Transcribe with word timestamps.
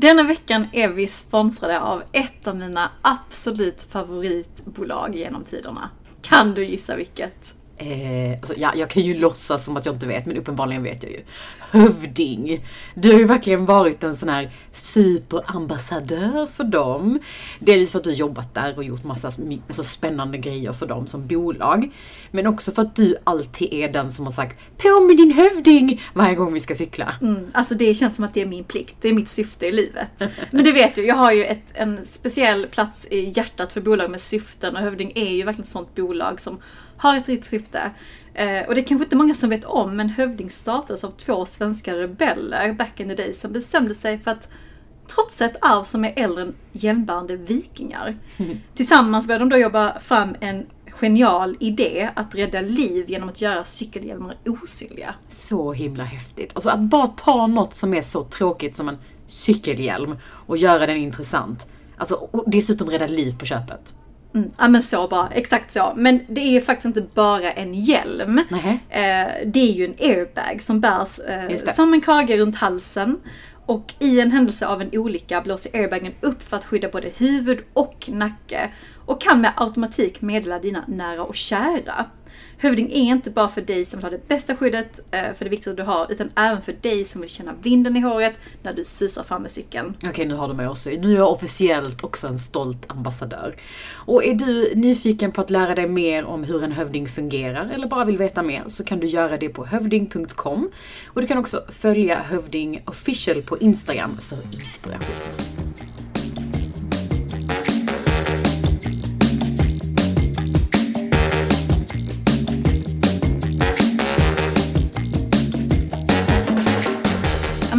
Denna 0.00 0.22
veckan 0.22 0.66
är 0.72 0.88
vi 0.88 1.06
sponsrade 1.06 1.80
av 1.80 2.02
ett 2.12 2.48
av 2.48 2.56
mina 2.56 2.90
absolut 3.02 3.82
favoritbolag 3.82 5.16
genom 5.16 5.44
tiderna. 5.44 5.90
Kan 6.22 6.54
du 6.54 6.64
gissa 6.64 6.96
vilket? 6.96 7.54
Eh, 7.80 8.32
alltså, 8.32 8.54
ja, 8.56 8.72
jag 8.76 8.90
kan 8.90 9.02
ju 9.02 9.18
låtsas 9.18 9.64
som 9.64 9.76
att 9.76 9.86
jag 9.86 9.94
inte 9.94 10.06
vet, 10.06 10.26
men 10.26 10.36
uppenbarligen 10.36 10.82
vet 10.82 11.02
jag 11.02 11.12
ju. 11.12 11.20
Hövding. 11.70 12.66
Du 12.94 13.12
har 13.12 13.18
ju 13.18 13.24
verkligen 13.24 13.66
varit 13.66 14.02
en 14.02 14.16
sån 14.16 14.28
här 14.28 14.50
superambassadör 14.72 16.46
för 16.46 16.64
dem. 16.64 17.18
Delvis 17.58 17.92
för 17.92 17.98
att 17.98 18.04
du 18.04 18.12
jobbat 18.12 18.54
där 18.54 18.76
och 18.76 18.84
gjort 18.84 19.04
massa 19.04 19.28
alltså, 19.66 19.82
spännande 19.82 20.38
grejer 20.38 20.72
för 20.72 20.86
dem 20.86 21.06
som 21.06 21.26
bolag. 21.26 21.92
Men 22.30 22.46
också 22.46 22.72
för 22.72 22.82
att 22.82 22.96
du 22.96 23.16
alltid 23.24 23.72
är 23.72 23.92
den 23.92 24.12
som 24.12 24.24
har 24.24 24.32
sagt 24.32 24.58
På 24.76 25.00
med 25.00 25.16
din 25.16 25.32
hövding! 25.32 26.02
Varje 26.14 26.34
gång 26.34 26.52
vi 26.52 26.60
ska 26.60 26.74
cykla. 26.74 27.14
Mm, 27.20 27.46
alltså 27.52 27.74
det 27.74 27.94
känns 27.94 28.16
som 28.16 28.24
att 28.24 28.34
det 28.34 28.40
är 28.40 28.46
min 28.46 28.64
plikt. 28.64 28.96
Det 29.00 29.08
är 29.08 29.12
mitt 29.12 29.28
syfte 29.28 29.66
i 29.66 29.72
livet. 29.72 30.22
Men 30.50 30.64
du 30.64 30.72
vet 30.72 30.98
ju, 30.98 31.06
jag 31.06 31.16
har 31.16 31.32
ju 31.32 31.44
ett, 31.44 31.64
en 31.74 32.06
speciell 32.06 32.66
plats 32.66 33.06
i 33.10 33.32
hjärtat 33.36 33.72
för 33.72 33.80
bolag 33.80 34.10
med 34.10 34.20
syften 34.20 34.76
och 34.76 34.82
Hövding 34.82 35.12
är 35.14 35.30
ju 35.30 35.44
verkligen 35.44 35.64
ett 35.64 35.68
sånt 35.68 35.94
bolag 35.94 36.40
som 36.40 36.60
har 37.00 37.16
ett 37.16 37.28
rikt 37.28 37.46
syfte. 37.46 37.90
Eh, 38.34 38.68
och 38.68 38.74
det 38.74 38.80
är 38.80 38.84
kanske 38.84 39.04
inte 39.04 39.16
många 39.16 39.34
som 39.34 39.50
vet 39.50 39.64
om, 39.64 39.96
men 39.96 40.08
Hövding 40.08 40.50
startades 40.50 41.04
av 41.04 41.10
två 41.10 41.46
svenska 41.46 41.96
rebeller 41.96 42.72
back 42.72 43.00
in 43.00 43.08
the 43.08 43.14
day 43.14 43.34
som 43.34 43.52
bestämde 43.52 43.94
sig 43.94 44.18
för 44.18 44.30
att 44.30 44.48
trotsa 45.14 45.44
ett 45.44 45.56
arv 45.60 45.84
som 45.84 46.04
är 46.04 46.12
äldre 46.16 46.42
än 46.42 46.54
jämnbärande 46.72 47.36
vikingar. 47.36 48.16
Mm. 48.36 48.56
Tillsammans 48.74 49.26
började 49.26 49.44
de 49.44 49.48
då 49.48 49.56
jobba 49.56 49.98
fram 49.98 50.34
en 50.40 50.66
genial 50.90 51.56
idé 51.60 52.10
att 52.16 52.34
rädda 52.34 52.60
liv 52.60 53.10
genom 53.10 53.28
att 53.28 53.40
göra 53.40 53.64
cykelhjälmar 53.64 54.36
osynliga. 54.46 55.14
Så 55.28 55.72
himla 55.72 56.04
häftigt. 56.04 56.50
Alltså 56.54 56.70
att 56.70 56.80
bara 56.80 57.06
ta 57.06 57.46
något 57.46 57.74
som 57.74 57.94
är 57.94 58.02
så 58.02 58.22
tråkigt 58.22 58.76
som 58.76 58.88
en 58.88 58.98
cykelhjälm 59.26 60.16
och 60.24 60.56
göra 60.56 60.86
den 60.86 60.96
intressant. 60.96 61.66
Alltså, 61.96 62.14
och 62.14 62.44
dessutom 62.46 62.90
rädda 62.90 63.06
liv 63.06 63.38
på 63.38 63.44
köpet. 63.44 63.94
Mm, 64.34 64.50
ja 64.58 64.68
men 64.68 64.82
så 64.82 65.08
bara, 65.08 65.28
exakt 65.28 65.72
så. 65.72 65.92
Men 65.96 66.20
det 66.28 66.40
är 66.40 66.50
ju 66.50 66.60
faktiskt 66.60 66.86
inte 66.86 67.14
bara 67.14 67.52
en 67.52 67.74
hjälm. 67.74 68.38
Eh, 68.90 69.28
det 69.46 69.60
är 69.60 69.72
ju 69.72 69.84
en 69.84 69.94
airbag 69.98 70.62
som 70.62 70.80
bärs 70.80 71.18
eh, 71.18 71.72
som 71.74 71.94
en 71.94 72.00
krage 72.00 72.30
runt 72.30 72.56
halsen. 72.56 73.16
Och 73.66 73.94
i 73.98 74.20
en 74.20 74.32
händelse 74.32 74.66
av 74.66 74.82
en 74.82 74.90
olycka 74.92 75.40
blåser 75.40 75.76
airbagen 75.76 76.12
upp 76.20 76.42
för 76.42 76.56
att 76.56 76.64
skydda 76.64 76.88
både 76.88 77.08
huvud 77.16 77.58
och 77.72 78.08
nacke. 78.12 78.70
Och 79.10 79.20
kan 79.20 79.40
med 79.40 79.52
automatik 79.56 80.20
meddela 80.20 80.58
dina 80.58 80.84
nära 80.88 81.22
och 81.22 81.34
kära. 81.34 82.06
Hövding 82.58 82.92
är 82.92 83.02
inte 83.02 83.30
bara 83.30 83.48
för 83.48 83.60
dig 83.60 83.84
som 83.84 83.98
vill 83.98 84.04
ha 84.04 84.10
det 84.10 84.28
bästa 84.28 84.56
skyddet 84.56 85.00
eh, 85.10 85.34
för 85.34 85.44
det 85.44 85.50
viktigaste 85.50 85.82
du 85.82 85.82
har, 85.82 86.12
utan 86.12 86.30
även 86.36 86.62
för 86.62 86.72
dig 86.72 87.04
som 87.04 87.20
vill 87.20 87.30
känna 87.30 87.52
vinden 87.62 87.96
i 87.96 88.00
håret 88.00 88.34
när 88.62 88.72
du 88.72 88.84
susar 88.84 89.22
fram 89.22 89.42
med 89.42 89.50
cykeln. 89.50 89.96
Okej, 90.04 90.26
nu 90.26 90.34
har 90.34 90.48
du 90.48 90.54
mig 90.54 90.68
också. 90.68 90.90
Nu 90.90 91.12
är 91.12 91.16
jag 91.16 91.32
officiellt 91.32 92.04
också 92.04 92.26
en 92.26 92.38
stolt 92.38 92.90
ambassadör. 92.90 93.56
Och 93.92 94.24
är 94.24 94.34
du 94.34 94.72
nyfiken 94.74 95.32
på 95.32 95.40
att 95.40 95.50
lära 95.50 95.74
dig 95.74 95.88
mer 95.88 96.24
om 96.24 96.44
hur 96.44 96.64
en 96.64 96.72
hövding 96.72 97.08
fungerar 97.08 97.70
eller 97.74 97.86
bara 97.86 98.04
vill 98.04 98.16
veta 98.16 98.42
mer 98.42 98.64
så 98.66 98.84
kan 98.84 99.00
du 99.00 99.06
göra 99.06 99.36
det 99.36 99.48
på 99.48 99.64
hövding.com. 99.64 100.70
Och 101.06 101.20
du 101.20 101.26
kan 101.26 101.38
också 101.38 101.64
följa 101.68 102.22
Hövding 102.22 102.82
official 102.86 103.42
på 103.42 103.58
Instagram 103.58 104.18
för 104.20 104.38
inspiration. 104.52 105.69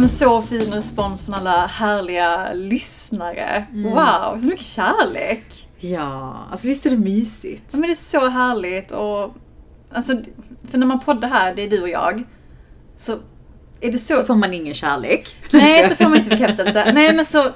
Men 0.02 0.08
så 0.08 0.42
fin 0.42 0.72
respons 0.72 1.22
från 1.22 1.34
alla 1.34 1.66
härliga 1.66 2.52
lyssnare. 2.52 3.66
Mm. 3.72 3.90
Wow, 3.90 4.38
så 4.38 4.46
mycket 4.46 4.66
kärlek! 4.66 5.68
Ja, 5.78 6.46
alltså 6.50 6.68
visst 6.68 6.86
är 6.86 6.90
det 6.90 6.96
mysigt? 6.96 7.64
Ja, 7.70 7.78
men 7.78 7.82
det 7.82 7.92
är 7.92 7.94
så 7.94 8.28
härligt 8.28 8.90
och 8.90 9.34
alltså, 9.92 10.16
för 10.70 10.78
när 10.78 10.86
man 10.86 11.00
poddar 11.00 11.28
här, 11.28 11.54
det 11.54 11.62
är 11.62 11.70
du 11.70 11.82
och 11.82 11.88
jag, 11.88 12.24
så 12.98 13.18
är 13.80 13.92
det 13.92 13.98
så... 13.98 14.14
Så 14.14 14.24
får 14.24 14.34
man 14.34 14.54
ingen 14.54 14.74
kärlek. 14.74 15.36
Nej, 15.52 15.88
så 15.88 15.96
får 15.96 16.04
man 16.04 16.16
inte 16.18 16.30
bekräftelse. 16.30 16.92
Nej, 16.92 17.14
men 17.14 17.24
så... 17.24 17.50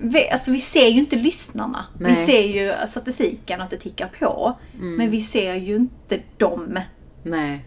Vi, 0.00 0.30
alltså 0.30 0.50
vi 0.50 0.58
ser 0.58 0.88
ju 0.88 0.98
inte 0.98 1.16
lyssnarna. 1.16 1.84
Nej. 1.98 2.10
Vi 2.10 2.16
ser 2.16 2.42
ju 2.42 2.86
statistiken 2.86 3.60
och 3.60 3.64
att 3.64 3.70
det 3.70 3.76
tickar 3.76 4.10
på. 4.18 4.58
Mm. 4.74 4.96
Men 4.96 5.10
vi 5.10 5.20
ser 5.20 5.54
ju 5.54 5.74
inte 5.74 6.20
dem. 6.36 6.78
Nej. 7.22 7.64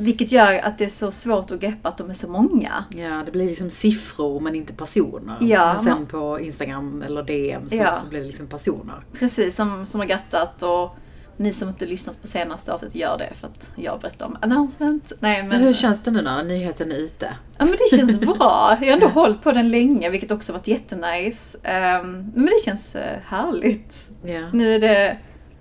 Vilket 0.00 0.32
gör 0.32 0.58
att 0.58 0.78
det 0.78 0.84
är 0.84 0.88
så 0.88 1.10
svårt 1.10 1.50
att 1.50 1.60
greppa 1.60 1.88
att 1.88 1.98
de 1.98 2.10
är 2.10 2.14
så 2.14 2.28
många. 2.28 2.84
Ja, 2.90 3.22
det 3.26 3.32
blir 3.32 3.46
liksom 3.46 3.70
siffror 3.70 4.40
men 4.40 4.54
inte 4.54 4.72
personer. 4.72 5.36
Ja, 5.40 5.74
men 5.74 5.84
sen 5.84 6.06
på 6.06 6.40
Instagram 6.40 7.02
eller 7.02 7.22
DM 7.22 7.68
så, 7.68 7.76
ja. 7.76 7.92
så 7.92 8.06
blir 8.06 8.20
det 8.20 8.26
liksom 8.26 8.46
personer. 8.46 9.04
Precis, 9.12 9.56
som, 9.56 9.86
som 9.86 10.00
har 10.00 10.06
grattat 10.06 10.62
och 10.62 10.96
ni 11.36 11.52
som 11.52 11.68
inte 11.68 11.86
lyssnat 11.86 12.20
på 12.20 12.26
senaste 12.26 12.72
avsnittet 12.72 12.96
gör 12.96 13.18
det 13.18 13.34
för 13.34 13.46
att 13.46 13.70
jag 13.76 14.00
berättar 14.00 14.26
om 14.26 14.36
announcement. 14.40 15.12
Nej, 15.20 15.42
men... 15.42 15.48
men 15.48 15.60
hur 15.60 15.72
känns 15.72 16.02
det 16.02 16.10
nu 16.10 16.22
när 16.22 16.44
nyheten 16.44 16.92
är 16.92 16.96
ute? 16.96 17.32
Ja 17.58 17.64
men 17.64 17.76
det 17.90 17.96
känns 17.96 18.20
bra. 18.38 18.78
Jag 18.80 18.86
har 18.86 18.92
ändå 18.92 19.08
hållit 19.08 19.42
på 19.42 19.52
den 19.52 19.70
länge 19.70 20.10
vilket 20.10 20.30
också 20.30 20.52
varit 20.52 20.66
jättenice. 20.66 21.58
Um, 21.58 22.32
men 22.34 22.46
det 22.46 22.64
känns 22.64 22.96
uh, 22.96 23.02
härligt. 23.26 24.10
Yeah. 24.24 24.48
Nu 24.52 24.74
är 24.74 24.80
det 24.80 25.18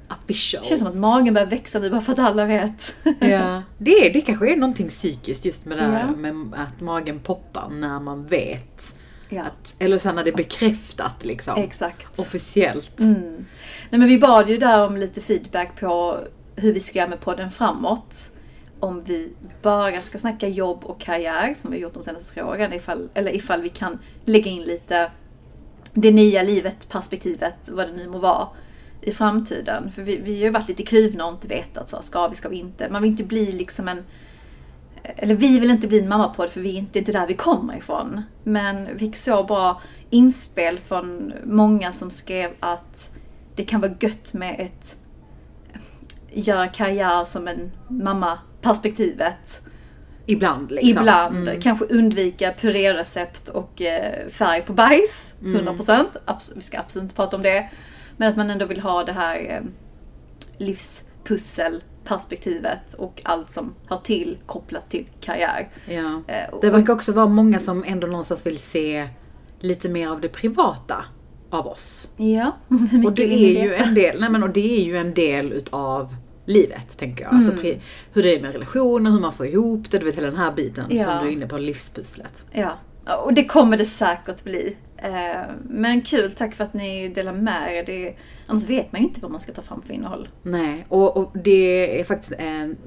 official. 0.09 0.63
Det 0.63 0.69
känns 0.69 0.79
som 0.79 0.89
att 0.89 0.95
magen 0.95 1.33
börjar 1.33 1.47
växa 1.47 1.79
nu 1.79 1.89
bara 1.89 2.01
för 2.01 2.13
att 2.13 2.19
alla 2.19 2.45
vet. 2.45 2.95
ja, 3.19 3.63
det, 3.77 4.09
det 4.09 4.21
kanske 4.21 4.51
är 4.51 4.55
någonting 4.55 4.87
psykiskt 4.87 5.45
just 5.45 5.65
med 5.65 5.77
det 5.77 5.83
här 5.83 6.07
ja. 6.07 6.15
med 6.15 6.59
att 6.59 6.81
magen 6.81 7.19
poppar 7.19 7.69
när 7.69 7.99
man 7.99 8.25
vet. 8.25 8.95
Ja. 9.29 9.43
Att, 9.43 9.75
eller 9.79 9.97
så 9.97 10.11
när 10.11 10.23
det 10.23 10.29
är 10.29 10.35
bekräftat 10.35 11.25
liksom. 11.25 11.57
Exakt. 11.57 12.19
Officiellt. 12.19 12.99
Mm. 12.99 13.45
Nej 13.89 13.99
men 13.99 14.07
vi 14.07 14.19
bad 14.19 14.49
ju 14.49 14.57
där 14.57 14.85
om 14.85 14.97
lite 14.97 15.21
feedback 15.21 15.79
på 15.79 16.19
hur 16.55 16.73
vi 16.73 16.79
ska 16.79 16.99
göra 16.99 17.09
med 17.09 17.21
podden 17.21 17.51
framåt. 17.51 18.31
Om 18.79 19.03
vi 19.03 19.33
bara 19.61 19.91
ska 19.91 20.17
snacka 20.17 20.47
jobb 20.47 20.83
och 20.83 20.99
karriär 21.01 21.53
som 21.53 21.71
vi 21.71 21.77
gjort 21.77 21.93
de 21.93 22.03
senaste 22.03 22.33
tre 22.33 22.43
åren. 22.43 22.73
Ifall, 22.73 23.09
eller 23.13 23.35
ifall 23.35 23.61
vi 23.61 23.69
kan 23.69 23.99
lägga 24.25 24.51
in 24.51 24.61
lite 24.61 25.11
det 25.93 26.11
nya 26.11 26.43
livet, 26.43 26.89
perspektivet, 26.89 27.69
vad 27.69 27.87
det 27.87 27.93
nu 27.93 28.07
må 28.07 28.17
vara 28.17 28.47
i 29.01 29.11
framtiden. 29.11 29.91
För 29.91 30.01
vi, 30.01 30.17
vi 30.17 30.35
har 30.35 30.43
ju 30.43 30.49
varit 30.49 30.67
lite 30.67 30.83
kluvna 30.83 31.25
och 31.25 31.33
inte 31.33 31.47
vetat, 31.47 31.89
så, 31.89 32.01
ska 32.01 32.27
vi, 32.27 32.35
ska 32.35 32.49
vi 32.49 32.57
inte? 32.57 32.89
Man 32.89 33.01
vill 33.01 33.11
inte 33.11 33.23
bli 33.23 33.51
liksom 33.51 33.87
en... 33.87 34.03
Eller 35.03 35.35
vi 35.35 35.59
vill 35.59 35.69
inte 35.69 35.87
bli 35.87 35.99
en 35.99 36.09
mammapodd 36.09 36.49
för 36.49 36.61
vi 36.61 36.69
är 36.69 36.79
inte, 36.79 36.99
inte 36.99 37.11
där 37.11 37.27
vi 37.27 37.33
kommer 37.33 37.77
ifrån. 37.77 38.21
Men 38.43 38.87
vi 38.93 38.99
fick 38.99 39.15
så 39.15 39.43
bra 39.43 39.81
inspel 40.09 40.79
från 40.79 41.33
många 41.43 41.91
som 41.91 42.11
skrev 42.11 42.51
att 42.59 43.09
det 43.55 43.63
kan 43.63 43.81
vara 43.81 43.91
gött 43.99 44.33
med 44.33 44.55
ett 44.59 44.95
göra 46.31 46.67
karriär 46.67 47.25
som 47.25 47.47
en 47.47 47.71
mamma-perspektivet. 47.87 49.61
Ibland 50.25 50.71
liksom. 50.71 50.89
Ibland. 50.89 51.37
Mm. 51.37 51.61
Kanske 51.61 51.85
undvika 51.85 52.51
purérecept 52.51 53.49
och 53.49 53.81
eh, 53.81 54.27
färg 54.29 54.61
på 54.61 54.73
bajs. 54.73 55.33
100%. 55.41 55.91
Mm. 55.91 56.05
vi 56.55 56.61
ska 56.61 56.79
absolut 56.79 57.03
inte 57.03 57.15
prata 57.15 57.35
om 57.35 57.43
det. 57.43 57.69
Men 58.17 58.29
att 58.29 58.37
man 58.37 58.49
ändå 58.49 58.65
vill 58.65 58.79
ha 58.79 59.03
det 59.03 59.11
här 59.11 59.39
eh, 59.49 59.61
livspusselperspektivet 60.57 62.93
och 62.93 63.21
allt 63.25 63.51
som 63.51 63.73
hör 63.89 63.97
till 63.97 64.37
kopplat 64.45 64.89
till 64.89 65.05
karriär. 65.21 65.69
Ja. 65.89 66.21
Eh, 66.27 66.59
det 66.61 66.69
verkar 66.69 66.93
också 66.93 67.11
vara 67.11 67.27
många 67.27 67.59
som 67.59 67.83
ändå 67.87 68.07
någonstans 68.07 68.45
vill 68.45 68.59
se 68.59 69.07
lite 69.59 69.89
mer 69.89 70.09
av 70.09 70.21
det 70.21 70.29
privata 70.29 71.05
av 71.49 71.67
oss. 71.67 72.09
Ja, 72.17 72.57
och 73.05 73.13
det 73.13 73.33
är 73.33 73.63
ju 73.63 73.73
en 73.73 73.93
del, 73.93 74.19
nej 74.19 74.29
men 74.29 74.43
och 74.43 74.49
det 74.49 74.79
är 74.79 74.83
ju 74.85 74.97
en 74.97 75.13
del 75.13 75.53
utav 75.53 76.15
livet, 76.45 76.97
tänker 76.97 77.23
jag. 77.23 77.33
Alltså, 77.33 77.51
mm. 77.51 77.65
Alltså, 77.65 77.79
hur 78.13 78.23
det 78.23 78.35
är 78.35 78.41
med 78.41 78.53
relationer, 78.53 79.11
hur 79.11 79.19
man 79.19 79.33
får 79.33 79.47
ihop 79.47 79.91
det, 79.91 79.99
du 79.99 80.05
vet 80.05 80.15
hela 80.15 80.27
den 80.27 80.39
här 80.39 80.51
biten 80.51 80.85
ja. 80.89 81.03
som 81.03 81.13
du 81.21 81.27
är 81.27 81.31
inne 81.31 81.47
på, 81.47 81.57
livspusslet. 81.57 82.45
Ja, 82.51 82.77
och 83.23 83.33
det 83.33 83.45
kommer 83.45 83.77
det 83.77 83.85
säkert 83.85 84.43
bli. 84.43 84.75
Eh, 84.97 85.53
men 85.69 86.01
kul, 86.01 86.31
tack 86.31 86.55
för 86.55 86.63
att 86.63 86.73
ni 86.73 87.09
delar 87.09 87.33
med 87.33 87.75
er. 87.75 87.83
Det, 87.85 88.15
annars 88.47 88.65
vet 88.65 88.91
man 88.91 89.01
ju 89.01 89.07
inte 89.07 89.21
vad 89.21 89.31
man 89.31 89.39
ska 89.39 89.51
ta 89.51 89.61
fram 89.61 89.81
för 89.81 89.93
innehåll. 89.93 90.29
Nej, 90.43 90.85
och, 90.89 91.17
och 91.17 91.31
det 91.33 91.99
är 91.99 92.03
faktiskt 92.03 92.33
en, 92.37 92.77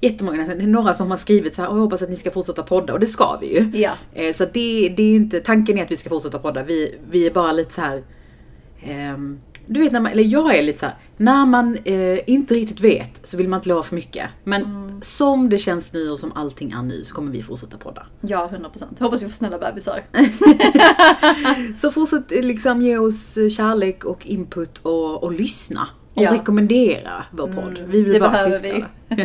jättemånga, 0.00 0.54
det 0.54 0.62
är 0.62 0.66
några 0.66 0.94
som 0.94 1.10
har 1.10 1.16
skrivit 1.16 1.54
så 1.54 1.62
här, 1.62 1.68
och 1.68 1.76
jag 1.76 1.80
hoppas 1.80 2.02
att 2.02 2.10
ni 2.10 2.16
ska 2.16 2.30
fortsätta 2.30 2.62
podda 2.62 2.92
och 2.92 3.00
det 3.00 3.06
ska 3.06 3.38
vi 3.40 3.58
ju. 3.58 3.70
Ja. 3.74 3.92
Eh, 4.14 4.32
så 4.32 4.44
det, 4.44 4.88
det 4.96 5.02
är 5.02 5.16
inte, 5.16 5.40
tanken 5.40 5.78
är 5.78 5.82
att 5.82 5.90
vi 5.90 5.96
ska 5.96 6.08
fortsätta 6.08 6.38
podda. 6.38 6.62
Vi, 6.62 6.98
vi 7.10 7.26
är 7.26 7.30
bara 7.30 7.52
lite 7.52 7.72
så 7.72 7.80
här 7.80 8.02
um, 9.14 9.40
du 9.66 9.80
vet, 9.80 9.92
när 9.92 10.00
man, 10.00 10.12
eller 10.12 10.22
jag 10.22 10.56
är 10.56 10.62
lite 10.62 10.78
så 10.78 10.86
här, 10.86 10.94
när 11.16 11.46
man 11.46 11.78
eh, 11.84 12.18
inte 12.26 12.54
riktigt 12.54 12.80
vet 12.80 13.26
så 13.26 13.36
vill 13.36 13.48
man 13.48 13.58
inte 13.58 13.68
lova 13.68 13.82
för 13.82 13.94
mycket. 13.94 14.30
Men 14.44 14.64
mm. 14.64 15.02
som 15.02 15.48
det 15.48 15.58
känns 15.58 15.92
nu 15.92 16.10
och 16.10 16.18
som 16.18 16.32
allting 16.34 16.70
är 16.72 16.82
nu 16.82 17.04
så 17.04 17.14
kommer 17.14 17.32
vi 17.32 17.42
fortsätta 17.42 17.76
podda. 17.76 18.06
Ja, 18.20 18.50
100%. 18.52 19.02
Hoppas 19.02 19.22
vi 19.22 19.26
får 19.26 19.32
snälla 19.32 19.58
bebisar. 19.58 20.02
så 21.76 21.90
fortsätt 21.90 22.32
eh, 22.32 22.42
liksom 22.42 22.82
ge 22.82 22.98
oss 22.98 23.36
eh, 23.36 23.48
kärlek 23.48 24.04
och 24.04 24.26
input 24.26 24.78
och, 24.78 25.22
och 25.22 25.32
lyssna. 25.32 25.88
Och 26.14 26.22
ja. 26.22 26.32
rekommendera 26.32 27.24
vår 27.30 27.46
podd. 27.46 27.78
Mm, 27.78 27.90
vi 27.90 28.02
vill 28.02 28.12
det 28.12 28.20
bara 28.20 28.30
behöver 28.30 28.58
vi. 28.58 28.84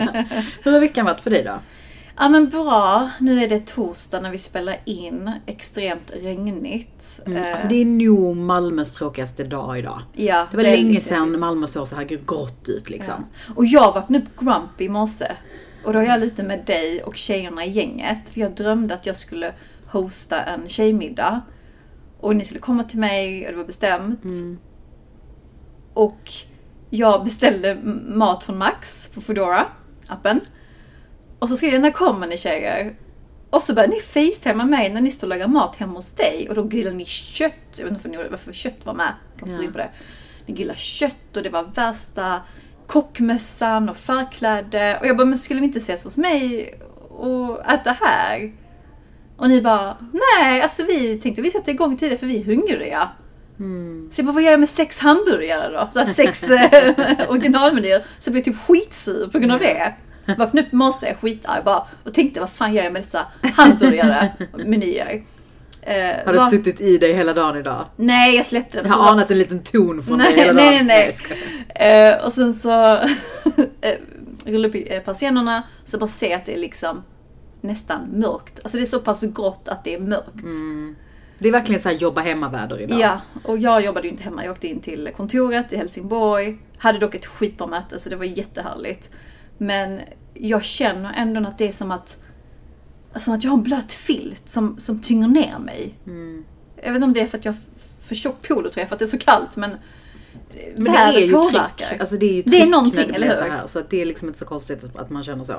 Hur 0.64 0.72
har 0.72 0.80
veckan 0.80 1.06
varit 1.06 1.22
för 1.22 1.30
dig 1.30 1.44
då? 1.44 1.60
Ja 2.18 2.30
men 2.30 2.50
bra. 2.50 3.10
Nu 3.20 3.44
är 3.44 3.48
det 3.50 3.68
torsdag 3.68 4.20
när 4.22 4.32
vi 4.32 4.38
spelar 4.38 4.78
in. 4.86 5.32
Extremt 5.46 6.12
regnigt. 6.16 7.20
Eh, 7.28 7.52
Alltså 7.52 7.68
det 7.68 7.76
är 7.76 7.86
nog 7.86 8.38
Malmös 8.38 8.92
tråkigaste 8.92 9.44
dag 9.44 9.80
idag. 9.80 10.02
ja, 10.14 10.48
Det 10.52 10.58
var 10.58 10.64
länge 10.64 11.02
sedan. 11.02 11.40
Malmö 11.40 11.68
såg 11.68 11.88
så 11.88 11.96
här 11.96 12.04
grått 12.04 12.70
ut 12.70 12.90
liksom. 12.90 13.14
Ja. 13.48 13.54
Och 13.56 13.66
jag 13.66 13.94
vaknade 13.94 14.24
upp 14.26 14.40
grumpy 14.40 14.84
i 14.86 14.90
morse. 14.90 15.32
Och 15.86 15.94
då 15.94 16.00
är 16.00 16.04
jag 16.04 16.20
lite 16.20 16.44
med 16.44 16.64
dig 16.66 17.04
och 17.04 17.18
tjejerna 17.18 17.66
i 17.66 17.70
gänget. 17.72 18.30
För 18.30 18.40
jag 18.40 18.56
drömde 18.56 18.94
att 18.94 19.06
jag 19.06 19.16
skulle 19.16 19.54
hosta 19.88 20.44
en 20.44 20.70
tjejmiddag. 20.70 21.42
Och 22.20 22.36
ni 22.36 22.46
skulle 22.46 22.60
komma 22.60 22.84
till 22.84 23.00
mig 23.00 23.46
och 23.46 23.52
det 23.52 23.58
var 23.58 23.66
bestämt. 23.66 24.24
Mm. 24.24 24.58
Och 25.94 26.32
jag 26.90 27.24
beställde 27.24 27.76
mat 28.16 28.44
från 28.44 28.58
Max 28.58 29.10
på 29.14 29.22
Foodora 29.22 29.66
appen. 30.08 30.42
Och 31.42 31.50
så 31.50 31.56
skrev 31.56 31.74
jag, 31.74 31.82
när 31.82 31.92
kommer 31.92 32.28
ni 32.28 32.38
tjejer? 32.38 32.96
Och 33.50 33.62
så 33.62 33.74
började 33.74 33.94
ni 33.94 34.02
facetimea 34.02 34.66
mig 34.66 34.90
när 34.94 35.02
ni 35.02 35.12
står 35.12 35.28
och 35.28 35.30
lagar 35.30 35.48
mat 35.48 35.76
hemma 35.76 35.94
hos 35.94 36.14
dig. 36.14 36.46
Och 36.50 36.56
då 36.56 36.64
grillade 36.64 36.96
ni 36.96 37.06
kött. 37.06 37.54
Jag 37.76 37.86
vet 37.86 38.06
inte 38.06 38.28
varför, 38.32 38.54
kött 38.54 38.86
var 38.86 38.94
med. 38.94 39.14
Jag 39.40 39.50
Ja. 39.50 39.64
in 39.64 39.72
på 39.72 39.78
det. 39.78 39.90
Ni 40.46 40.54
grillade 40.54 40.80
kött 40.80 41.38
och 41.38 41.44
det 41.44 41.50
var 41.50 41.64
värsta 41.64 42.42
kockmössan 42.88 43.90
och 43.90 43.98
förkläde. 43.98 44.98
Och 45.02 45.08
jag 45.08 45.18
bara, 45.18 45.26
men 45.26 45.40
skulle 45.40 45.60
vi 45.60 45.66
inte 45.66 45.80
ses 45.80 46.04
hos 46.04 46.18
mig 46.18 46.74
och 47.10 47.72
äta 47.72 47.98
här? 48.02 48.52
Och 49.38 49.50
ni 49.50 49.62
bara, 49.62 49.98
nej 50.14 50.62
alltså 50.62 50.84
vi 50.84 51.20
tänkte 51.20 51.42
vi 51.42 51.52
sätter 51.52 51.72
igång 51.72 51.98
tidigt 51.98 52.20
för 52.20 52.28
vi 52.28 52.42
är 52.42 52.46
hungriga. 52.46 53.10
Så 54.12 54.20
jag 54.20 54.26
bara, 54.26 54.34
vad 54.34 54.44
gör 54.44 54.52
jag 54.52 54.60
med 54.60 54.70
sex 54.70 55.00
hamburgare 55.00 55.72
då? 55.72 55.90
Så 55.92 56.06
sex 56.06 56.44
eh, 56.50 57.30
originalmenyer. 57.30 58.06
Så 58.20 58.28
jag 58.30 58.34
blev 58.34 58.44
typ 58.44 58.58
skitsur 58.68 59.28
på 59.28 59.40
grund 59.40 59.52
av 59.52 59.60
det. 59.60 59.94
Vaknade 60.26 60.62
upp 60.68 60.74
i 60.74 60.76
morse 60.76 61.16
skitarg 61.22 61.64
bara 61.66 61.84
och 62.06 62.14
tänkte 62.14 62.40
vad 62.40 62.50
fan 62.50 62.74
gör 62.74 62.84
jag 62.84 62.94
med 62.94 63.02
dessa 63.02 63.26
hamburgare 63.56 64.32
menyer? 64.66 65.24
Eh, 65.82 65.96
Har 66.26 66.34
det 66.34 66.40
vad- 66.40 66.50
suttit 66.50 66.82
i 66.82 66.98
dig 66.98 67.14
hela 67.14 67.34
dagen 67.34 67.58
idag? 67.58 67.86
Nej 67.96 68.36
jag 68.36 68.46
släppte 68.46 68.82
det. 68.82 68.88
Jag 68.90 68.96
har 68.96 69.12
anat 69.12 69.32
en 69.32 69.38
liten 69.38 69.64
ton 69.64 70.04
från 70.04 70.18
dig 70.18 70.28
Nej, 70.36 70.40
hela 70.40 70.54
nej, 70.54 70.66
dagen. 70.78 70.88
nej, 70.88 71.06
nej. 71.06 71.14
skojar. 71.14 72.18
Eh, 72.18 72.26
och 72.26 72.34
sen 72.34 72.54
så 72.54 72.96
eh, 73.82 73.96
rullade 74.46 74.80
upp 74.80 74.88
eh, 74.92 75.00
persiennerna 75.00 75.64
så 75.84 75.98
bara 75.98 76.10
jag 76.22 76.34
att 76.34 76.46
det 76.46 76.54
är 76.54 76.58
liksom 76.58 77.04
nästan 77.62 78.02
mörkt. 78.14 78.60
Alltså 78.64 78.78
det 78.78 78.84
är 78.84 78.86
så 78.86 79.00
pass 79.00 79.22
grått 79.24 79.68
att 79.68 79.84
det 79.84 79.94
är 79.94 80.00
mörkt. 80.00 80.46
Det 81.40 81.48
är 81.48 81.52
verkligen 81.52 81.82
så 81.82 81.90
här 81.90 81.96
jobba 81.96 82.22
hemma-väder 82.22 82.82
idag. 82.82 83.00
Ja, 83.00 83.22
och 83.44 83.58
jag 83.58 83.86
jobbade 83.86 84.08
ju 84.08 84.12
inte 84.12 84.24
hemma. 84.24 84.44
Jag 84.46 84.52
åkte 84.52 84.68
in 84.68 84.80
till 84.80 85.10
kontoret 85.18 85.74
i 85.74 85.78
Helsingborg. 85.78 86.58
Hade 86.78 87.00
dock 87.00 87.16
ett 87.16 87.26
skitbra 87.26 87.68
möte 87.68 88.00
så 88.00 88.10
det 88.10 88.16
var 88.16 88.26
jättehärligt. 88.26 89.10
Men 89.62 90.00
jag 90.34 90.64
känner 90.64 91.14
ändå 91.14 91.48
att 91.50 91.58
det 91.58 91.68
är 91.68 91.72
som 91.72 91.92
att, 91.92 92.18
som 93.20 93.34
att 93.34 93.44
jag 93.44 93.52
har 93.52 93.58
en 93.58 93.64
blöt 93.64 93.94
filt 93.94 94.50
som, 94.50 94.80
som 94.80 95.00
tynger 95.02 95.28
ner 95.28 95.60
mig. 95.60 95.94
Mm. 96.08 96.46
Jag 96.76 96.84
vet 96.94 96.96
inte 96.96 97.06
om 97.06 97.14
det 97.14 97.20
är 97.22 97.28
för 97.28 97.38
att 97.38 97.46
jag 97.46 97.52
har 97.52 97.60
för 98.00 98.16
tjock 98.16 98.48
polotröja 98.48 98.88
för 98.88 98.96
att 98.96 99.00
det 99.00 99.06
är 99.06 99.08
så 99.08 99.18
kallt 99.18 99.56
men 99.56 99.72
Men 100.76 100.84
det 100.84 100.98
är 101.00 101.20
ju 101.22 101.34
påverkar. 101.34 101.88
tryck. 101.88 102.00
Alltså 102.00 102.16
det 102.16 102.26
är 102.26 102.34
ju 102.34 102.42
Det 102.42 102.50
tryck 102.50 102.62
är 102.64 102.68
någonting, 102.70 103.08
när 103.08 103.14
det 103.14 103.20
blir 103.20 103.34
så 103.34 103.42
här. 103.42 103.68
Så 103.68 103.82
det 103.90 104.02
är 104.02 104.06
liksom 104.06 104.28
inte 104.28 104.40
så 104.40 104.46
konstigt 104.46 104.84
att, 104.84 104.96
att 104.96 105.10
man 105.10 105.24
känner 105.24 105.44
så. 105.44 105.54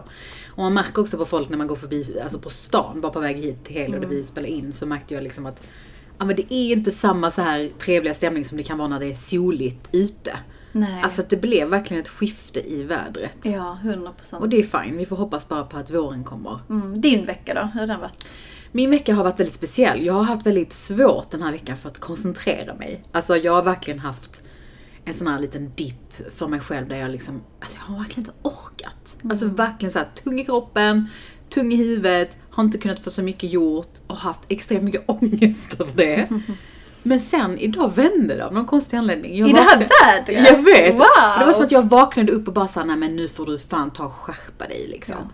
Och 0.49 0.59
man 0.59 0.75
märker 0.75 1.03
också 1.03 1.17
på 1.19 1.25
folk 1.25 1.49
när 1.49 1.59
man 1.59 1.67
går 1.67 1.77
förbi, 1.77 2.21
alltså 2.23 2.39
på 2.39 2.51
stan, 2.51 3.01
bara 3.01 3.13
på 3.13 3.21
väg 3.21 3.37
hit 3.37 3.65
till 3.65 3.75
Helo 3.75 3.97
Mm. 3.97 4.01
där 4.01 4.09
vi 4.09 4.25
spelar 4.25 4.49
in, 4.49 4.73
så 4.73 4.87
märkte 4.87 5.15
jag 5.15 5.23
liksom 5.23 5.47
att 5.47 5.63
ja, 6.19 6.25
men 6.25 6.37
det 6.37 6.55
är 6.55 6.73
inte 6.73 6.91
samma 6.91 7.31
så 7.31 7.43
här 7.43 7.71
trevliga 7.79 8.15
stämning 8.15 8.45
som 8.45 8.57
det 8.57 8.63
kan 8.65 8.79
vara 8.79 8.89
när 8.89 9.01
det 9.01 9.07
är 9.07 9.15
soligt 9.15 9.89
ute. 9.93 10.33
Nej. 10.73 11.03
Alltså 11.03 11.23
att 11.23 11.31
det 11.31 11.37
blev 11.37 11.69
verkligen 11.69 12.01
ett 12.03 12.09
skifte 12.09 12.71
i 12.71 12.83
vädret. 12.83 13.39
ja, 13.43 13.79
100 13.83 14.13
procent. 14.13 14.43
Och 14.43 14.49
det 14.49 14.57
är 14.57 14.83
fine, 14.83 14.97
vi 14.97 15.07
får 15.07 15.17
hoppas 15.17 15.49
bara 15.49 15.65
på 15.65 15.77
att 15.79 15.91
våren 15.91 16.25
kommer. 16.25 16.59
Mm, 16.71 17.01
din 17.01 17.27
vecka 17.27 17.55
då? 17.55 17.61
Hur 17.61 17.81
har 17.81 17.87
den 17.87 18.01
varit? 18.01 18.29
Min 18.73 18.91
vecka 18.91 19.15
har 19.15 19.25
varit 19.25 19.41
väldigt 19.41 19.55
speciell. 19.55 20.07
Jag 20.07 20.15
har 20.15 20.23
haft 20.23 20.47
väldigt 20.47 20.73
svårt 20.73 21.31
den 21.31 21.43
här 21.43 21.53
veckan 21.53 21.77
för 21.77 21.89
att 21.89 21.99
koncentrera 21.99 22.75
mig. 22.75 23.05
Alltså 23.13 23.37
jag 23.37 23.53
har 23.53 23.63
verkligen 23.63 24.01
haft 24.01 24.43
en 25.05 25.15
sån 25.15 25.27
här 25.27 25.39
liten 25.39 25.73
dipp 25.75 26.33
för 26.35 26.49
mig 26.49 26.61
själv 26.61 26.89
där 26.89 26.97
jag 26.97 27.11
liksom, 27.11 27.43
alltså 27.61 27.79
jag 27.79 27.95
har 27.95 27.99
verkligen 28.03 28.21
inte 28.21 28.49
orkat. 28.49 29.19
Alltså 29.25 29.47
verkligen 29.47 29.93
så 29.93 29.99
här 29.99 30.09
tung 30.15 30.41
i 30.41 30.45
kroppen, 30.45 31.09
tung 31.49 31.73
i 31.73 31.77
huvudet, 31.77 32.37
har 32.51 32.65
inte 32.65 32.79
kunnat 32.79 33.01
få 33.01 33.11
så 33.11 33.23
mycket 33.23 33.53
gjort 33.53 33.99
och 34.07 34.17
haft 34.17 34.41
extremt 34.49 34.85
mycket 34.85 35.05
ångest 35.11 35.81
över 35.81 35.93
det. 35.97 36.29
Men 37.03 37.21
sen 37.21 37.59
idag 37.59 37.93
vände 37.97 38.35
det 38.37 38.47
av 38.47 38.53
någon 38.55 38.67
konstig 38.67 38.97
anledning. 38.97 39.37
Jag 39.39 39.49
I 39.49 39.53
det 39.53 39.59
här 39.61 39.67
vaknade- 39.79 39.89
vädret? 40.33 40.49
Jag 40.51 40.63
vet! 40.63 40.95
Wow! 40.95 41.07
Det 41.39 41.45
var 41.47 41.53
som 41.53 41.65
att 41.65 41.73
jag 41.73 41.89
vaknade 41.89 42.33
upp 42.33 42.49
och 42.49 42.55
bara 42.55 42.69
sa 42.69 42.85
nej 42.85 42.97
men 42.97 43.17
nu 43.17 43.29
får 43.29 43.47
du 43.47 43.59
fan 43.59 43.91
ta 43.91 44.05
och 44.05 44.13
skärpa 44.13 44.67
dig 44.69 44.87
liksom. 44.91 45.17
Ja. 45.19 45.29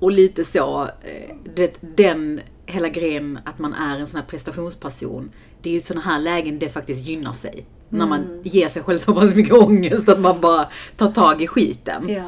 Och 0.00 0.12
lite 0.12 0.44
så, 0.44 0.82
eh, 0.82 1.36
det, 1.56 1.96
den 1.96 2.40
hela 2.66 2.88
grejen 2.88 3.38
att 3.44 3.58
man 3.58 3.74
är 3.74 3.98
en 3.98 4.06
sån 4.06 4.20
här 4.20 4.26
prestationsperson. 4.26 5.30
Det 5.62 5.70
är 5.70 5.74
ju 5.74 5.80
såna 5.80 6.00
här 6.00 6.18
lägen 6.20 6.58
det 6.58 6.68
faktiskt 6.68 7.06
gynnar 7.08 7.32
sig. 7.32 7.66
När 7.88 8.06
man 8.06 8.20
Mm. 8.24 8.40
ger 8.44 8.68
sig 8.68 8.82
själv 8.82 8.98
så 8.98 9.14
pass 9.14 9.34
mycket 9.34 9.54
ångest 9.62 10.08
att 10.08 10.20
man 10.20 10.40
bara 10.40 10.68
tar 10.96 11.08
tag 11.08 11.42
i 11.42 11.46
skiten. 11.46 12.08
Ja. 12.08 12.22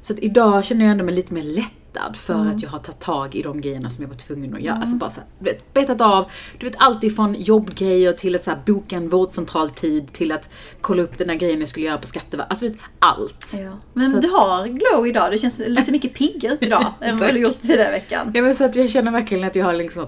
Så 0.00 0.12
att 0.12 0.18
idag 0.18 0.64
känner 0.64 0.84
jag 0.84 0.92
ändå 0.92 1.04
mig 1.04 1.14
lite 1.14 1.34
mer 1.34 1.42
lättad 1.98 2.16
för 2.16 2.34
Mm. 2.34 2.48
att 2.48 2.62
jag 2.62 2.70
har 2.70 2.78
tagit 2.78 3.00
tag 3.00 3.34
i 3.34 3.42
de 3.42 3.60
grejerna 3.60 3.90
som 3.90 4.02
jag 4.02 4.08
var 4.08 4.16
tvungen 4.16 4.54
att 4.54 4.60
göra. 4.60 4.76
Alltså 4.76 4.96
bara 4.96 5.10
så 5.10 5.20
här, 5.20 5.28
du 5.38 5.44
vet, 5.44 5.74
betat 5.74 6.00
av, 6.00 6.30
du 6.58 6.66
vet 6.66 6.76
allt 6.78 7.04
ifrån 7.04 7.34
jobbgrejer 7.38 8.12
till 8.12 8.36
att 8.36 8.44
så 8.44 8.50
här, 8.50 8.58
boka 8.66 8.96
en 8.96 9.08
vårdcentraltid 9.08 10.12
till 10.12 10.32
att 10.32 10.50
kolla 10.80 11.02
upp 11.02 11.18
den 11.18 11.28
där 11.28 11.34
grejen 11.34 11.60
jag 11.60 11.68
skulle 11.68 11.86
göra 11.86 11.98
på 11.98 12.06
Skatteverket. 12.06 12.50
Alltså 12.50 12.68
vet, 12.68 12.76
allt. 12.98 13.54
Ja. 13.64 13.70
Men 13.94 14.10
Så 14.10 14.16
att- 14.16 14.22
du 14.22 14.28
har 14.28 14.66
glow 14.66 15.06
idag. 15.08 15.32
Du 15.32 15.38
känns 15.38 15.56
du 15.56 15.76
ser 15.76 15.92
mycket 15.92 16.14
piggare 16.14 16.54
ut 16.54 16.62
idag 16.66 16.92
än 17.00 17.16
vad 17.16 17.34
du 17.34 17.40
gjort 17.40 17.60
tidigare 17.60 17.90
veckan. 17.90 18.32
Ja 18.34 18.42
men 18.42 18.54
så 18.54 18.64
att 18.64 18.76
jag 18.76 18.90
känner 18.90 19.12
verkligen 19.12 19.44
att 19.44 19.54
jag 19.56 19.64
har 19.64 19.74
liksom 19.74 20.06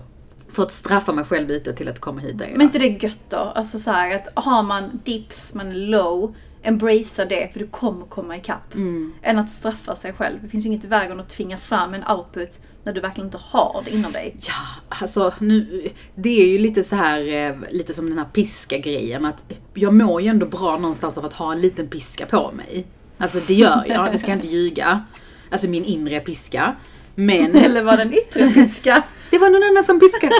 fått 0.53 0.71
straffa 0.71 1.13
mig 1.13 1.25
själv 1.25 1.49
lite 1.49 1.73
till 1.73 1.89
att 1.89 1.99
komma 2.01 2.21
hit 2.21 2.31
idag. 2.35 2.49
Men 2.53 2.61
inte 2.61 2.79
det 2.79 2.87
gött 3.03 3.19
då? 3.29 3.37
Alltså 3.37 3.79
så 3.79 3.91
här 3.91 4.17
att 4.17 4.29
har 4.45 4.63
man 4.63 5.01
dips, 5.05 5.55
man 5.55 5.71
är 5.71 5.75
low, 5.75 6.35
embracea 6.63 7.25
det 7.25 7.53
för 7.53 7.59
du 7.59 7.67
kommer 7.67 8.07
komma 8.07 8.37
ikapp. 8.37 8.75
Mm. 8.75 9.13
Än 9.23 9.39
att 9.39 9.51
straffa 9.51 9.97
sig 9.97 10.13
själv. 10.13 10.39
Det 10.43 10.49
finns 10.49 10.65
ju 10.65 10.69
inget 10.69 10.85
värre 10.85 11.13
än 11.13 11.21
att 11.21 11.29
tvinga 11.29 11.57
fram 11.57 11.95
en 11.95 12.05
output 12.09 12.59
när 12.85 12.93
du 12.93 13.01
verkligen 13.01 13.27
inte 13.27 13.39
har 13.43 13.83
det 13.85 13.91
inom 13.91 14.13
dig. 14.13 14.37
Ja, 14.49 14.55
alltså 14.89 15.33
nu, 15.39 15.89
det 16.15 16.43
är 16.43 16.49
ju 16.49 16.59
lite 16.59 16.85
så 16.85 16.97
här, 16.97 17.29
eh, 17.29 17.57
lite 17.71 17.95
som 17.95 18.09
den 18.09 18.19
här 18.19 18.25
piska-grejen. 18.25 19.25
Att 19.25 19.45
jag 19.75 19.95
mår 19.95 20.23
ju 20.23 20.29
ändå 20.29 20.47
bra 20.47 20.79
någonstans 20.79 21.19
av 21.19 21.25
att 21.25 21.33
ha 21.33 21.53
en 21.53 21.61
liten 21.61 21.89
piska 21.89 22.27
på 22.27 22.53
mig. 22.53 22.87
Alltså 23.19 23.41
det 23.47 23.55
gör 23.55 23.85
jag, 23.89 24.13
det 24.13 24.19
ska 24.19 24.31
jag 24.31 24.39
inte 24.39 24.49
ljuga. 24.49 25.05
Alltså 25.51 25.69
min 25.69 25.85
inre 25.85 26.21
piska. 26.21 26.77
Men 27.15 27.57
Eller 27.65 27.83
var 27.83 27.97
den 27.97 28.13
yttre 28.13 28.51
piska? 28.51 29.03
det 29.31 29.39
var 29.39 29.51
någon 29.51 29.63
annan 29.71 29.85
som 29.85 30.01
piskade. 30.01 30.35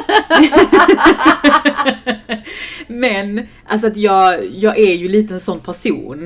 Men, 2.87 3.47
alltså 3.69 3.87
att 3.87 3.97
jag, 3.97 4.47
jag 4.47 4.79
är 4.79 4.95
ju 4.95 5.09
lite 5.09 5.35
en 5.35 5.41
sån 5.41 5.61
person. 5.61 6.25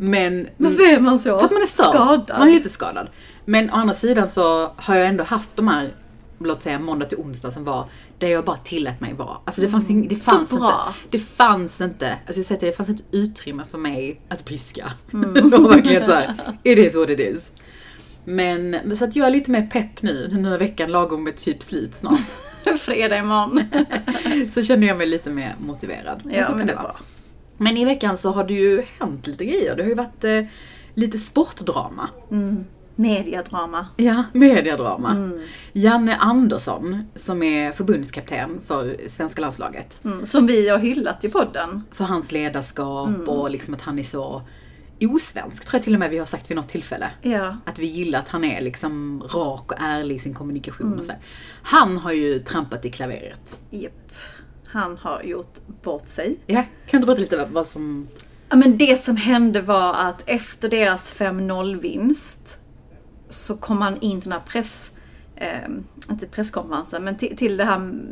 Men 0.00 0.48
Varför 0.56 0.92
är 0.94 1.00
man 1.00 1.18
så? 1.18 1.38
för 1.38 1.46
att 1.46 1.52
man 1.52 1.62
är 1.62 1.66
störd. 1.66 1.86
Skadad. 1.86 2.30
Man 2.38 2.48
är 2.48 2.52
jätteskadad. 2.52 3.08
Men 3.44 3.70
å 3.70 3.74
andra 3.74 3.94
sidan 3.94 4.28
så 4.28 4.72
har 4.76 4.94
jag 4.94 5.08
ändå 5.08 5.24
haft 5.24 5.56
de 5.56 5.68
här, 5.68 5.94
låt 6.38 6.62
säga 6.62 6.78
måndag 6.78 7.06
till 7.06 7.18
onsdag 7.18 7.50
som 7.50 7.64
var, 7.64 7.88
där 8.18 8.28
jag 8.28 8.44
bara 8.44 8.56
tillät 8.56 9.00
mig 9.00 9.14
vara. 9.14 9.36
Alltså 9.44 9.60
det 9.60 9.68
fanns, 9.68 9.90
ing, 9.90 10.08
det 10.08 10.16
Så 10.16 10.30
fanns 10.30 10.52
inte, 10.52 10.74
det 11.10 11.18
fanns 11.18 11.80
inte, 11.80 12.16
alltså 12.26 12.38
jag 12.40 12.46
säger 12.46 12.60
dig, 12.60 12.70
det 12.70 12.76
fanns 12.76 12.88
inte 12.88 13.02
utrymme 13.12 13.64
för 13.70 13.78
mig 13.78 14.20
att 14.28 14.44
piska. 14.44 14.92
det 15.10 15.42
var 15.42 15.68
verkligen 15.68 16.06
såhär, 16.06 16.58
it 16.62 16.78
is 16.78 16.96
what 16.96 17.10
it 17.10 17.20
is. 17.20 17.50
Men, 18.24 18.70
men 18.70 18.96
så 18.96 19.04
att 19.04 19.16
jag 19.16 19.26
är 19.26 19.30
lite 19.30 19.50
mer 19.50 19.66
pepp 19.66 20.02
nu, 20.02 20.28
nu 20.32 20.40
när 20.40 20.58
veckan 20.58 20.90
lagom 20.90 21.24
med 21.24 21.36
typ 21.36 21.62
slut 21.62 21.94
snart. 21.94 22.26
Fredag 22.78 23.18
imorgon. 23.18 23.60
så 24.50 24.62
känner 24.62 24.86
jag 24.86 24.98
mig 24.98 25.06
lite 25.06 25.30
mer 25.30 25.54
motiverad. 25.60 26.22
ja 26.32 26.44
kan 26.44 26.56
men 26.56 26.66
det 26.66 26.72
är 26.72 26.76
bra. 26.76 26.96
Men 27.56 27.76
i 27.76 27.84
veckan 27.84 28.16
så 28.16 28.30
har 28.30 28.44
det 28.44 28.54
ju 28.54 28.82
hänt 28.98 29.26
lite 29.26 29.44
grejer. 29.44 29.76
Det 29.76 29.82
har 29.82 29.88
ju 29.88 29.94
varit 29.94 30.24
eh, 30.24 30.42
lite 30.94 31.18
sportdrama. 31.18 32.08
Mm. 32.30 32.64
Mediadrama. 32.96 33.86
Ja, 33.96 34.24
mediadrama. 34.32 35.30
Janne 35.72 36.16
Andersson, 36.16 37.04
som 37.14 37.42
är 37.42 37.72
förbundskapten 37.72 38.60
för 38.60 38.96
svenska 39.06 39.42
landslaget. 39.42 40.00
Mm. 40.04 40.26
Som 40.26 40.46
vi 40.46 40.68
har 40.68 40.78
hyllat 40.78 41.24
i 41.24 41.28
podden. 41.28 41.82
För 41.90 42.04
hans 42.04 42.32
ledarskap 42.32 43.28
och 43.28 43.50
liksom 43.50 43.74
att 43.74 43.80
han 43.80 43.98
är 43.98 44.02
så 44.02 44.42
osvensk, 45.06 45.64
tror 45.64 45.78
jag 45.78 45.82
till 45.84 45.92
och 45.94 46.00
med 46.00 46.10
vi 46.10 46.18
har 46.18 46.26
sagt 46.26 46.50
vid 46.50 46.56
något 46.56 46.68
tillfälle. 46.68 47.10
Ja. 47.22 47.56
Att 47.66 47.78
vi 47.78 47.86
gillar 47.86 48.18
att 48.18 48.28
han 48.28 48.44
är 48.44 48.60
liksom 48.60 49.22
rak 49.34 49.72
och 49.72 49.78
ärlig 49.80 50.14
i 50.16 50.18
sin 50.18 50.34
kommunikation 50.34 50.94
och 50.96 51.04
sådär. 51.04 51.20
Han 51.62 51.96
har 51.98 52.12
ju 52.12 52.38
trampat 52.38 52.84
i 52.84 52.90
klaveret. 52.90 53.60
Japp. 53.70 54.12
Han 54.66 54.96
har 54.96 55.22
gjort 55.22 55.54
bort 55.82 56.08
sig. 56.08 56.38
Ja, 56.46 56.64
kan 56.86 57.00
du 57.00 57.06
berätta 57.06 57.20
lite 57.20 57.48
vad- 57.52 57.66
som... 57.66 58.08
Ja, 58.48 58.56
men 58.56 58.78
det 58.78 59.04
som 59.04 59.16
hände 59.16 59.60
var 59.60 59.94
att 59.94 60.22
efter 60.26 60.68
deras 60.68 61.14
5-0 61.14 61.80
vinst 61.80 62.58
så 63.28 63.56
kom 63.56 63.80
han 63.82 64.00
in 64.00 64.20
till 64.20 64.30
den 64.30 64.38
här 64.40 64.46
press... 64.46 64.90
Eh, 65.36 65.68
inte 66.10 66.26
presskonferensen, 66.26 67.04
men 67.04 67.16
till, 67.16 67.36
till 67.36 67.56
det 67.56 67.64
här... 67.64 67.76
mm, 67.76 68.06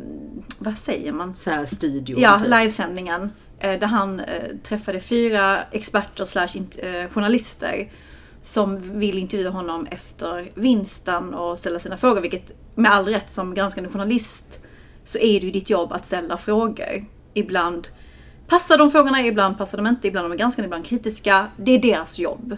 Vad 0.59 0.77
säger 0.77 1.11
man? 1.11 1.35
Så 1.35 1.49
här 1.49 1.65
studio. 1.65 2.19
Ja, 2.19 2.39
typ. 2.39 2.49
livesändningen. 2.49 3.29
Eh, 3.61 3.79
där 3.79 3.87
han 3.87 4.19
eh, 4.19 4.55
träffade 4.63 4.99
fyra 4.99 5.57
experter 5.71 6.25
slash 6.25 6.57
eh, 6.77 7.09
journalister 7.09 7.91
som 8.43 8.99
vill 8.99 9.17
intervjua 9.17 9.49
honom 9.49 9.87
efter 9.91 10.51
vinsten 10.55 11.33
och 11.33 11.59
ställa 11.59 11.79
sina 11.79 11.97
frågor, 11.97 12.21
vilket 12.21 12.51
med 12.75 12.91
all 12.91 13.05
rätt 13.05 13.31
som 13.31 13.53
granskande 13.53 13.89
journalist 13.89 14.59
så 15.03 15.17
är 15.17 15.39
det 15.39 15.45
ju 15.45 15.51
ditt 15.51 15.69
jobb 15.69 15.91
att 15.93 16.05
ställa 16.05 16.37
frågor. 16.37 17.05
Ibland 17.33 17.87
passar 18.47 18.77
de 18.77 18.91
frågorna, 18.91 19.21
ibland 19.25 19.57
passar 19.57 19.77
de 19.77 19.87
inte, 19.87 20.07
ibland 20.07 20.25
de 20.25 20.31
är 20.31 20.37
granskande, 20.37 20.65
ibland 20.65 20.85
kritiska. 20.85 21.47
Det 21.57 21.71
är 21.71 21.79
deras 21.79 22.19
jobb. 22.19 22.57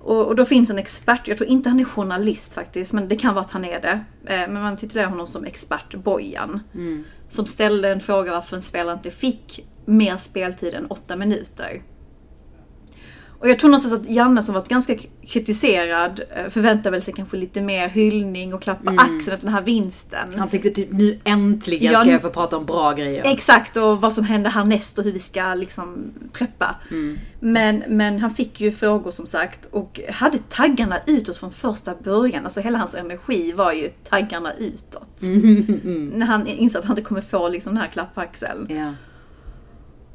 Och, 0.00 0.26
och 0.26 0.36
då 0.36 0.44
finns 0.44 0.70
en 0.70 0.78
expert, 0.78 1.28
jag 1.28 1.36
tror 1.36 1.50
inte 1.50 1.68
han 1.68 1.80
är 1.80 1.84
journalist 1.84 2.54
faktiskt, 2.54 2.92
men 2.92 3.08
det 3.08 3.16
kan 3.16 3.34
vara 3.34 3.44
att 3.44 3.50
han 3.50 3.64
är 3.64 3.80
det. 3.80 4.04
Men 4.24 4.62
man 4.62 4.76
titulerar 4.76 5.08
honom 5.08 5.26
som 5.26 5.44
expert 5.44 5.94
Bojan. 5.94 6.60
Som 7.28 7.46
ställde 7.46 7.88
en 7.88 8.00
fråga 8.00 8.32
varför 8.32 8.56
en 8.56 8.62
spelare 8.62 8.94
inte 8.94 9.10
fick 9.10 9.66
mer 9.84 10.16
speltid 10.16 10.74
än 10.74 10.86
åtta 10.86 11.16
minuter. 11.16 11.82
Och 13.44 13.50
jag 13.50 13.58
tror 13.58 13.70
någonstans 13.70 13.94
att 13.94 14.10
Janne 14.10 14.42
som 14.42 14.54
varit 14.54 14.68
ganska 14.68 14.96
kritiserad 15.26 16.20
eh, 16.36 16.48
förväntar 16.48 16.90
väl 16.90 17.02
sig 17.02 17.14
kanske 17.14 17.36
lite 17.36 17.62
mer 17.62 17.88
hyllning 17.88 18.54
och 18.54 18.62
klapp 18.62 18.84
på 18.84 18.90
axeln 18.90 19.18
efter 19.18 19.36
den 19.36 19.54
här 19.54 19.62
vinsten. 19.62 20.38
Han 20.38 20.48
tänkte 20.48 20.70
typ 20.70 20.92
nu 20.92 21.18
äntligen 21.24 21.92
Ja, 21.92 21.98
ska 21.98 22.10
jag 22.10 22.22
få 22.22 22.30
prata 22.30 22.56
om 22.56 22.66
bra 22.66 22.92
grejer. 22.92 23.22
Exakt 23.26 23.76
och 23.76 24.00
vad 24.00 24.12
som 24.12 24.24
händer 24.24 24.50
härnäst 24.50 24.98
och 24.98 25.04
hur 25.04 25.12
vi 25.12 25.20
ska 25.20 25.54
liksom 25.54 26.12
preppa. 26.32 26.76
Men, 27.40 27.84
men 27.88 28.20
han 28.20 28.30
fick 28.30 28.60
ju 28.60 28.72
frågor 28.72 29.10
som 29.10 29.26
sagt 29.26 29.68
och 29.70 30.00
hade 30.12 30.38
taggarna 30.38 30.96
utåt 31.06 31.36
från 31.36 31.52
första 31.52 31.94
början. 31.94 32.44
Alltså 32.44 32.60
hela 32.60 32.78
hans 32.78 32.94
energi 32.94 33.52
var 33.52 33.72
ju 33.72 33.88
taggarna 33.88 34.52
utåt. 34.52 35.18
När 36.12 36.26
han 36.26 36.46
insåg 36.46 36.80
att 36.80 36.88
han 36.88 36.98
inte 36.98 37.08
kommer 37.08 37.20
få 37.20 37.48
liksom 37.48 37.74
den 37.74 37.82
här 37.82 37.90
klapp 37.90 38.14
på 38.14 38.20
axeln. 38.20 38.66
Ja. 38.70 38.92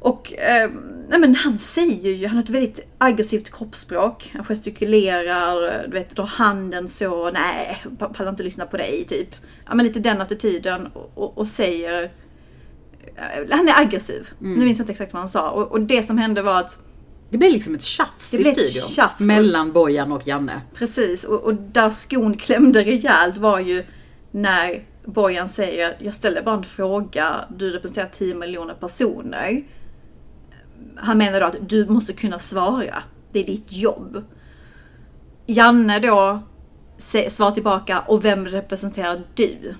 Och 0.00 0.32
eh, 0.38 0.70
nej 1.08 1.18
men 1.20 1.34
han 1.34 1.58
säger 1.58 2.10
ju, 2.12 2.26
han 2.26 2.36
har 2.36 2.42
ett 2.42 2.50
väldigt 2.50 2.80
aggressivt 2.98 3.50
kroppsspråk. 3.50 4.30
Han 4.34 4.44
gestikulerar, 4.44 5.84
du 5.88 5.92
vet, 5.92 6.16
drar 6.16 6.26
handen 6.26 6.88
så, 6.88 7.30
nej, 7.30 7.84
pa- 7.98 8.08
pallar 8.08 8.30
inte 8.30 8.42
lyssna 8.42 8.66
på 8.66 8.76
dig, 8.76 9.04
typ. 9.08 9.28
Ja 9.68 9.74
men 9.74 9.86
lite 9.86 9.98
den 10.00 10.20
attityden 10.20 10.86
och, 10.86 11.10
och, 11.14 11.38
och 11.38 11.46
säger... 11.48 12.02
eh, 13.16 13.46
Han 13.50 13.68
är 13.68 13.80
aggressiv. 13.80 14.28
Nu 14.38 14.48
minns 14.64 14.78
jag 14.78 14.82
inte 14.84 14.92
exakt 14.92 15.12
vad 15.12 15.20
han 15.20 15.28
sa. 15.28 15.50
Och, 15.50 15.72
och 15.72 15.80
det 15.80 16.02
som 16.02 16.18
hände 16.18 16.42
var 16.42 16.60
att, 16.60 16.78
Det 17.30 17.38
blev 17.38 17.52
liksom 17.52 17.74
ett 17.74 17.82
tjafs 17.82 18.30
Det 18.30 18.38
i 18.40 18.44
studion. 18.44 18.88
tjafs. 18.88 19.20
Mellan 19.20 19.72
Bojan 19.72 20.12
och 20.12 20.26
Janne. 20.26 20.60
precis, 20.74 21.24
och, 21.24 21.40
och 21.44 21.54
där 21.54 21.90
skon 21.90 22.36
klämde 22.36 22.84
rejält 22.84 23.36
var 23.36 23.58
ju 23.60 23.84
när 24.30 24.84
Bojan 25.04 25.48
säger, 25.48 25.96
jag 25.98 26.14
ställer 26.14 26.42
bara 26.42 26.56
en 26.56 26.64
fråga, 26.64 27.36
du 27.56 27.70
representerar 27.70 28.08
10 28.12 28.34
miljoner 28.34 28.74
personer. 28.74 29.62
Han 31.02 31.18
menar 31.18 31.40
då 31.40 31.46
att 31.46 31.68
du 31.68 31.86
måste 31.86 32.12
kunna 32.12 32.38
svara. 32.38 33.02
Det 33.32 33.40
är 33.40 33.44
ditt 33.44 33.72
jobb. 33.72 34.24
Janne 35.46 35.98
då 35.98 36.42
svarar 37.28 37.50
tillbaka, 37.50 38.00
och 38.00 38.24
vem 38.24 38.46
representerar 38.46 39.22
du? 39.34 39.74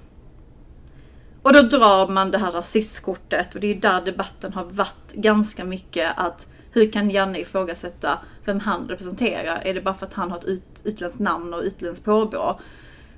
Och 1.42 1.52
då 1.52 1.62
drar 1.62 2.08
man 2.08 2.30
det 2.30 2.38
här 2.38 2.52
rasistkortet 2.52 3.54
och 3.54 3.60
det 3.60 3.66
är 3.66 3.74
ju 3.74 3.80
där 3.80 4.00
debatten 4.00 4.52
har 4.52 4.64
varit 4.64 5.12
ganska 5.12 5.64
mycket 5.64 6.12
att 6.16 6.48
hur 6.72 6.92
kan 6.92 7.10
Janne 7.10 7.38
ifrågasätta 7.38 8.18
vem 8.44 8.60
han 8.60 8.88
representerar? 8.88 9.60
Är 9.64 9.74
det 9.74 9.80
bara 9.80 9.94
för 9.94 10.06
att 10.06 10.14
han 10.14 10.30
har 10.30 10.38
ett 10.38 10.44
ut, 10.44 10.80
utländskt 10.84 11.20
namn 11.20 11.54
och 11.54 11.60
utländskt 11.62 12.04
påbrå? 12.04 12.60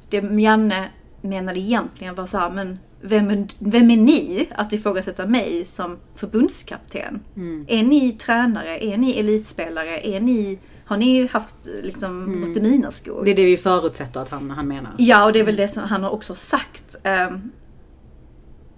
Det 0.09 0.21
Janne 0.21 0.91
menade 1.21 1.61
egentligen 1.61 2.15
var 2.15 2.27
så 2.27 2.39
här, 2.39 2.51
men 2.51 2.79
vem 3.03 3.31
är, 3.31 3.47
vem 3.59 3.91
är 3.91 3.97
ni 3.97 4.49
att 4.51 4.73
ifrågasätta 4.73 5.27
mig 5.27 5.65
som 5.65 5.99
förbundskapten? 6.15 7.21
Är 7.67 7.83
ni 7.83 8.13
tränare? 8.13 8.85
Är 8.85 8.97
ni 8.97 9.19
elitspelare? 9.19 10.07
Är 10.07 10.21
ni, 10.21 10.59
har 10.85 10.97
ni 10.97 11.27
haft 11.27 11.55
liksom 11.83 12.23
mm. 12.23 12.63
mina 12.63 12.91
skor? 12.91 13.25
Det 13.25 13.31
är 13.31 13.35
det 13.35 13.45
vi 13.45 13.57
förutsätter 13.57 14.21
att 14.21 14.29
han, 14.29 14.51
han 14.51 14.69
menar. 14.69 14.93
Ja, 14.99 15.25
och 15.25 15.33
det 15.33 15.41
är 15.41 15.45
väl 15.45 15.57
det 15.57 15.69
som 15.69 15.83
han 15.83 16.03
har 16.03 16.11
också 16.11 16.35
sagt. 16.35 16.97
Ehm, 17.03 17.51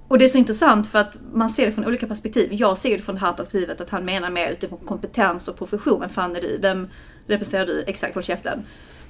och 0.08 0.18
det 0.18 0.24
är 0.24 0.28
så 0.28 0.38
intressant 0.38 0.86
för 0.86 0.98
att 0.98 1.18
man 1.32 1.50
ser 1.50 1.66
det 1.66 1.72
från 1.72 1.86
olika 1.86 2.06
perspektiv. 2.06 2.48
Jag 2.52 2.78
ser 2.78 2.96
det 2.96 3.02
från 3.02 3.14
det 3.14 3.20
här 3.20 3.32
perspektivet 3.32 3.80
att 3.80 3.90
han 3.90 4.04
menar 4.04 4.30
mer 4.30 4.50
utifrån 4.52 4.78
kompetens 4.78 5.48
och 5.48 5.58
profession. 5.58 6.00
Vem 6.00 6.08
fan 6.08 6.36
är 6.36 6.40
du? 6.40 6.58
Vem 6.62 6.88
representerar 7.26 7.66
du? 7.66 7.84
Exakt, 7.86 8.14
håll 8.14 8.24
käften. 8.24 8.62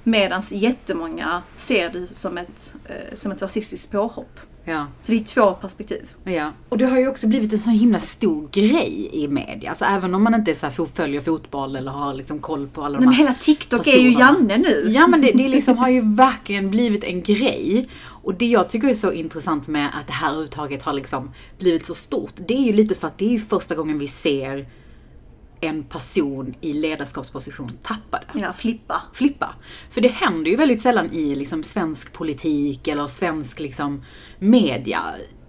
Medan 0.07 0.43
jättemånga 0.49 1.41
ser 1.55 1.89
det 1.89 2.15
som 2.15 2.37
ett, 2.37 2.75
eh, 2.85 3.15
som 3.15 3.31
ett 3.31 3.41
rasistiskt 3.41 3.91
påhopp. 3.91 4.39
Ja. 4.65 4.87
Så 5.01 5.11
det 5.11 5.17
är 5.17 5.23
två 5.23 5.53
perspektiv. 5.53 6.09
Ja. 6.23 6.51
Och 6.69 6.77
det 6.77 6.85
har 6.85 6.99
ju 6.99 7.07
också 7.07 7.27
blivit 7.27 7.53
en 7.53 7.59
sån 7.59 7.73
himla 7.73 7.99
stor 7.99 8.49
grej 8.51 9.09
i 9.13 9.27
media. 9.27 9.69
Alltså 9.69 9.85
även 9.85 10.15
om 10.15 10.23
man 10.23 10.35
inte 10.35 10.51
är 10.51 10.55
så 10.55 10.65
här, 10.65 10.85
följer 10.85 11.21
fotboll 11.21 11.75
eller 11.75 11.91
har 11.91 12.13
liksom 12.13 12.39
koll 12.39 12.67
på 12.67 12.83
alla 12.83 12.99
Nej, 12.99 12.99
de 12.99 13.05
men 13.05 13.13
här 13.13 13.23
hela 13.23 13.35
TikTok 13.39 13.87
är 13.87 13.97
ju 13.97 14.13
personerna. 14.13 14.39
Janne 14.39 14.57
nu. 14.57 14.87
Ja 14.91 15.07
men 15.07 15.21
det, 15.21 15.31
det 15.31 15.47
liksom 15.47 15.77
har 15.77 15.89
ju 15.89 16.15
verkligen 16.15 16.71
blivit 16.71 17.03
en 17.03 17.21
grej. 17.21 17.89
Och 18.23 18.35
det 18.35 18.45
jag 18.45 18.69
tycker 18.69 18.87
är 18.87 18.93
så 18.93 19.11
intressant 19.11 19.67
med 19.67 19.89
att 19.99 20.07
det 20.07 20.13
här 20.13 20.27
överhuvudtaget 20.27 20.83
har 20.83 20.93
liksom 20.93 21.31
blivit 21.59 21.85
så 21.85 21.95
stort. 21.95 22.33
Det 22.47 22.53
är 22.53 22.65
ju 22.65 22.73
lite 22.73 22.95
för 22.95 23.07
att 23.07 23.17
det 23.17 23.25
är 23.25 23.31
ju 23.31 23.39
första 23.39 23.75
gången 23.75 23.99
vi 23.99 24.07
ser 24.07 24.67
en 25.61 25.83
person 25.83 26.55
i 26.61 26.73
ledarskapsposition 26.73 27.71
tappa 27.81 28.19
det. 28.19 28.39
Ja, 28.39 28.53
flippa. 28.53 29.01
Flippa. 29.13 29.55
För 29.89 30.01
det 30.01 30.07
händer 30.07 30.51
ju 30.51 30.57
väldigt 30.57 30.81
sällan 30.81 31.09
i 31.11 31.35
liksom 31.35 31.63
svensk 31.63 32.13
politik 32.13 32.87
eller 32.87 33.07
svensk 33.07 33.59
liksom 33.59 34.03
media 34.39 35.01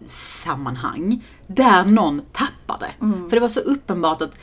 sammanhang 0.07 1.25
där 1.47 1.85
någon 1.85 2.23
tappar 2.33 2.79
det. 2.79 3.05
Mm. 3.05 3.29
För 3.29 3.37
det 3.37 3.41
var 3.41 3.49
så 3.49 3.61
uppenbart 3.61 4.23
att 4.23 4.39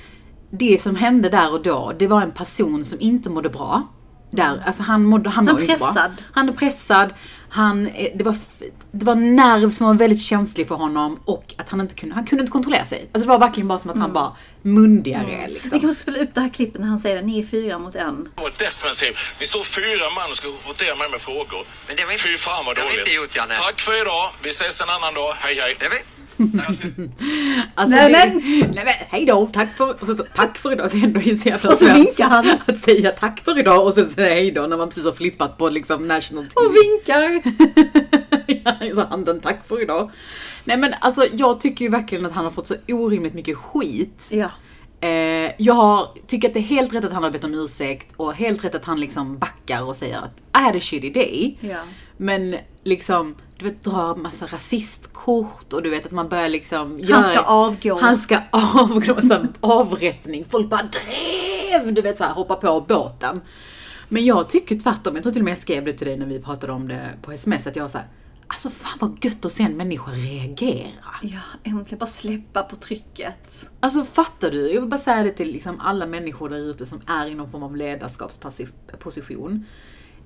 det 0.50 0.82
som 0.82 0.96
hände 0.96 1.29
där 1.29 1.53
och 1.53 1.62
då, 1.63 1.93
det 2.00 2.08
var 2.08 2.22
en 2.22 2.32
person 2.32 2.86
som 2.86 3.01
inte 3.01 3.29
mådde 3.29 3.50
bra. 3.50 3.88
Där, 4.32 4.63
alltså 4.65 4.84
han 4.84 5.03
mådde, 5.03 5.29
han, 5.29 5.48
Han 5.48 5.55
var 5.55 5.62
ju 5.62 5.67
inte 5.67 5.79
bra. 5.79 5.88
pressad. 5.88 6.12
Han 6.32 6.50
är 6.50 6.53
pressad, 6.53 7.13
han, 7.53 7.88
eh, 7.88 8.12
det, 8.15 8.24
var, 8.24 8.36
det 8.91 9.05
var 9.05 9.15
nerv 9.15 9.69
som 9.69 9.88
var 9.88 9.93
väldigt 9.93 10.22
känslig 10.22 10.67
för 10.67 10.75
honom 10.75 11.19
och 11.25 11.53
att 11.57 11.69
han 11.69 11.81
inte 11.81 11.95
kunde, 11.95 12.15
han 12.15 12.25
kunde 12.25 12.41
inte 12.41 12.51
kontrollera 12.51 12.86
sig. 12.86 13.00
Alltså 13.13 13.27
det 13.27 13.29
var 13.29 13.39
verkligen 13.39 13.67
bara 13.67 13.79
som 13.79 13.91
att 13.91 13.98
han 13.98 14.13
bara 14.13 14.31
mundigare 14.62 15.24
Mm. 15.24 15.48
Vi 15.48 15.53
liksom. 15.53 15.79
kan 15.79 15.93
spela 15.95 16.19
upp 16.19 16.33
det 16.33 16.41
här 16.41 16.50
klippet 16.50 16.81
när 16.81 16.88
han 16.88 17.00
säger 17.00 17.15
det. 17.15 17.22
Ni 17.22 17.39
är 17.39 17.45
fyra 17.45 17.79
mot 17.79 17.95
en. 17.95 18.29
defensiv. 18.57 19.17
Ni 19.39 19.45
står 19.45 19.63
fyra 19.63 20.10
man 20.10 20.31
och 20.31 20.38
ska 20.38 20.48
konfrontera 20.48 20.95
mig 20.95 21.10
med 21.10 21.22
frågor. 21.22 21.65
Men 21.88 21.95
det 21.95 22.05
vi 22.05 22.13
inte- 22.13 22.24
Fy 22.24 22.38
fan 22.38 22.65
vad 22.65 22.75
det 22.75 22.81
har 22.81 22.88
vi 22.89 22.93
dåligt. 22.95 23.07
inte 23.07 23.15
gjort, 23.15 23.36
Janne. 23.36 23.55
Tack 23.57 23.81
för 23.81 24.01
idag. 24.01 24.29
Vi 24.43 24.50
ses 24.50 24.81
en 24.81 24.89
annan 24.89 25.13
dag. 25.13 25.33
Hej 25.39 25.55
hej. 25.60 25.75
Det 25.79 25.89
Alltså, 27.75 27.95
Nej, 27.95 28.11
det, 28.11 28.33
men- 28.33 28.59
nej 28.59 28.83
men 28.85 28.93
hej 29.09 29.25
då, 29.25 29.45
tack 29.53 29.77
för, 29.77 29.89
och 30.01 30.07
så, 30.07 30.15
så, 30.15 30.23
tack 30.35 30.57
för 30.57 30.71
idag. 30.71 30.91
Så 30.91 30.97
ändå 30.97 31.19
är 31.19 31.23
det 31.23 31.35
så 31.35 31.49
jävla 31.49 31.69
Och 31.69 31.77
så 31.77 31.93
vinkar 31.93 32.29
han. 32.29 32.49
Att 32.65 32.77
säga 32.77 33.11
tack 33.11 33.39
för 33.39 33.59
idag 33.59 33.85
och 33.85 33.93
sen 33.93 34.09
säga 34.09 34.33
hej 34.33 34.51
då 34.51 34.61
när 34.61 34.77
man 34.77 34.87
precis 34.89 35.05
har 35.05 35.11
flippat 35.13 35.57
på 35.57 35.69
liksom 35.69 36.07
national 36.07 36.45
TV. 36.47 36.67
Och 36.67 36.75
vinkar! 36.75 37.41
Ja, 38.65 38.95
så 38.95 39.01
handen 39.07 39.39
tack 39.39 39.67
för 39.67 39.81
idag. 39.81 40.11
Nej 40.63 40.77
men 40.77 40.93
alltså 41.01 41.25
jag 41.31 41.59
tycker 41.59 41.85
ju 41.85 41.91
verkligen 41.91 42.25
att 42.25 42.31
han 42.31 42.43
har 42.43 42.51
fått 42.51 42.67
så 42.67 42.75
orimligt 42.87 43.33
mycket 43.33 43.57
skit. 43.57 44.29
Ja. 44.31 44.49
Eh, 45.07 45.51
jag 45.57 46.07
tycker 46.27 46.47
att 46.47 46.53
det 46.53 46.59
är 46.59 46.61
helt 46.61 46.93
rätt 46.93 47.05
att 47.05 47.11
han 47.13 47.23
har 47.23 47.31
bett 47.31 47.43
om 47.43 47.53
ursäkt 47.53 48.13
och 48.17 48.33
helt 48.33 48.63
rätt 48.63 48.75
att 48.75 48.85
han 48.85 48.99
liksom 48.99 49.37
backar 49.37 49.83
och 49.83 49.95
säger 49.95 50.17
att 50.17 50.37
I 50.61 50.63
had 50.63 50.75
a 50.75 50.79
shitty 50.79 51.09
day. 51.09 51.57
Ja. 51.59 51.77
Men 52.17 52.55
liksom, 52.83 53.35
du 53.57 53.65
vet, 53.65 53.83
dra 53.83 54.15
massa 54.15 54.45
rasistkort 54.45 55.74
och 55.74 55.83
du 55.83 55.89
vet 55.89 56.05
att 56.05 56.12
man 56.12 56.29
börjar 56.29 56.50
liksom 56.50 57.01
Han 57.12 57.24
ska 57.24 57.39
avgå. 57.39 58.00
Han 58.00 58.17
ska 58.17 58.41
avgå, 58.51 59.22
så 59.22 59.33
här, 59.33 59.48
avrättning. 59.60 60.45
Folk 60.50 60.69
bara 60.69 60.81
drev, 60.81 61.93
du 61.93 62.01
vet 62.01 62.17
så 62.17 62.24
här, 62.24 62.33
hoppa 62.33 62.55
på 62.55 62.86
båten. 62.88 63.41
Men 64.10 64.25
jag 64.25 64.50
tycker 64.50 64.75
tvärtom, 64.75 65.15
jag 65.15 65.24
tror 65.24 65.33
till 65.33 65.41
och 65.41 65.45
med 65.45 65.51
jag 65.51 65.57
skrev 65.57 65.86
det 65.86 65.93
till 65.93 66.07
dig 66.07 66.17
när 66.17 66.25
vi 66.25 66.39
pratade 66.39 66.74
om 66.74 66.88
det 66.88 67.10
på 67.22 67.31
sms, 67.31 67.67
att 67.67 67.75
jag 67.75 67.89
sa 67.89 68.00
Alltså 68.48 68.69
fan 68.69 68.98
vad 69.00 69.25
gött 69.25 69.45
att 69.45 69.51
se 69.51 69.63
en 69.63 69.77
människa 69.77 70.12
reagera. 70.12 71.15
Ja, 71.22 71.39
äntligen 71.63 72.00
bara 72.00 72.05
släppa 72.05 72.63
på 72.63 72.75
trycket. 72.75 73.69
Alltså 73.79 74.03
fattar 74.03 74.51
du? 74.51 74.72
Jag 74.72 74.81
vill 74.81 74.89
bara 74.89 75.01
säga 75.01 75.24
det 75.24 75.31
till 75.31 75.51
liksom 75.51 75.79
alla 75.79 76.07
människor 76.07 76.50
där 76.50 76.57
ute 76.57 76.86
som 76.86 77.01
är 77.07 77.27
i 77.27 77.36
någon 77.36 77.51
form 77.51 77.63
av 77.63 77.75
ledarskapsposition. 77.75 79.65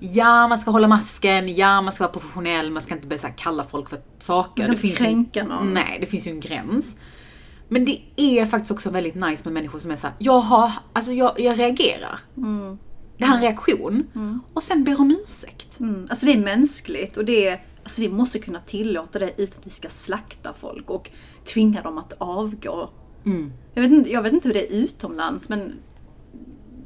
Ja, 0.00 0.48
man 0.48 0.58
ska 0.58 0.70
hålla 0.70 0.88
masken, 0.88 1.54
ja, 1.54 1.80
man 1.80 1.92
ska 1.92 2.04
vara 2.04 2.12
professionell, 2.12 2.70
man 2.70 2.82
ska 2.82 2.94
inte 2.94 3.08
börja 3.08 3.30
kalla 3.30 3.64
folk 3.64 3.88
för 3.88 3.98
saker. 4.18 4.68
Man 4.68 4.76
ska 4.76 4.86
inte 4.86 4.98
kränka 4.98 5.40
ju, 5.40 5.48
någon. 5.48 5.74
Nej, 5.74 5.98
det 6.00 6.06
finns 6.06 6.26
ju 6.26 6.30
en 6.30 6.40
gräns. 6.40 6.96
Men 7.68 7.84
det 7.84 8.00
är 8.16 8.46
faktiskt 8.46 8.70
också 8.70 8.90
väldigt 8.90 9.14
nice 9.14 9.44
med 9.44 9.52
människor 9.52 9.78
som 9.78 9.90
är 9.90 9.96
såhär, 9.96 10.16
jag 10.18 10.40
har, 10.40 10.72
alltså 10.92 11.12
jag, 11.12 11.40
jag 11.40 11.58
reagerar. 11.58 12.20
Det 13.18 13.24
här 13.24 13.32
är 13.32 13.36
en 13.36 13.42
reaktion. 13.42 14.06
Och 14.54 14.62
sen 14.62 14.84
ber 14.84 15.00
om 15.00 15.16
ursäkt. 15.24 15.80
Mm. 15.80 16.06
Alltså 16.10 16.26
det 16.26 16.32
är 16.32 16.38
mänskligt 16.38 17.16
och 17.16 17.24
det 17.24 17.48
är, 17.48 17.62
alltså 17.82 18.00
vi 18.00 18.08
måste 18.08 18.38
kunna 18.38 18.60
tillåta 18.60 19.18
det 19.18 19.32
utan 19.36 19.58
att 19.60 19.66
vi 19.66 19.70
ska 19.70 19.88
slakta 19.88 20.54
folk 20.60 20.90
och 20.90 21.10
tvinga 21.52 21.82
dem 21.82 21.98
att 21.98 22.12
avgå. 22.18 22.90
Jag, 23.74 23.82
vet 23.82 23.92
inte, 23.92 24.10
jag 24.10 24.22
vet 24.22 24.32
inte 24.32 24.48
hur 24.48 24.54
det 24.54 24.72
är 24.72 24.76
utomlands 24.76 25.48
men 25.48 25.72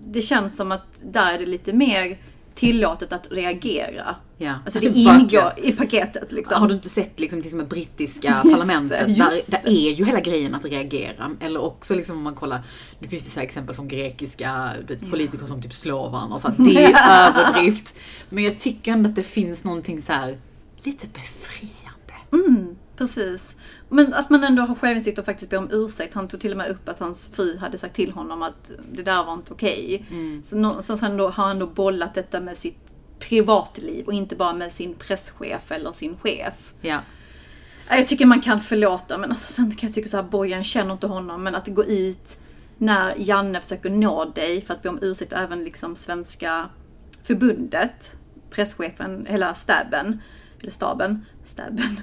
det 0.07 0.23
känns 0.23 0.57
som 0.57 0.73
att 0.73 0.87
där 1.05 1.33
är 1.33 1.39
det 1.39 1.47
lite 1.47 1.73
mer 1.73 2.19
tillåtet 2.55 3.13
att 3.13 3.27
reagera. 3.31 4.17
Ja. 4.37 4.55
Alltså 4.65 4.81
det 4.81 4.87
ingår 4.95 5.53
i 5.57 5.73
paketet 5.73 6.33
liksom. 6.33 6.61
Har 6.61 6.69
du 6.69 6.75
inte 6.75 6.89
sett 6.89 7.21
liksom, 7.21 7.41
till 7.41 7.49
exempel 7.49 7.69
brittiska 7.69 8.43
parlamentet? 8.43 9.09
det, 9.09 9.15
där, 9.15 9.51
där 9.51 9.63
är 9.67 9.91
ju 9.91 10.05
hela 10.05 10.21
grejen 10.21 10.55
att 10.55 10.65
reagera. 10.65 11.37
Eller 11.41 11.63
också 11.63 11.95
liksom 11.95 12.17
om 12.17 12.23
man 12.23 12.35
kollar, 12.35 12.63
nu 12.99 13.09
finns 13.09 13.25
det 13.25 13.31
så 13.31 13.41
exempel 13.41 13.75
från 13.75 13.89
grekiska 13.89 14.73
vet, 14.89 15.11
politiker 15.11 15.47
som 15.47 15.63
typ 15.63 15.75
Slovan 15.75 16.33
och 16.33 16.41
så. 16.41 16.49
Det 16.49 16.85
är 16.85 17.29
överdrift. 17.29 17.95
Men 18.29 18.45
jag 18.45 18.59
tycker 18.59 18.93
ändå 18.93 19.11
att 19.11 19.17
det 19.17 19.23
finns 19.23 19.65
någonting 19.65 20.03
så 20.03 20.13
här 20.13 20.39
lite 20.83 21.07
befriande. 21.07 22.15
Mm, 22.33 22.77
precis. 22.97 23.57
Men 23.93 24.15
att 24.15 24.31
man 24.31 24.45
ändå 24.45 24.63
har 24.63 24.75
självinsikt 24.75 25.19
och 25.19 25.25
faktiskt 25.25 25.51
ber 25.51 25.59
om 25.59 25.69
ursäkt. 25.71 26.15
Han 26.15 26.29
tog 26.29 26.41
till 26.41 26.51
och 26.51 26.57
med 26.59 26.69
upp 26.71 26.89
att 26.89 26.99
hans 26.99 27.29
fru 27.33 27.59
hade 27.59 27.79
sagt 27.79 27.95
till 27.95 28.13
honom 28.13 28.43
att 28.43 28.73
det 28.93 29.03
där 29.03 29.25
var 29.25 29.33
inte 29.35 29.53
okej. 29.53 30.05
Så 30.45 30.57
nå- 30.57 30.83
Sen 30.83 30.99
har 30.99 31.09
han, 31.09 31.17
då, 31.17 31.29
har 31.29 31.45
han 31.47 31.59
då 31.59 31.67
bollat 31.67 32.15
detta 32.15 32.41
med 32.41 32.59
sitt 32.59 32.79
privatliv 33.19 34.07
och 34.07 34.13
inte 34.13 34.37
bara 34.37 34.53
med 34.53 34.73
sin 34.73 34.95
presschef 34.95 35.73
eller 35.73 35.93
sin 35.93 36.17
chef. 36.17 36.75
Ja. 36.81 37.01
Ja, 37.89 37.97
Jag 37.97 38.09
tycker 38.09 38.27
man 38.27 38.41
kan 38.41 38.61
förlåta 38.61 39.19
men 39.19 39.31
alltså, 39.31 39.53
sen 39.53 39.71
kan 39.71 39.87
jag 39.89 39.95
tycka 39.95 40.09
så 40.09 40.17
här, 40.17 40.25
Bojan 40.25 40.65
känner 40.65 40.93
inte 40.93 41.07
honom 41.07 41.43
men 41.43 41.55
att 41.55 41.69
gå 41.69 41.85
ut 41.85 42.39
när 42.79 43.15
Janne 43.19 43.61
försöker 43.61 43.91
nå 43.91 44.25
dig 44.25 44.63
för 44.63 44.75
att 44.75 44.83
be 44.83 44.89
om 44.89 44.99
ursäkt 45.03 45.33
även 45.33 45.65
liksom 45.65 45.97
svenska 45.97 46.69
förbundet, 47.23 48.17
presschefen, 48.51 49.27
hela 49.29 49.55
staben, 49.55 50.21
eller 50.61 50.71
staben, 50.71 51.25
staben, 51.45 52.01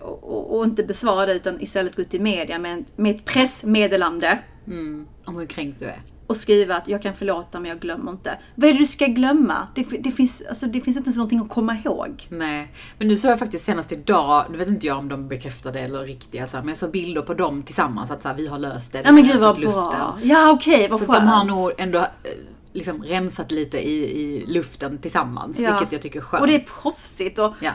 och, 0.00 0.56
och, 0.58 0.64
inte 0.64 0.82
besvara 0.84 1.26
det 1.26 1.32
utan 1.34 1.60
istället 1.60 1.96
gå 1.96 2.02
ut 2.02 2.14
i 2.14 2.18
media 2.18 2.58
med, 2.58 2.84
med 2.96 3.16
ett 3.16 3.24
pressmeddelande 3.24 4.38
Mm. 4.66 5.06
Om 5.26 5.36
hur 5.38 5.46
kränkt 5.46 5.78
du 5.78 5.84
är. 5.84 6.00
och 6.26 6.36
skriva 6.36 6.76
att 6.76 6.88
jag 6.88 7.02
kan 7.02 7.14
förlåta 7.14 7.60
men 7.60 7.68
jag 7.68 7.80
glömmer 7.80 8.10
inte. 8.12 8.38
Vad 8.54 8.68
är 8.70 8.72
det 8.72 8.78
du 8.78 8.86
ska 8.86 9.06
glömma? 9.06 9.68
Det, 9.74 9.82
det, 9.82 10.10
finns, 10.10 10.42
alltså, 10.48 10.66
det 10.66 10.80
finns 10.80 10.96
inte 10.96 11.06
ens 11.06 11.16
någonting 11.16 11.40
att 11.40 11.48
komma 11.48 11.76
ihåg. 11.84 12.26
Nej, 12.30 12.72
men 12.98 13.08
nu 13.08 13.16
såg 13.16 13.30
jag 13.30 13.38
faktiskt 13.38 13.64
senast 13.64 13.92
idag, 13.92 14.44
nu 14.50 14.58
vet 14.58 14.68
inte 14.68 14.86
jag 14.86 14.98
om 14.98 15.08
de 15.08 15.28
bekräftade 15.28 15.80
eller 15.80 15.98
riktiga, 15.98 16.46
så 16.46 16.56
här, 16.56 16.64
men 16.64 16.68
jag 16.68 16.78
såg 16.78 16.90
bilder 16.90 17.22
på 17.22 17.34
dem 17.34 17.62
tillsammans 17.62 18.10
att 18.10 18.22
så 18.22 18.28
här, 18.28 18.36
vi 18.36 18.46
har 18.46 18.58
löst 18.58 18.92
det. 18.92 19.02
Ja 19.04 19.12
men 19.12 19.24
gud 19.24 19.40
vad 19.40 19.56
bra. 19.60 20.18
Ja 20.22 20.50
okej, 20.50 20.88
vad 20.88 20.98
Så 20.98 21.04
skönt. 21.06 21.18
att 21.18 21.24
de 21.24 21.28
har 21.28 21.44
nog 21.44 21.72
ändå 21.78 21.98
eh, 21.98 22.04
liksom 22.72 23.02
rensat 23.02 23.50
lite 23.50 23.78
i, 23.88 24.20
i 24.20 24.44
luften 24.46 24.98
tillsammans, 24.98 25.58
Ja. 25.58 25.70
vilket 25.72 25.92
jag 25.92 26.02
tycker 26.02 26.18
är 26.18 26.24
skönt. 26.24 26.40
Och 26.40 26.46
det 26.48 26.54
är 26.54 26.66
proffsigt 26.82 27.38
och 27.38 27.54
Ja. 27.60 27.72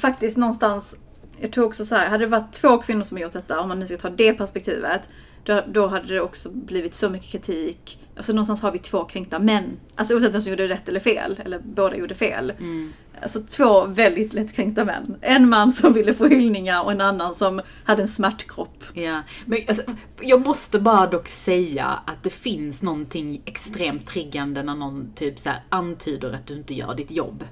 faktiskt 0.00 0.36
någonstans, 0.36 0.96
jag 1.40 1.52
tror 1.52 1.64
också 1.64 1.84
så 1.84 1.94
här, 1.94 2.08
hade 2.08 2.24
det 2.24 2.28
varit 2.28 2.52
två 2.52 2.78
kvinnor 2.78 3.02
som 3.02 3.16
har 3.16 3.22
gjort 3.22 3.32
detta, 3.32 3.60
om 3.60 3.68
man 3.68 3.78
nu 3.80 3.86
ska 3.86 3.96
ta 3.96 4.10
det 4.10 4.32
perspektivet, 4.32 5.08
då, 5.44 5.64
då 5.68 5.86
hade 5.86 6.14
det 6.14 6.20
också 6.20 6.50
blivit 6.50 6.94
så 6.94 7.10
mycket 7.10 7.30
kritik. 7.30 7.98
Alltså 8.16 8.32
någonstans 8.32 8.60
har 8.60 8.72
vi 8.72 8.78
två 8.78 9.04
kränkta 9.04 9.38
män. 9.38 9.64
Alltså 9.94 10.14
oavsett 10.14 10.34
om 10.34 10.44
de 10.44 10.50
gjorde 10.50 10.68
rätt 10.68 10.88
eller 10.88 11.00
fel, 11.00 11.40
eller 11.44 11.58
båda 11.58 11.96
gjorde 11.96 12.14
fel. 12.14 12.50
Mm. 12.58 12.92
Alltså 13.22 13.42
två 13.42 13.86
väldigt 13.86 14.32
lättkränkta 14.32 14.84
män. 14.84 15.16
En 15.20 15.48
man 15.48 15.72
som 15.72 15.92
ville 15.92 16.14
få 16.14 16.26
hyllningar 16.26 16.84
och 16.84 16.92
en 16.92 17.00
annan 17.00 17.34
som 17.34 17.60
hade 17.84 18.02
en 18.02 18.08
smärtkropp. 18.08 18.84
Ja, 18.92 19.22
men 19.46 19.58
alltså, 19.68 19.82
jag 20.20 20.46
måste 20.46 20.78
bara 20.78 21.06
dock 21.06 21.28
säga 21.28 21.86
att 21.86 22.22
det 22.22 22.30
finns 22.30 22.82
någonting 22.82 23.42
extremt 23.44 24.06
triggande 24.06 24.62
när 24.62 24.74
någon 24.74 25.12
typ 25.14 25.38
så 25.38 25.50
antyder 25.68 26.32
att 26.32 26.46
du 26.46 26.54
inte 26.54 26.74
gör 26.74 26.94
ditt 26.94 27.10
jobb. 27.10 27.44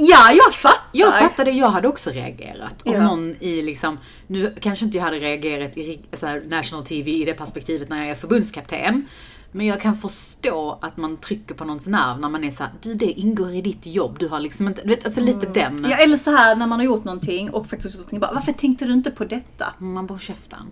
Ja, 0.00 0.32
jag 0.32 0.54
fattar! 0.54 0.80
Jag 0.92 1.18
fattar 1.18 1.44
det, 1.44 1.50
jag 1.50 1.70
hade 1.70 1.88
också 1.88 2.10
reagerat. 2.10 2.82
Om 2.84 2.92
Ja. 2.92 3.02
någon 3.02 3.34
i 3.40 3.62
liksom, 3.62 3.98
nu 4.26 4.54
kanske 4.60 4.84
inte 4.84 4.96
jag 4.98 5.04
hade 5.04 5.16
reagerat 5.18 5.76
i 5.76 6.00
här, 6.22 6.42
national 6.48 6.84
TV 6.84 7.10
i 7.10 7.24
det 7.24 7.34
perspektivet 7.34 7.88
när 7.88 7.98
jag 7.98 8.08
är 8.08 8.14
förbundskapten. 8.14 9.06
Men 9.52 9.66
jag 9.66 9.80
kan 9.80 9.96
förstå 9.96 10.78
att 10.82 10.96
man 10.96 11.16
trycker 11.16 11.54
på 11.54 11.64
någons 11.64 11.86
nerv 11.86 12.20
när 12.20 12.28
man 12.28 12.44
är 12.44 12.50
såhär, 12.50 12.72
du 12.82 12.94
det 12.94 13.06
ingår 13.06 13.50
i 13.54 13.60
ditt 13.60 13.86
jobb, 13.86 14.16
du 14.18 14.28
har 14.28 14.40
liksom 14.40 14.68
inte, 14.68 14.82
du 14.82 14.88
vet 14.88 15.04
alltså 15.04 15.20
lite 15.20 15.46
den. 15.46 15.86
Ja, 15.90 15.96
eller 15.96 16.16
så 16.16 16.30
här 16.30 16.56
när 16.56 16.66
man 16.66 16.78
har 16.78 16.84
gjort 16.86 17.04
någonting 17.04 17.50
och 17.50 17.66
faktiskt 17.66 17.94
gjort 17.94 17.98
någonting 17.98 18.20
bara, 18.20 18.32
varför 18.32 18.52
tänkte 18.52 18.84
du 18.84 18.92
inte 18.92 19.10
på 19.10 19.24
detta? 19.24 19.66
Man 19.78 20.06
bara 20.06 20.18
käften. 20.18 20.66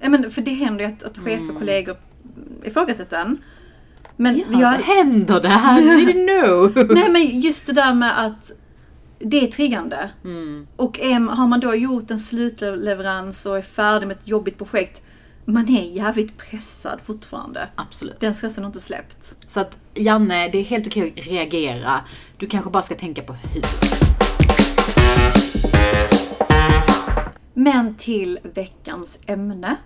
Ja, 0.00 0.08
men 0.08 0.30
för 0.30 0.42
det 0.42 0.50
händer 0.50 0.84
ju 0.84 0.92
att, 0.92 1.02
att 1.02 1.18
chefer 1.18 1.50
och 1.50 1.58
kollegor 1.58 1.96
ifrågasätter 2.64 3.20
en. 3.20 3.38
Men 4.16 4.38
Ja, 4.38 4.60
jag, 4.60 4.72
det 4.72 4.84
händer 4.84 5.40
det 5.40 5.48
här, 5.48 5.82
didn't 5.82 6.26
know. 6.74 6.86
nej 6.94 7.08
men 7.10 7.40
just 7.40 7.66
det 7.66 7.72
där 7.72 7.94
med 7.94 8.26
att 8.26 8.52
det 9.18 9.44
är 9.44 9.46
triggande. 9.46 10.10
Mm. 10.24 10.66
Och 10.76 11.00
är, 11.00 11.20
har 11.20 11.46
man 11.46 11.60
då 11.60 11.74
gjort 11.74 12.10
en 12.10 12.18
slutleverans 12.18 13.46
och 13.46 13.58
är 13.58 13.62
färdig 13.62 14.06
med 14.06 14.16
ett 14.16 14.28
jobbigt 14.28 14.58
projekt, 14.58 15.02
man 15.44 15.68
är 15.68 15.96
jävligt 15.96 16.38
pressad 16.38 17.00
fortfarande. 17.04 17.68
Absolut. 17.74 18.20
Den 18.20 18.34
stressen 18.34 18.64
har 18.64 18.68
inte 18.68 18.80
släppt. 18.80 19.34
Så 19.46 19.60
att 19.60 19.78
Janne, 19.94 20.48
det 20.48 20.58
är 20.58 20.64
helt 20.64 20.86
okej 20.86 21.14
att 21.18 21.26
reagera. 21.26 22.00
Du 22.36 22.46
kanske 22.46 22.70
bara 22.70 22.82
ska 22.82 22.94
tänka 22.94 23.22
på 23.22 23.32
hur. 23.32 23.64
Men 27.54 27.94
till 27.94 28.38
veckans 28.42 29.18
ämne 29.26 29.76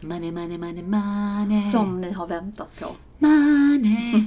Money, 0.00 0.32
money, 0.32 0.58
money, 0.58 0.82
money. 0.82 1.70
som 1.70 2.00
ni 2.00 2.12
har 2.12 2.26
väntat 2.26 2.68
på. 2.80 2.96
Money. 3.20 4.24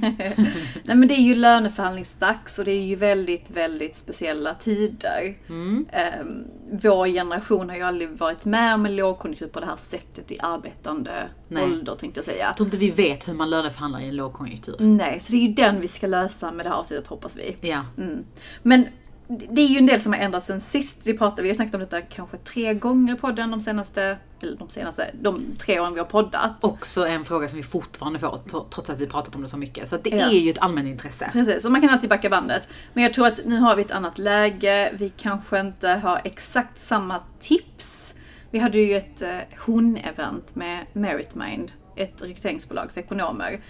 Nej 0.84 0.96
men 0.96 1.08
det 1.08 1.14
är 1.14 1.22
ju 1.22 1.34
löneförhandlingsdags 1.34 2.58
och 2.58 2.64
det 2.64 2.72
är 2.72 2.84
ju 2.84 2.96
väldigt, 2.96 3.50
väldigt 3.50 3.96
speciella 3.96 4.54
tider. 4.54 5.38
Mm. 5.48 5.86
Ehm, 5.92 6.44
vår 6.82 7.06
generation 7.06 7.68
har 7.68 7.76
ju 7.76 7.82
aldrig 7.82 8.08
varit 8.10 8.44
med 8.44 8.74
om 8.74 8.86
en 8.86 8.96
lågkonjunktur 8.96 9.48
på 9.48 9.60
det 9.60 9.66
här 9.66 9.76
sättet 9.76 10.32
i 10.32 10.38
arbetande 10.40 11.28
Nej. 11.48 11.64
ålder 11.64 11.94
tänkte 11.94 12.18
jag 12.18 12.24
säga. 12.24 12.44
Jag 12.44 12.56
tror 12.56 12.66
inte 12.66 12.76
vi 12.76 12.90
vet 12.90 13.28
hur 13.28 13.34
man 13.34 13.50
löneförhandlar 13.50 14.00
i 14.00 14.08
en 14.08 14.16
lågkonjunktur. 14.16 14.76
Nej, 14.78 15.20
så 15.20 15.32
det 15.32 15.38
är 15.38 15.48
ju 15.48 15.54
den 15.54 15.80
vi 15.80 15.88
ska 15.88 16.06
lösa 16.06 16.52
med 16.52 16.66
det 16.66 16.70
här 16.70 16.76
avsnittet 16.76 17.06
hoppas 17.06 17.36
vi. 17.36 17.56
Ja. 17.68 17.84
Mm. 17.98 18.24
Men 18.62 18.86
det 19.28 19.60
är 19.62 19.66
ju 19.66 19.78
en 19.78 19.86
del 19.86 20.00
som 20.00 20.12
har 20.12 20.20
ändrats 20.20 20.46
sen 20.46 20.60
sist 20.60 21.00
vi 21.04 21.18
pratade. 21.18 21.42
Vi 21.42 21.48
har 21.48 21.54
snackat 21.54 21.74
om 21.74 21.80
detta 21.80 22.00
kanske 22.00 22.36
tre 22.36 22.74
gånger 22.74 23.14
på 23.14 23.20
podden 23.20 23.50
de 23.50 23.60
senaste, 23.60 24.18
eller 24.42 24.56
de 24.56 24.68
senaste, 24.68 25.10
de 25.20 25.40
tre 25.58 25.80
åren 25.80 25.92
vi 25.94 25.98
har 26.00 26.06
poddat. 26.06 26.50
Också 26.60 27.06
en 27.06 27.24
fråga 27.24 27.48
som 27.48 27.56
vi 27.56 27.62
fortfarande 27.62 28.18
får, 28.18 28.36
tro- 28.50 28.66
trots 28.70 28.90
att 28.90 28.98
vi 28.98 29.06
pratat 29.06 29.34
om 29.34 29.42
det 29.42 29.48
så 29.48 29.56
mycket. 29.56 29.88
Så 29.88 29.96
det 29.96 30.10
Ja. 30.10 30.26
är 30.30 30.38
ju 30.38 30.50
ett 30.50 30.58
allmänintresse. 30.58 31.30
Precis, 31.32 31.64
och 31.64 31.72
man 31.72 31.80
kan 31.80 31.90
alltid 31.90 32.10
backa 32.10 32.28
bandet. 32.30 32.68
Men 32.92 33.02
jag 33.04 33.14
tror 33.14 33.26
att 33.26 33.40
nu 33.44 33.58
har 33.58 33.76
vi 33.76 33.82
ett 33.82 33.90
annat 33.90 34.18
läge. 34.18 34.92
Vi 34.98 35.08
kanske 35.16 35.60
inte 35.60 35.88
har 35.88 36.20
exakt 36.24 36.80
samma 36.80 37.20
tips. 37.40 38.14
Vi 38.50 38.58
hade 38.58 38.78
ju 38.78 38.96
ett 38.96 39.22
eh, 39.22 39.38
hon-event 39.66 40.54
med 40.54 40.78
Meritmind, 40.92 41.72
ett 41.96 42.22
rekryteringsbolag 42.22 42.90
för 42.94 43.00
ekonomer. 43.00 43.60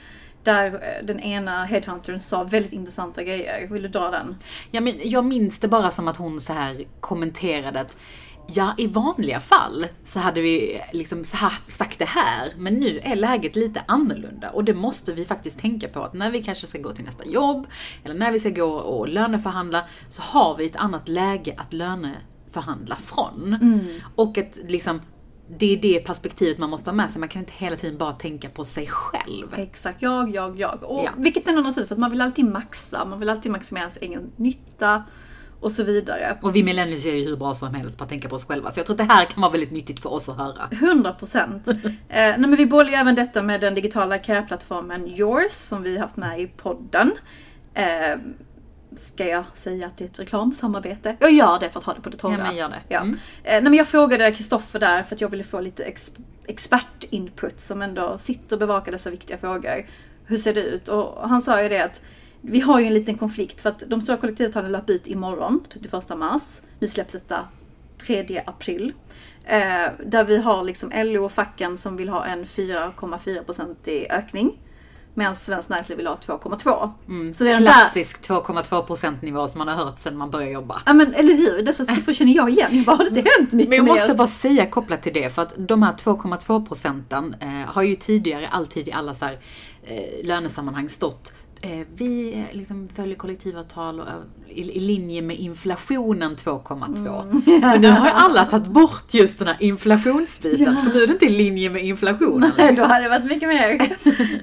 Där 0.45 0.73
eh, 0.73 1.07
den 1.07 1.21
ena 1.21 1.65
headhuntern 1.65 2.21
sa 2.21 2.45
väldigt 2.45 2.73
intressanta 2.73 3.23
grejer. 3.23 3.69
Vill 3.71 3.83
du 3.83 3.89
dra 3.89 4.11
den? 4.11 4.37
Ja, 4.71 4.81
men 4.81 4.95
jag 5.05 5.25
minns 5.25 5.59
det 5.59 5.69
bara 5.69 5.91
som 5.91 6.09
att 6.09 6.17
hon 6.17 6.41
så 6.41 6.53
här 6.53 6.85
kommenterade 7.01 7.81
att 7.81 7.97
Ja, 8.47 8.75
i 8.79 8.87
vanliga 8.87 9.41
fall 9.41 9.87
så 10.05 10.19
hade 10.19 10.41
vi 10.41 10.81
liksom 10.93 11.25
så 11.25 11.37
här 11.37 11.53
sagt 11.67 11.99
det 11.99 12.05
här, 12.05 12.53
men 12.57 12.75
nu 12.75 13.01
är 13.03 13.17
läget 13.17 13.57
lite 13.57 13.83
annorlunda 13.87 14.51
och 14.51 14.65
det 14.65 14.75
måste 14.75 15.13
vi 15.13 15.25
faktiskt 15.25 15.59
tänka 15.59 15.89
på 15.89 16.03
att 16.03 16.15
när 16.15 16.31
vi 16.31 16.43
kanske 16.43 16.67
ska 16.67 16.79
gå 16.79 16.93
till 16.93 17.05
nästa 17.05 17.27
jobb 17.27 17.67
eller 18.05 18.15
när 18.15 18.33
vi 18.33 18.39
ska 18.39 18.51
gå 18.51 18.67
och 18.67 19.09
löneförhandla 19.09 19.87
så 20.11 20.23
har 20.23 20.57
vi 20.57 20.67
ett 20.67 20.77
annat 20.77 21.09
läge 21.09 21.55
att 21.57 21.73
löneförhandla 21.73 22.97
från. 22.97 23.57
Och 24.15 24.39
att 24.39 24.59
liksom 24.69 25.01
det 25.49 25.73
är 25.73 25.77
det 25.77 26.01
perspektivet 26.01 26.59
man 26.59 26.71
måste 26.71 26.91
ha 26.91 26.95
med 26.95 27.11
sig. 27.11 27.21
Man 27.21 27.29
kan 27.29 27.43
inte 27.43 27.53
hela 27.57 27.77
tiden 27.77 27.99
bara 27.99 28.13
tänka 28.13 28.49
på 28.49 28.65
sig 28.65 28.87
själv. 28.87 29.55
Exakt, 29.57 30.03
jag, 30.03 30.35
jag, 30.35 30.61
jag. 30.61 30.83
Och 30.83 31.05
Ja. 31.05 31.11
Vilket 31.17 31.49
är 31.49 31.53
naturligt 31.53 31.89
för 31.89 31.95
att 31.95 31.99
man 31.99 32.11
vill 32.11 32.21
alltid 32.21 32.45
maxa, 32.45 33.05
man 33.05 33.21
vill 33.21 33.29
alltid 33.29 33.53
maximera 33.53 33.91
sin 33.91 34.03
egen 34.03 34.33
nytta 34.37 35.03
och 35.61 35.73
så 35.73 35.83
vidare. 35.83 36.39
Och 36.43 36.57
vi 36.57 36.63
millennials 36.63 37.07
är 37.07 37.15
ju 37.15 37.25
hur 37.25 37.37
bra 37.37 37.55
som 37.55 37.75
helst 37.75 37.99
på 37.99 38.05
att 38.05 38.11
tänka 38.11 38.29
på 38.29 38.37
oss 38.37 38.47
själva. 38.47 38.71
Så 38.71 38.81
jag 38.81 38.87
tror 38.87 38.95
att 38.95 39.09
det 39.09 39.15
här 39.15 39.25
kan 39.25 39.41
vara 39.41 39.53
väldigt 39.53 39.71
nyttigt 39.71 40.01
för 40.01 40.13
oss 40.13 40.29
att 40.29 40.37
höra. 40.39 40.69
100 40.71 41.13
procent. 41.13 41.69
eh, 41.69 41.85
nej, 42.09 42.39
men 42.39 42.57
vi 42.57 42.67
bollar 42.67 42.91
ju 42.91 42.97
även 42.97 43.15
detta 43.15 43.43
med 43.43 43.61
den 43.61 43.75
digitala 43.75 44.19
karriärplattformen 44.19 45.09
Yours 45.09 45.53
som 45.53 45.83
vi 45.83 45.99
haft 45.99 46.17
med 46.17 46.41
i 46.41 46.47
podden. 46.47 47.11
Eh, 47.75 48.19
ska 49.03 49.27
jag 49.27 49.45
säga 49.55 49.87
att 49.87 49.97
det 49.97 50.05
är 50.05 50.09
ett 50.09 50.19
reklamsamarbete? 50.19 51.17
Jag 51.21 51.33
gör 51.33 51.59
det 51.59 51.69
för 51.69 51.79
att 51.81 51.85
ha 51.87 51.95
det 51.95 52.01
på 52.01 52.11
det 52.11 52.17
torra. 52.17 52.33
Ja, 52.33 52.39
men 52.39 52.57
gör 52.57 52.69
det. 52.69 52.81
Ja. 52.89 53.01
Mm. 53.01 53.15
Eh, 53.15 53.53
nej, 53.53 53.63
men 53.63 53.75
jag 53.75 53.89
frågade 53.89 54.33
Kristoffer 54.33 54.81
där 54.81 55.03
för 55.03 55.15
att 55.15 55.21
jag 55.21 55.29
ville 55.29 55.45
få 55.45 55.61
lite 55.61 55.85
ex- 55.85 56.13
expertinput 56.47 57.61
som 57.61 57.83
ändå 57.83 58.19
sitter 58.19 58.57
och 58.57 58.61
bevakar 58.61 58.93
dessa 58.93 59.11
viktiga 59.11 59.39
frågor. 59.39 59.87
Hur 60.27 60.37
ser 60.39 60.55
det 60.55 60.63
ut? 60.63 60.89
Och 60.89 61.29
han 61.29 61.41
sa 61.41 61.63
ju 61.63 61.69
det 61.69 61.85
att 61.85 62.03
vi 62.41 62.61
har 62.61 62.81
ju 62.81 62.87
en 62.87 62.95
liten 62.95 63.19
konflikt 63.19 63.61
för 63.61 63.69
att 63.71 63.83
de 63.87 64.01
stora 64.01 64.17
kollektivavtalen 64.17 64.73
löper 64.73 64.93
ut 64.93 65.07
imorgon, 65.07 65.65
31 65.73 66.09
mars. 66.19 66.61
Nu 66.79 66.89
släpps 66.89 67.13
detta 67.13 67.41
3 68.07 68.43
april. 68.47 68.93
Eh, 69.45 69.87
där 70.07 70.25
vi 70.25 70.37
har 70.39 70.65
liksom 70.65 70.93
LO 70.95 71.25
och 71.25 71.33
facken 71.33 71.79
som 71.79 71.97
vill 71.97 72.09
ha 72.09 72.25
en 72.25 72.45
4,4% 72.47 73.89
i 73.89 74.11
ökning. 74.11 74.59
Medan 75.15 75.35
Svenskt 75.37 75.71
Näringsliv 75.71 75.97
vill 75.99 76.07
ha 76.07 76.17
2,2. 76.17 77.33
Så 77.33 77.45
det 77.45 77.51
är 77.51 77.61
Klassisk 77.61 78.21
2,2% 78.29 79.15
nivå 79.21 79.49
som 79.49 79.59
man 79.59 79.69
har 79.69 79.85
hört 79.85 79.99
sedan 79.99 80.17
man 80.17 80.31
började 80.31 80.53
jobba. 80.53 80.83
ja 80.87 80.93
men 80.93 81.15
eller 81.15 81.35
hur, 81.35 81.63
dessa 81.63 81.87
siffror 81.87 82.13
känner 82.19 82.35
jag 82.37 82.51
igen. 82.51 82.77
Jag 82.77 82.85
bara, 82.85 82.97
har 82.97 83.05
det 83.05 83.19
inte 83.21 83.31
hänt 83.39 83.53
mycket 83.53 83.69
Men 83.69 83.77
jag 83.77 83.87
måste 83.87 84.09
mer? 84.09 84.15
bara 84.15 84.29
säga 84.29 84.67
kopplat 84.67 85.03
till 85.03 85.13
det, 85.15 85.35
för 85.35 85.43
att 85.43 85.55
de 85.59 85.83
här 85.83 85.93
2,2 85.93 86.67
procenten 86.67 87.37
eh, 87.41 87.49
har 87.73 87.83
ju 87.83 87.95
tidigare 87.95 88.49
alltid 88.49 88.89
i 88.89 88.93
alla 88.93 89.15
så 89.15 89.25
här, 89.25 89.39
eh, 89.83 90.27
lönesammanhang 90.27 90.89
stått 90.89 91.33
vi 91.97 92.33
eh, 92.35 92.57
liksom 92.57 92.89
följer 92.89 93.17
kollektivavtal 93.17 94.01
och, 94.01 94.09
eh, 94.09 94.15
i, 94.49 94.77
i 94.77 94.81
linje 94.81 95.23
med 95.23 95.37
inflationen 95.37 96.37
2,2. 96.37 97.61
Men 97.61 97.81
nu 97.81 97.89
har 97.91 98.11
alla 98.11 98.45
tagit 98.45 98.67
bort 98.67 99.15
just 99.15 99.39
den 99.39 99.49
här 99.49 99.57
inflationsbiten, 99.61 100.77
för 100.77 100.95
nu 100.95 101.03
är 101.03 101.07
det 101.07 101.13
inte 101.13 101.27
i 101.27 101.29
linje 101.29 101.71
med 101.71 101.85
inflationen. 101.85 102.53
Nej, 102.59 102.75
då 102.75 102.85
hade 102.85 103.03
det 103.03 103.09
varit 103.09 103.25
mycket 103.25 103.49
mer. 103.49 103.83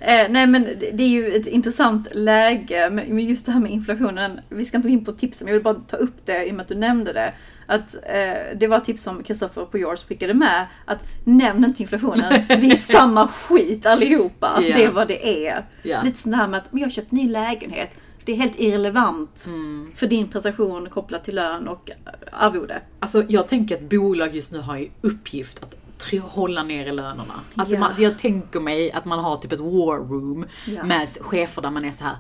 eh, 0.01 0.27
nej, 0.29 0.47
men 0.47 0.63
det 0.93 1.03
är 1.03 1.07
ju 1.09 1.33
ett 1.35 1.47
intressant 1.47 2.07
läge 2.15 2.89
med 2.89 3.09
med 3.09 3.23
just 3.25 3.45
det 3.45 3.51
här 3.51 3.59
med 3.59 3.71
inflationen. 3.71 4.39
Vi 4.49 4.65
ska 4.65 4.77
inte 4.77 4.87
gå 4.89 4.93
in 4.93 5.05
på 5.05 5.11
tipsen, 5.11 5.45
men 5.45 5.51
jag 5.53 5.59
vill 5.59 5.63
bara 5.63 5.73
ta 5.75 5.97
upp 5.97 6.25
det 6.25 6.45
i 6.47 6.51
och 6.51 6.55
med 6.55 6.61
att 6.61 6.67
du 6.67 6.75
nämnde 6.75 7.13
det. 7.13 7.33
Att 7.71 7.95
eh, 7.95 8.57
det 8.59 8.67
var 8.67 8.79
tips 8.79 9.03
som 9.03 9.23
Kristoffer 9.23 9.65
på 9.65 9.77
yours 9.77 10.05
skickade 10.07 10.33
med. 10.33 10.67
Att 10.85 11.03
nämn 11.23 11.65
inte 11.65 11.81
inflationen. 11.81 12.33
Vi 12.49 12.71
är 12.71 12.75
samma 12.93 13.27
skit 13.27 13.85
allihopa. 13.85 14.51
Ja. 14.61 14.75
Det 14.75 14.83
är 14.83 14.91
vad 14.91 15.07
det 15.07 15.47
är. 15.47 15.65
Ja. 15.83 16.01
Lite 16.03 16.17
sånt 16.17 16.35
här 16.35 16.47
med 16.47 16.57
att 16.57 16.69
jag 16.71 16.79
har 16.81 16.89
köpt 16.89 17.11
ny 17.11 17.29
lägenhet. 17.29 17.89
Det 18.25 18.31
är 18.31 18.35
helt 18.35 18.59
irrelevant 18.59 19.45
Mm. 19.47 19.91
för 19.95 20.07
din 20.07 20.27
prestation 20.27 20.89
kopplat 20.89 21.23
till 21.25 21.35
lön 21.35 21.67
och 21.67 21.89
arvode. 22.31 22.81
Alltså 22.99 23.23
jag 23.27 23.47
tänker 23.47 23.75
att 23.75 23.89
bolag 23.89 24.35
just 24.35 24.51
nu 24.51 24.59
har 24.59 24.77
i 24.77 24.91
uppgift 25.01 25.63
att 25.63 25.75
hålla 26.21 26.63
nere 26.63 26.91
lönerna. 26.91 27.33
Alltså 27.55 27.73
Ja. 27.75 27.79
man, 27.79 27.91
jag 27.97 28.17
tänker 28.19 28.59
mig 28.59 28.91
att 28.91 29.05
man 29.05 29.19
har 29.19 29.35
typ 29.37 29.51
ett 29.51 29.59
war 29.59 29.97
room 30.09 30.45
Ja. 30.65 30.83
med 30.83 31.09
chefer 31.21 31.61
där 31.61 31.69
man 31.69 31.85
är 31.85 31.91
så 31.91 32.03
här. 32.03 32.15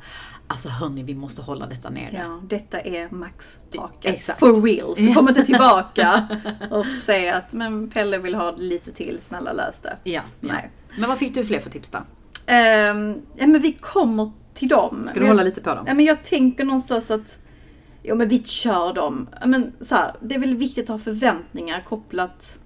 Alltså 0.51 0.69
hörni, 0.69 1.03
vi 1.03 1.15
måste 1.15 1.41
hålla 1.41 1.67
detta 1.67 1.89
nere. 1.89 2.09
Ja, 2.13 2.41
detta 2.47 2.79
är 2.79 3.09
maxtaket. 3.09 4.15
Exakt. 4.15 4.39
For 4.39 4.61
reals. 4.61 5.15
Kom 5.15 5.29
inte 5.29 5.45
tillbaka 5.45 6.27
och 6.71 6.85
säga 6.85 7.35
att 7.35 7.53
men 7.53 7.89
Pelle 7.89 8.17
vill 8.17 8.35
ha 8.35 8.51
lite 8.51 8.91
till, 8.91 9.21
snälla 9.21 9.53
lös 9.53 9.79
det. 9.79 9.97
Ja, 10.03 10.11
ja. 10.13 10.21
Nej. 10.39 10.71
Men 10.97 11.09
vad 11.09 11.17
fick 11.17 11.33
du 11.33 11.45
fler 11.45 11.59
för 11.59 11.69
tips 11.69 11.89
då? 11.89 11.99
Ehm, 12.45 13.21
ja, 13.35 13.47
men 13.47 13.61
vi 13.61 13.73
kommer 13.73 14.31
till 14.53 14.67
dem. 14.67 15.07
Ska 15.07 15.19
du 15.19 15.27
hålla 15.27 15.39
jag, 15.39 15.45
lite 15.45 15.61
på 15.61 15.75
dem? 15.75 15.85
Ja, 15.87 15.93
men 15.93 16.05
jag 16.05 16.23
tänker 16.23 16.63
någonstans 16.63 17.11
att 17.11 17.37
Jo 18.03 18.15
men 18.15 18.27
vi 18.27 18.43
kör 18.43 18.93
dem. 18.93 19.29
Ja, 19.39 19.47
Men, 19.47 19.73
så 19.79 19.95
här, 19.95 20.15
det 20.21 20.35
är 20.35 20.39
väl 20.39 20.55
viktigt 20.55 20.83
att 20.83 20.89
ha 20.89 20.97
förväntningar 20.97 21.81
kopplat 21.81 22.59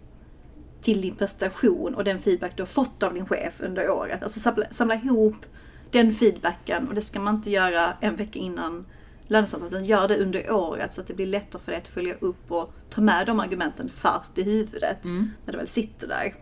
till 0.82 1.02
din 1.02 1.16
prestation 1.16 1.96
och 1.96 2.04
den 2.04 2.22
feedback 2.22 2.52
du 2.56 2.62
har 2.62 2.68
fått 2.68 3.04
av 3.04 3.14
din 3.14 3.26
chef 3.26 3.54
under 3.60 3.90
året. 3.90 4.24
Alltså 4.24 4.40
samla, 4.40 4.66
samla 4.72 4.96
ihop 4.96 5.46
den 5.92 6.14
feedbacken 6.14 6.88
och 6.88 6.96
det 6.96 7.02
ska 7.02 7.20
man 7.20 7.36
inte 7.36 7.52
göra 7.52 7.94
en 8.00 8.16
vecka 8.16 8.40
innan 8.40 8.86
lönesamtalet 9.28 9.74
utan 9.74 9.86
gör 9.86 10.08
det 10.08 10.18
under 10.18 10.52
året 10.52 10.94
så 10.94 11.02
att 11.02 11.08
det 11.08 11.14
blir 11.14 11.26
lättare 11.26 11.62
för 11.62 11.72
dig 11.72 11.82
att 11.82 11.88
följa 11.88 12.14
upp 12.20 12.52
och 12.52 12.74
ta 12.90 13.02
med 13.02 13.28
de 13.28 13.40
argumenten 13.40 13.90
fast 13.90 14.38
i 14.38 14.44
huvudet 14.44 15.04
när 15.46 15.52
det 15.52 15.58
väl 15.58 15.68
sitter 15.68 16.08
där. 16.08 16.36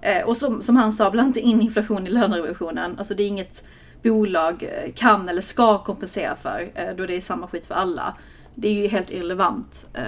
Eh, 0.00 0.24
och 0.28 0.36
som, 0.36 0.62
som 0.62 0.76
han 0.76 0.92
sa, 0.92 1.10
blanda 1.10 1.28
inte 1.28 1.40
in 1.40 1.60
inflation 1.60 2.06
i 2.06 2.10
lönerevisionen. 2.10 2.98
Alltså 2.98 3.14
det 3.14 3.22
är 3.22 3.28
inget 3.28 3.64
bolag 4.02 4.62
eh, 4.62 4.92
kan 4.94 5.28
eller 5.28 5.42
ska 5.42 5.78
kompensera 5.84 6.36
för, 6.36 6.70
eh, 6.74 6.96
då 6.96 7.06
det 7.06 7.16
är 7.16 7.20
samma 7.20 7.46
skit 7.48 7.66
för 7.66 7.74
alla. 7.74 8.16
Det 8.54 8.68
är 8.68 8.72
ju 8.72 8.86
helt 8.88 9.10
irrelevant 9.10 9.88
eh, 9.94 10.02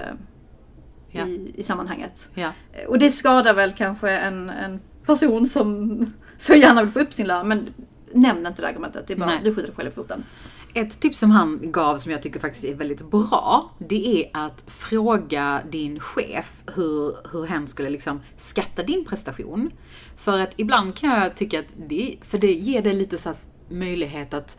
Ja. 1.12 1.27
i, 1.27 1.53
i 1.55 1.62
sammanhanget. 1.62 2.31
Ja. 2.35 2.53
Och 2.88 2.99
det 2.99 3.11
skadar 3.11 3.55
väl 3.55 3.73
kanske 3.73 4.11
en, 4.11 4.51
en 4.51 4.81
person 5.07 5.49
som 5.49 6.07
så 6.38 6.55
gärna 6.55 6.83
vill 6.83 6.92
få 6.92 7.01
upp 7.01 7.12
sin 7.12 7.27
lön, 7.27 7.49
men 7.49 7.75
nämn 8.14 8.46
inte 8.46 8.62
det 8.62 8.68
argumentet. 8.68 9.07
Det 9.07 9.12
är 9.12 9.18
bara, 9.18 9.27
Nej. 9.27 9.40
du 9.44 9.55
skjuter 9.55 9.68
dig 9.68 9.77
själv 9.77 9.88
i 9.88 9.94
foten. 9.94 10.25
Ett 10.75 11.01
tips 11.01 11.18
som 11.18 11.31
han 11.31 11.73
gav 11.73 11.99
som 11.99 12.12
jag 12.12 12.23
tycker 12.23 12.40
faktiskt 12.40 12.64
är 12.64 12.75
väldigt 12.75 13.11
bra, 13.11 13.70
det 13.79 14.23
är 14.23 14.31
att 14.33 14.64
fråga 14.66 15.62
din 15.70 16.01
chef 16.01 16.62
hur, 16.75 17.16
hur 17.33 17.46
hen 17.46 17.68
skulle 17.68 17.90
liksom 17.90 18.20
skatta 18.37 18.83
din 18.83 19.05
prestation. 19.05 19.70
För 20.16 20.40
att 20.40 20.53
ibland 20.57 20.94
kan 20.96 21.11
jag 21.11 21.37
tycka 21.37 21.59
att 21.59 21.73
det, 21.88 22.16
för 22.23 22.38
det 22.38 22.53
ger 22.53 22.83
dig 22.83 22.92
lite 22.92 23.18
så 23.18 23.33
möjlighet 23.68 24.35
att 24.35 24.57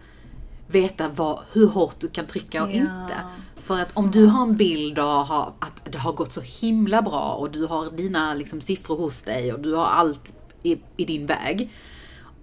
veta 0.67 1.09
vad, 1.09 1.39
hur 1.51 1.67
hårt 1.67 1.99
du 1.99 2.07
kan 2.07 2.25
trycka 2.27 2.63
och 2.63 2.69
Ja, 2.69 2.73
inte. 2.73 3.15
För 3.57 3.77
att 3.77 3.97
om 3.97 4.11
du 4.11 4.25
har 4.25 4.43
en 4.43 4.57
bild 4.57 4.99
av 4.99 5.53
att 5.59 5.91
det 5.91 5.97
har 5.97 6.13
gått 6.13 6.33
så 6.33 6.41
himla 6.41 7.01
bra 7.01 7.33
och 7.33 7.51
du 7.51 7.65
har 7.65 7.91
dina 7.91 8.33
liksom, 8.33 8.61
siffror 8.61 8.97
hos 8.97 9.21
dig 9.21 9.53
och 9.53 9.59
du 9.59 9.75
har 9.75 9.85
allt 9.85 10.33
i, 10.63 10.77
i 10.97 11.05
din 11.05 11.25
väg 11.25 11.71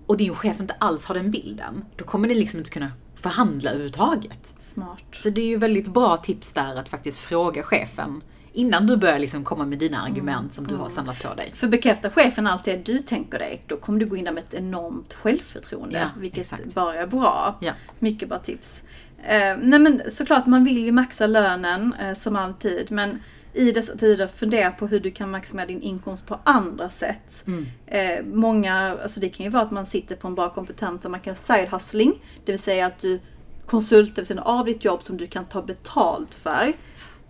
och 0.09 0.17
din 0.17 0.35
chef 0.35 0.61
inte 0.61 0.75
alls 0.79 1.07
har 1.07 1.15
den 1.15 1.31
bilden, 1.31 1.85
då 1.97 2.05
kommer 2.05 2.29
ni 2.29 2.35
liksom 2.35 2.59
inte 2.59 2.71
kunna 2.71 2.93
förhandla 3.15 3.71
överhuvudtaget. 3.71 4.55
Smart. 4.59 4.99
Så 5.13 5.31
det 5.31 5.41
är 5.41 5.47
ju 5.47 5.57
väldigt 5.57 5.89
bra 5.89 6.17
tips 6.17 6.53
där 6.53 6.77
att 6.77 6.89
faktiskt 6.89 7.19
fråga 7.19 7.63
chefen 7.63 8.23
innan 8.53 8.87
du 8.87 8.97
börjar 8.97 9.19
liksom 9.19 9.45
komma 9.45 9.65
med 9.65 9.79
dina 9.79 10.03
argument 10.03 10.55
som 10.55 10.67
du 10.67 10.77
har 10.77 10.89
samlat 10.89 11.23
på 11.23 11.35
dig. 11.35 11.53
För 11.55 11.69
bekräftar 11.69 12.11
chefen 12.11 12.47
allt 12.47 12.65
det 12.65 12.77
du 12.77 12.99
tänker 12.99 13.39
dig, 13.39 13.65
då 13.67 13.77
kommer 13.77 14.01
du 14.01 14.07
gå 14.07 14.17
in 14.17 14.25
där 14.25 14.33
med 14.33 14.43
ett 14.43 14.55
enormt 14.55 15.15
självförtroende. 15.15 15.99
Ja, 15.99 16.21
vilket 16.21 16.41
exakt. 16.41 16.75
bara 16.75 16.95
är 16.95 17.07
bra. 17.07 17.59
Ja. 17.61 17.73
Mycket 17.99 18.29
bra 18.29 18.39
tips. 18.39 18.83
Eh, 19.23 19.57
nej 19.63 19.79
men 19.79 20.03
såklart, 20.11 20.47
man 20.47 20.65
vill 20.65 20.85
ju 20.85 20.93
maxa 20.93 21.27
lönen 21.27 21.95
eh, 22.01 22.15
som 22.15 22.37
alltid. 22.37 22.91
Men 22.91 23.19
i 23.59 23.73
dessa 23.73 23.97
tider, 23.97 24.27
fundera 24.27 24.71
på 24.71 24.87
hur 24.87 25.01
du 25.01 25.11
kan 25.11 25.31
maximera 25.31 25.67
din 25.67 25.83
inkomst 25.83 26.27
på 26.27 26.39
andra 26.45 26.91
sätt. 26.91 27.45
Eh, 27.87 28.25
många, 28.25 28.99
alltså 29.03 29.21
det 29.21 29.29
kan 29.29 29.45
ju 29.45 29.51
vara 29.51 29.63
att 29.63 29.71
man 29.71 29.87
sitter 29.87 30.17
på 30.17 30.29
en 30.29 30.35
bra 30.35 30.55
kompetens 30.55 31.03
där 31.03 31.09
man 31.09 31.21
kan 31.21 31.35
side 31.35 31.69
hustling. 31.69 32.23
Det 32.45 32.53
vill 32.53 32.59
säga 32.59 32.87
att 32.87 32.99
du 32.99 33.21
konsultar 33.67 34.17
vid 34.17 34.27
sidan 34.27 34.45
av 34.45 34.65
ditt 34.65 34.85
jobb 34.85 35.03
som 35.03 35.17
du 35.17 35.27
kan 35.27 35.45
ta 35.45 35.63
betalt 35.63 36.35
för. 36.35 36.73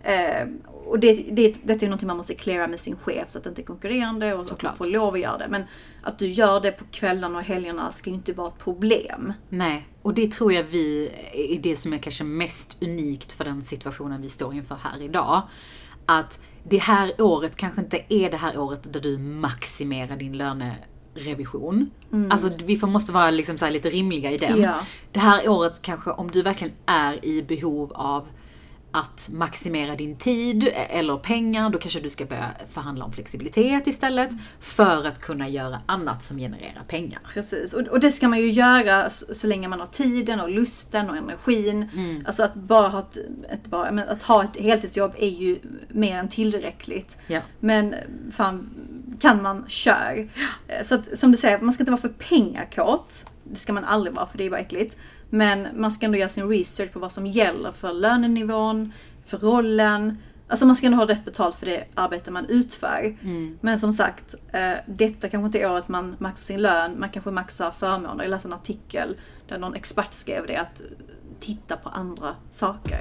Eh, 0.03 0.47
och 0.85 0.99
det, 0.99 1.13
det, 1.31 1.55
detta 1.63 1.85
är 1.85 1.89
någonting 1.89 2.07
man 2.07 2.17
måste 2.17 2.33
cleara 2.33 2.67
med 2.67 2.79
sin 2.79 2.95
chef 2.95 3.29
så 3.29 3.37
att 3.37 3.43
det 3.43 3.49
inte 3.49 3.61
är 3.61 3.65
konkurrerande 3.65 4.33
och 4.33 4.37
så 4.37 4.41
att 4.41 4.47
man 4.47 4.47
Såklart. 4.47 4.77
får 4.77 4.85
lov 4.85 5.13
att 5.13 5.19
göra 5.19 5.37
det. 5.37 5.47
Men 5.49 5.63
att 6.01 6.19
du 6.19 6.27
gör 6.27 6.59
det 6.59 6.71
på 6.71 6.83
kvällarna 6.91 7.37
och 7.37 7.43
helgerna 7.43 7.91
ska 7.91 8.09
ju 8.09 8.15
inte 8.15 8.33
vara 8.33 8.47
ett 8.47 8.57
problem. 8.57 9.33
Nej, 9.49 9.87
och 10.01 10.13
det 10.13 10.31
tror 10.31 10.53
jag 10.53 10.63
vi 10.63 11.11
är 11.33 11.59
det 11.59 11.75
som 11.75 11.93
är 11.93 11.97
kanske 11.97 12.23
mest 12.23 12.77
unikt 12.81 13.31
för 13.31 13.45
den 13.45 13.61
situationen 13.61 14.21
vi 14.21 14.29
står 14.29 14.53
inför 14.53 14.75
här 14.83 15.01
idag. 15.01 15.41
Att 16.11 16.39
det 16.63 16.77
här 16.77 17.21
året 17.21 17.55
kanske 17.55 17.81
inte 17.81 18.01
är 18.09 18.31
det 18.31 18.37
här 18.37 18.57
året 18.57 18.93
där 18.93 18.99
du 18.99 19.17
maximerar 19.17 20.15
din 20.17 20.37
lönerevision. 20.37 21.91
Alltså 22.29 22.49
vi 22.65 22.75
får, 22.75 22.87
måste 22.87 23.11
vara 23.11 23.31
liksom 23.31 23.57
lite 23.71 23.89
rimliga 23.89 24.31
i 24.31 24.37
den. 24.37 24.61
Ja. 24.61 24.75
Det 25.11 25.19
här 25.19 25.49
året 25.49 25.81
kanske, 25.81 26.11
om 26.11 26.31
du 26.31 26.41
verkligen 26.41 26.73
är 26.85 27.25
i 27.25 27.43
behov 27.43 27.91
av 27.93 28.27
att 28.91 29.29
maximera 29.31 29.95
din 29.95 30.15
tid 30.17 30.69
eller 30.73 31.17
pengar, 31.17 31.69
då 31.69 31.77
kanske 31.77 31.99
du 31.99 32.09
ska 32.09 32.25
börja 32.25 32.51
förhandla 32.69 33.05
om 33.05 33.11
flexibilitet 33.11 33.87
istället 33.87 34.29
för 34.59 35.07
att 35.07 35.19
kunna 35.19 35.49
göra 35.49 35.81
annat 35.85 36.23
som 36.23 36.37
genererar 36.37 36.83
pengar. 36.87 37.19
Precis, 37.33 37.73
och, 37.73 37.81
och 37.81 37.99
det 37.99 38.11
ska 38.11 38.27
man 38.27 38.39
ju 38.39 38.51
göra 38.51 39.09
så, 39.09 39.33
så 39.33 39.47
länge 39.47 39.67
man 39.67 39.79
har 39.79 39.87
tiden 39.87 40.39
och 40.39 40.49
lusten 40.49 41.09
och 41.09 41.17
energin. 41.17 41.89
Alltså 42.25 42.43
att 42.43 42.55
bara 42.55 42.87
ha 42.87 42.99
ett, 42.99 43.17
ett, 43.49 43.65
bara, 43.65 43.91
men 43.91 44.09
att 44.09 44.23
ha 44.23 44.43
ett 44.43 44.61
heltidsjobb 44.61 45.13
är 45.17 45.29
ju 45.29 45.59
mer 45.89 46.15
än 46.15 46.29
tillräckligt. 46.29 47.17
Ja. 47.27 47.41
Men 47.59 47.95
fan, 48.31 48.69
kan 49.19 49.41
man, 49.41 49.65
kör. 49.67 50.29
Så 50.83 50.95
att, 50.95 51.19
som 51.19 51.31
du 51.31 51.37
säger, 51.37 51.59
man 51.59 51.73
ska 51.73 51.81
inte 51.81 51.91
vara 51.91 52.01
för 52.01 52.09
pengakåt. 52.09 53.25
Det 53.43 53.55
ska 53.55 53.73
man 53.73 53.83
aldrig 53.83 54.15
vara, 54.15 54.25
för 54.25 54.37
det 54.37 54.45
är 54.45 54.49
bara 54.49 54.59
äckligt. 54.59 54.97
Men 55.29 55.67
man 55.75 55.91
ska 55.91 56.05
ändå 56.05 56.17
göra 56.17 56.29
sin 56.29 56.49
research 56.49 56.93
på 56.93 56.99
vad 56.99 57.11
som 57.11 57.25
gäller 57.25 57.71
för 57.71 57.93
lönenivån, 57.93 58.93
för 59.25 59.37
rollen. 59.37 60.17
Alltså 60.47 60.65
man 60.65 60.75
ska 60.75 60.85
ändå 60.85 60.97
ha 60.97 61.07
rätt 61.07 61.25
betalt 61.25 61.55
för 61.55 61.65
det 61.65 61.83
arbete 61.95 62.31
man 62.31 62.45
utför. 62.45 63.17
Men 63.61 63.79
som 63.79 63.93
sagt, 63.93 64.35
eh, 64.51 64.71
detta 64.87 65.29
kanske 65.29 65.45
inte 65.45 65.59
är 65.59 65.71
året 65.71 65.87
man 65.87 66.15
maxar 66.19 66.43
sin 66.45 66.61
lön. 66.61 66.99
Man 66.99 67.09
kanske 67.09 67.31
maxar 67.31 67.71
förmåner. 67.71 68.23
Jag 68.23 68.29
läste 68.31 68.47
en 68.47 68.53
artikel 68.53 69.17
där 69.47 69.57
någon 69.57 69.75
expert 69.75 70.13
skrev 70.13 70.47
det 70.47 70.55
att 70.55 70.81
titta 71.39 71.77
på 71.77 71.89
andra 71.89 72.35
saker. 72.49 72.99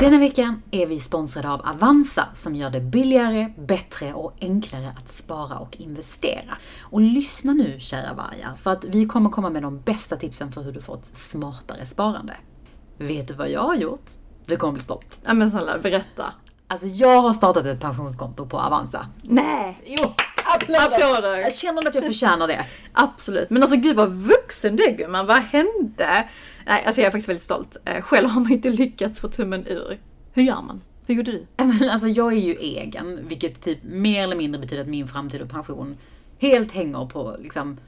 Denna 0.00 0.18
veckan 0.18 0.62
är 0.70 0.86
vi 0.86 1.00
sponsrade 1.00 1.50
av 1.50 1.60
Avanza 1.66 2.26
som 2.34 2.54
gör 2.54 2.70
det 2.70 2.80
billigare, 2.80 3.52
bättre 3.58 4.12
och 4.12 4.32
enklare 4.40 4.94
att 4.98 5.08
spara 5.08 5.58
och 5.58 5.76
investera. 5.76 6.58
Och 6.80 7.00
lyssna 7.00 7.52
nu 7.52 7.80
kära 7.80 8.14
vargar, 8.14 8.54
för 8.56 8.70
att 8.72 8.84
vi 8.84 9.06
kommer 9.06 9.30
komma 9.30 9.50
med 9.50 9.62
de 9.62 9.80
bästa 9.80 10.16
tipsen 10.16 10.52
för 10.52 10.62
hur 10.62 10.72
du 10.72 10.80
får 10.80 10.94
ett 10.94 11.16
smartare 11.16 11.86
sparande. 11.86 12.36
Vet 12.98 13.28
du 13.28 13.34
vad 13.34 13.50
jag 13.50 13.62
har 13.62 13.74
gjort? 13.74 14.10
Du 14.46 14.56
kommer 14.56 14.72
bli 14.72 14.82
stolt. 14.82 15.20
Ja 15.26 15.34
men 15.34 15.50
snälla, 15.50 15.78
berätta. 15.78 16.24
Alltså 16.68 16.86
jag 16.86 17.22
har 17.22 17.32
startat 17.32 17.66
ett 17.66 17.80
pensionskonto 17.80 18.46
på 18.46 18.58
Avanza. 18.58 19.06
Nej! 19.22 19.82
Jo, 19.86 20.12
Applåder! 20.54 21.40
jag 21.40 21.54
känner 21.54 21.88
att 21.88 21.94
jag 21.94 22.04
förtjänar 22.04 22.48
det. 22.48 22.66
Absolut. 22.92 23.50
Men 23.50 23.62
alltså 23.62 23.76
gud 23.76 23.96
vad 23.96 24.12
vuxen 24.12 24.76
du 24.76 24.84
är 24.84 24.92
gumman. 24.96 25.26
Vad 25.26 25.36
hände? 25.38 26.28
Nej, 26.66 26.84
alltså 26.86 27.00
jag 27.00 27.06
är 27.06 27.10
faktiskt 27.10 27.28
väldigt 27.28 27.42
stolt. 27.44 27.76
Eh, 27.84 28.00
Själv 28.02 28.28
har 28.28 28.40
man 28.40 28.52
inte 28.52 28.70
lyckats 28.70 29.20
få 29.20 29.28
tummen 29.28 29.66
ur. 29.66 29.98
Hur 30.32 30.42
gör 30.42 30.62
man? 30.62 30.80
Hur 31.06 31.14
gjorde 31.14 31.32
du? 31.32 31.46
Men 31.56 31.90
alltså 31.90 32.08
jag 32.08 32.32
är 32.32 32.36
ju 32.40 32.54
egen, 32.54 33.28
vilket 33.28 33.60
typ 33.60 33.78
mer 33.82 34.22
eller 34.24 34.36
mindre 34.36 34.60
betyder 34.60 34.82
att 34.82 34.88
min 34.88 35.08
framtid 35.08 35.42
och 35.42 35.48
pension 35.50 35.96
helt 36.38 36.72
hänger 36.72 37.06
på 37.06 37.36
liksom 37.40 37.80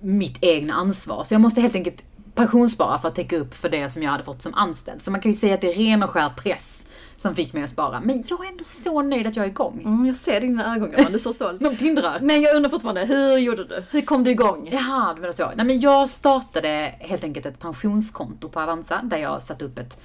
mitt 0.00 0.38
egna 0.40 0.74
ansvar. 0.74 1.24
Så 1.24 1.34
jag 1.34 1.40
måste 1.40 1.60
helt 1.60 1.74
enkelt 1.74 2.04
pensionsspara 2.34 2.98
för 2.98 3.08
att 3.08 3.14
täcka 3.14 3.36
upp 3.36 3.54
för 3.54 3.68
det 3.68 3.90
som 3.90 4.02
jag 4.02 4.10
hade 4.10 4.24
fått 4.24 4.42
som 4.42 4.54
anställd. 4.54 5.02
Så 5.02 5.10
man 5.10 5.20
kan 5.20 5.32
ju 5.32 5.36
säga 5.38 5.54
att 5.54 5.60
det 5.60 5.68
är 5.68 5.72
ren 5.72 6.02
och 6.02 6.10
skär 6.10 6.30
press 6.36 6.86
som 7.16 7.34
fick 7.34 7.52
mig 7.52 7.62
att 7.62 7.70
spara. 7.70 8.00
Men 8.00 8.24
jag 8.28 8.44
är 8.44 8.50
ändå 8.50 8.64
så 8.64 9.02
nöjd 9.02 9.26
att 9.26 9.36
jag 9.36 9.46
är 9.46 9.50
igång. 9.50 9.82
Mm, 9.84 10.06
jag 10.06 10.16
ser 10.16 10.40
dina 10.40 10.76
ögon 10.76 10.92
Johan, 10.92 11.06
du 11.06 11.14
är 11.14 11.18
så 11.18 11.32
stolt. 11.32 11.60
De 11.60 11.76
tindrar. 11.76 12.20
Men 12.20 12.42
jag 12.42 12.56
undrar 12.56 12.70
fortfarande, 12.70 13.04
hur 13.04 13.38
gjorde 13.38 13.64
du? 13.64 13.84
Hur 13.90 14.00
kom 14.00 14.24
du 14.24 14.30
igång? 14.30 14.68
Jaha, 14.72 15.14
du 15.14 15.20
menar 15.20 15.32
så. 15.32 15.52
Nej 15.56 15.66
men 15.66 15.80
jag 15.80 16.08
startade 16.08 16.94
helt 16.98 17.24
enkelt 17.24 17.46
ett 17.46 17.58
pensionskonto 17.58 18.48
på 18.48 18.60
Avanza 18.60 19.00
där 19.02 19.16
jag 19.16 19.42
satte 19.42 19.64
upp 19.64 19.78
ett 19.78 19.98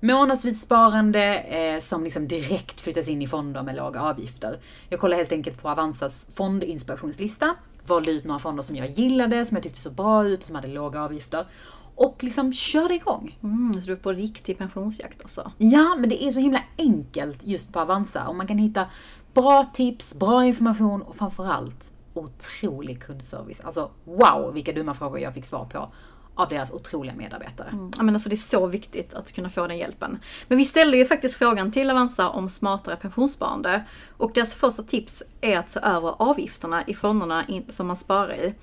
månadsvis 0.00 0.60
sparande 0.60 1.38
eh, 1.38 1.80
som 1.80 2.04
liksom 2.04 2.28
direkt 2.28 2.80
flyttas 2.80 3.08
in 3.08 3.22
i 3.22 3.26
fonder 3.26 3.62
med 3.62 3.76
låga 3.76 4.00
avgifter. 4.00 4.56
Jag 4.88 5.00
kollade 5.00 5.16
helt 5.16 5.32
enkelt 5.32 5.62
på 5.62 5.68
Avanzas 5.68 6.26
fondinspirationslista, 6.34 7.54
valde 7.86 8.10
ut 8.10 8.24
några 8.24 8.38
fonder 8.38 8.62
som 8.62 8.76
jag 8.76 8.90
gillade, 8.90 9.46
som 9.46 9.56
jag 9.56 9.62
tyckte 9.62 9.80
såg 9.80 9.92
bra 9.92 10.26
ut, 10.26 10.42
som 10.42 10.54
hade 10.54 10.68
låga 10.68 11.02
avgifter 11.02 11.46
och 11.94 12.24
liksom 12.24 12.52
körde 12.52 12.94
igång. 12.94 13.38
Mm, 13.42 13.80
så 13.80 13.86
du 13.86 13.92
är 13.92 13.96
på 13.96 14.12
riktig 14.12 14.58
pensionsjakt 14.58 15.22
alltså? 15.22 15.52
Ja, 15.58 15.96
men 15.98 16.08
det 16.08 16.24
är 16.24 16.30
så 16.30 16.40
himla 16.40 16.62
enkelt 16.78 17.46
just 17.46 17.72
på 17.72 17.80
Avanza 17.80 18.26
och 18.26 18.36
man 18.36 18.46
kan 18.46 18.58
hitta 18.58 18.86
bra 19.34 19.64
tips, 19.64 20.14
bra 20.14 20.44
information 20.44 21.02
och 21.02 21.16
framförallt 21.16 21.92
otrolig 22.14 23.02
kundservice. 23.02 23.60
Alltså 23.60 23.90
wow, 24.04 24.50
vilka 24.54 24.72
dumma 24.72 24.94
frågor 24.94 25.18
jag 25.18 25.34
fick 25.34 25.44
svar 25.44 25.64
på 25.64 25.88
av 26.34 26.48
deras 26.48 26.72
otroliga 26.72 27.14
medarbetare. 27.14 27.68
Mm. 27.68 27.90
Ja, 27.96 28.02
men 28.02 28.14
alltså 28.14 28.28
det 28.28 28.34
är 28.34 28.36
så 28.36 28.66
viktigt 28.66 29.14
att 29.14 29.32
kunna 29.32 29.50
få 29.50 29.66
den 29.66 29.78
hjälpen. 29.78 30.18
Men 30.48 30.58
vi 30.58 30.64
ställde 30.64 30.96
ju 30.96 31.04
faktiskt 31.04 31.36
frågan 31.36 31.72
till 31.72 31.90
Avanza 31.90 32.28
om 32.28 32.48
smartare 32.48 32.96
pensionssparande. 32.96 33.84
Och 34.16 34.30
deras 34.34 34.54
första 34.54 34.82
tips 34.82 35.22
är 35.40 35.58
att 35.58 35.70
se 35.70 35.80
över 35.80 36.14
avgifterna 36.18 36.84
i 36.86 36.94
fonderna 36.94 37.44
som 37.68 37.86
man 37.86 37.96
sparar 37.96 38.34
i. 38.34 38.54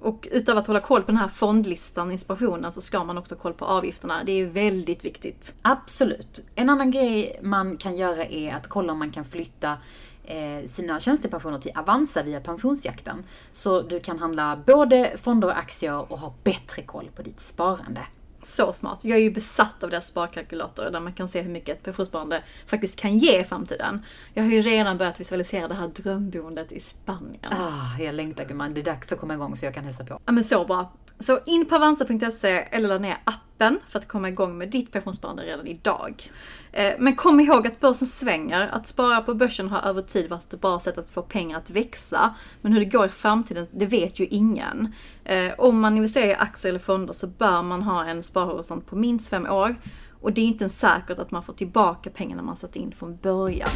Och 0.00 0.28
utöver 0.30 0.60
att 0.60 0.66
hålla 0.66 0.80
koll 0.80 1.02
på 1.02 1.06
den 1.06 1.16
här 1.16 1.28
fondlistan, 1.28 2.10
inspirationen, 2.12 2.72
så 2.72 2.80
ska 2.80 3.04
man 3.04 3.18
också 3.18 3.34
ha 3.34 3.40
koll 3.40 3.54
på 3.54 3.64
avgifterna. 3.64 4.24
Det 4.24 4.32
är 4.32 4.46
väldigt 4.46 5.04
viktigt. 5.04 5.54
Absolut. 5.62 6.40
En 6.54 6.70
annan 6.70 6.90
grej 6.90 7.40
man 7.42 7.76
kan 7.76 7.96
göra 7.96 8.24
är 8.24 8.54
att 8.54 8.68
kolla 8.68 8.92
om 8.92 8.98
man 8.98 9.10
kan 9.10 9.24
flytta 9.24 9.76
eh, 10.24 10.66
sina 10.66 11.00
tjänstepensioner 11.00 11.58
till 11.58 11.72
Avanza 11.74 12.22
via 12.22 12.40
pensionsjakten. 12.40 13.24
Så 13.52 13.82
du 13.82 14.00
kan 14.00 14.18
handla 14.18 14.58
både 14.66 15.12
fonder 15.22 15.48
och 15.48 15.58
aktier 15.58 16.12
och 16.12 16.18
ha 16.18 16.34
bättre 16.44 16.82
koll 16.82 17.10
på 17.16 17.22
ditt 17.22 17.40
sparande. 17.40 18.00
Så 18.42 18.72
smart. 18.72 18.98
Jag 19.02 19.18
är 19.18 19.22
ju 19.22 19.30
besatt 19.30 19.84
av 19.84 19.90
deras 19.90 20.06
sparkalkylator 20.06 20.90
där 20.90 21.00
man 21.00 21.12
kan 21.12 21.28
se 21.28 21.42
hur 21.42 21.50
mycket 21.50 21.76
ett 21.76 21.82
pensionssparande 21.82 22.42
faktiskt 22.66 22.96
kan 22.96 23.18
ge 23.18 23.40
i 23.40 23.44
framtiden. 23.44 24.04
Jag 24.34 24.42
har 24.42 24.50
ju 24.50 24.62
redan 24.62 24.98
börjat 24.98 25.20
visualisera 25.20 25.68
det 25.68 25.74
här 25.74 25.88
drömboendet 25.88 26.72
i 26.72 26.80
Spanien. 26.80 27.52
Ah, 27.52 28.02
jag 28.02 28.14
längtar 28.14 28.44
gumman, 28.44 28.74
det 28.74 28.80
är 28.80 28.84
dags 28.84 29.12
att 29.12 29.18
komma 29.18 29.34
igång 29.34 29.56
så 29.56 29.66
jag 29.66 29.74
kan 29.74 29.84
hälsa 29.84 30.04
på. 30.04 30.20
Ja 30.26 30.32
men 30.32 30.44
så 30.44 30.64
bra. 30.64 30.92
Så 31.18 31.40
in 31.46 31.66
på 31.66 31.76
avanza.se 31.76 32.48
eller 32.70 32.88
ladda 32.88 33.00
ner 33.00 33.18
appen 33.24 33.47
för 33.86 33.98
att 33.98 34.08
komma 34.08 34.28
igång 34.28 34.58
med 34.58 34.70
ditt 34.70 34.92
pensionssparande 34.92 35.42
redan 35.42 35.66
idag. 35.66 36.30
Eh, 36.72 36.94
men 36.98 37.16
kom 37.16 37.40
ihåg 37.40 37.66
att 37.66 37.80
börsen 37.80 38.06
svänger. 38.06 38.68
Att 38.72 38.88
spara 38.88 39.20
på 39.20 39.34
börsen 39.34 39.68
har 39.68 39.80
över 39.82 40.02
tid 40.02 40.30
varit 40.30 40.52
ett 40.52 40.60
bra 40.60 40.80
sätt 40.80 40.98
att 40.98 41.10
få 41.10 41.22
pengar 41.22 41.58
att 41.58 41.70
växa. 41.70 42.34
Men 42.60 42.72
hur 42.72 42.80
det 42.80 42.86
går 42.86 43.06
i 43.06 43.08
framtiden, 43.08 43.66
det 43.70 43.86
vet 43.86 44.18
ju 44.18 44.26
ingen. 44.26 44.92
Eh, 45.24 45.52
om 45.58 45.80
man 45.80 45.96
investerar 45.96 46.26
i 46.26 46.34
aktier 46.34 46.70
eller 46.70 46.80
fonder 46.80 47.12
så 47.12 47.26
bör 47.26 47.62
man 47.62 47.82
ha 47.82 48.04
en 48.04 48.22
sparhorisont 48.22 48.86
på 48.86 48.96
minst 48.96 49.28
fem 49.28 49.46
år. 49.46 49.76
Och 50.20 50.32
det 50.32 50.40
är 50.40 50.46
inte 50.46 50.64
ens 50.64 50.78
säkert 50.78 51.18
att 51.18 51.30
man 51.30 51.42
får 51.42 51.52
tillbaka 51.52 52.10
pengarna 52.10 52.42
man 52.42 52.56
satt 52.56 52.76
in 52.76 52.92
från 52.92 53.16
början. 53.16 53.70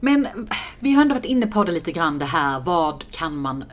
Men 0.00 0.28
vi 0.78 0.92
har 0.92 1.02
ändå 1.02 1.14
varit 1.14 1.24
inne 1.24 1.46
på 1.46 1.64
det 1.64 1.72
lite 1.72 1.92
grann 1.92 2.18
det 2.18 2.24
här, 2.24 2.60
vad 2.60 3.10
kan 3.10 3.36
man 3.36 3.64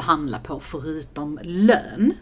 förhandla 0.00 0.38
på 0.38 0.60
förutom 0.60 1.38
lön? 1.42 2.14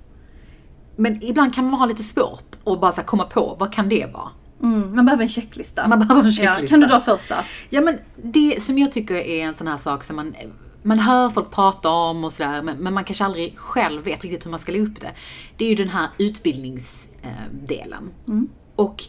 Men 0.97 1.23
ibland 1.23 1.55
kan 1.55 1.65
man 1.65 1.75
ha 1.75 1.87
lite 1.87 2.03
svårt 2.03 2.57
att 2.65 2.81
bara 2.81 2.93
så 2.93 3.03
komma 3.03 3.25
på, 3.25 3.57
vad 3.59 3.73
kan 3.73 3.89
det 3.89 4.13
vara? 4.13 4.29
Mm, 4.63 4.97
man 4.97 5.05
behöver 5.05 5.23
en 5.23 5.29
checklista. 5.29 5.89
Man 5.89 5.99
behöver 5.99 6.25
en 6.25 6.33
checklista. 6.33 6.63
Ja, 6.63 6.69
kan 6.69 6.81
du 6.81 6.87
dra 6.87 7.01
första? 7.01 7.35
Ja 7.71 7.81
men 7.81 7.99
det 8.17 8.63
som 8.63 8.79
jag 8.79 8.93
tycker 8.93 9.15
är 9.15 9.45
en 9.45 9.55
sån 9.55 9.67
här 9.67 9.77
sak 9.77 10.03
som 10.03 10.17
man 10.17 10.35
man 10.83 10.99
hör 10.99 11.31
folk 11.31 11.51
prata 11.51 11.89
om 11.89 12.25
och 12.25 12.33
sådär, 12.33 12.63
men, 12.63 12.77
men 12.77 12.95
man 12.95 13.05
kanske 13.05 13.25
aldrig 13.25 13.59
själv 13.59 14.05
vet 14.05 14.23
riktigt 14.23 14.47
hur 14.47 14.51
man 14.51 14.61
ska 14.61 14.73
lägga 14.73 14.85
upp 14.85 15.01
det. 15.01 15.11
Det 15.57 15.65
är 15.65 15.69
ju 15.69 15.75
den 15.75 15.89
här 15.89 16.09
utbildningsdelen. 16.19 18.11
Mm. 18.29 18.49
Och 18.77 19.05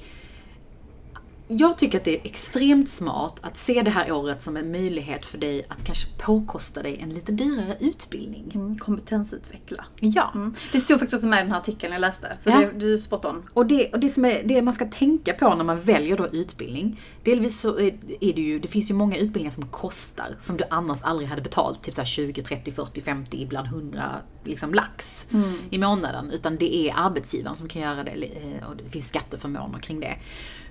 jag 1.47 1.77
tycker 1.77 1.97
att 1.97 2.03
det 2.03 2.15
är 2.19 2.25
extremt 2.25 2.89
smart 2.89 3.39
att 3.41 3.57
se 3.57 3.81
det 3.81 3.91
här 3.91 4.11
året 4.11 4.41
som 4.41 4.57
en 4.57 4.71
möjlighet 4.71 5.25
för 5.25 5.37
dig 5.37 5.65
att 5.69 5.83
kanske 5.83 6.07
påkosta 6.17 6.83
dig 6.83 6.97
en 7.01 7.09
lite 7.09 7.31
dyrare 7.31 7.77
utbildning. 7.79 8.51
Mm, 8.55 8.77
kompetensutveckla. 8.77 9.85
Ja. 9.99 10.31
Mm. 10.35 10.53
Det 10.71 10.79
stod 10.79 10.99
faktiskt 10.99 11.15
också 11.15 11.27
med 11.27 11.39
i 11.39 11.41
den 11.43 11.51
här 11.51 11.59
artikeln 11.59 11.93
jag 11.93 11.99
läste. 11.99 12.37
Så 12.39 12.49
Ja. 12.49 12.59
det, 12.59 12.79
du 12.79 12.93
är 12.93 12.97
spot 12.97 13.25
on. 13.25 13.43
Och, 13.53 13.65
det, 13.65 13.91
och 13.91 13.99
det, 13.99 14.09
som 14.09 14.25
är, 14.25 14.43
det 14.43 14.61
man 14.61 14.73
ska 14.73 14.85
tänka 14.85 15.33
på 15.33 15.55
när 15.55 15.63
man 15.63 15.81
väljer 15.81 16.17
då 16.17 16.27
utbildning, 16.27 17.01
delvis 17.23 17.59
så 17.59 17.79
är, 17.79 17.97
är 18.21 18.33
det 18.33 18.41
ju, 18.41 18.59
det 18.59 18.67
finns 18.67 18.89
ju 18.89 18.93
många 18.93 19.17
utbildningar 19.17 19.51
som 19.51 19.67
kostar, 19.67 20.35
som 20.39 20.57
du 20.57 20.63
annars 20.69 21.01
aldrig 21.01 21.29
hade 21.29 21.41
betalt, 21.41 21.83
typ 21.83 21.93
så 21.93 22.01
här 22.01 22.05
20, 22.05 22.41
30, 22.41 22.71
40, 22.71 23.01
50, 23.01 23.41
ibland 23.41 23.67
100 23.67 24.11
liksom 24.43 24.73
lax 24.73 25.27
i 25.69 25.77
månaden. 25.77 26.31
Utan 26.31 26.57
det 26.57 26.75
är 26.75 26.93
arbetsgivaren 26.97 27.55
som 27.55 27.67
kan 27.67 27.81
göra 27.81 28.03
det 28.03 28.11
eh, 28.11 28.69
och 28.69 28.75
det 28.77 28.89
finns 28.89 29.07
skatteförmåner 29.07 29.79
kring 29.79 29.99
det. 29.99 30.17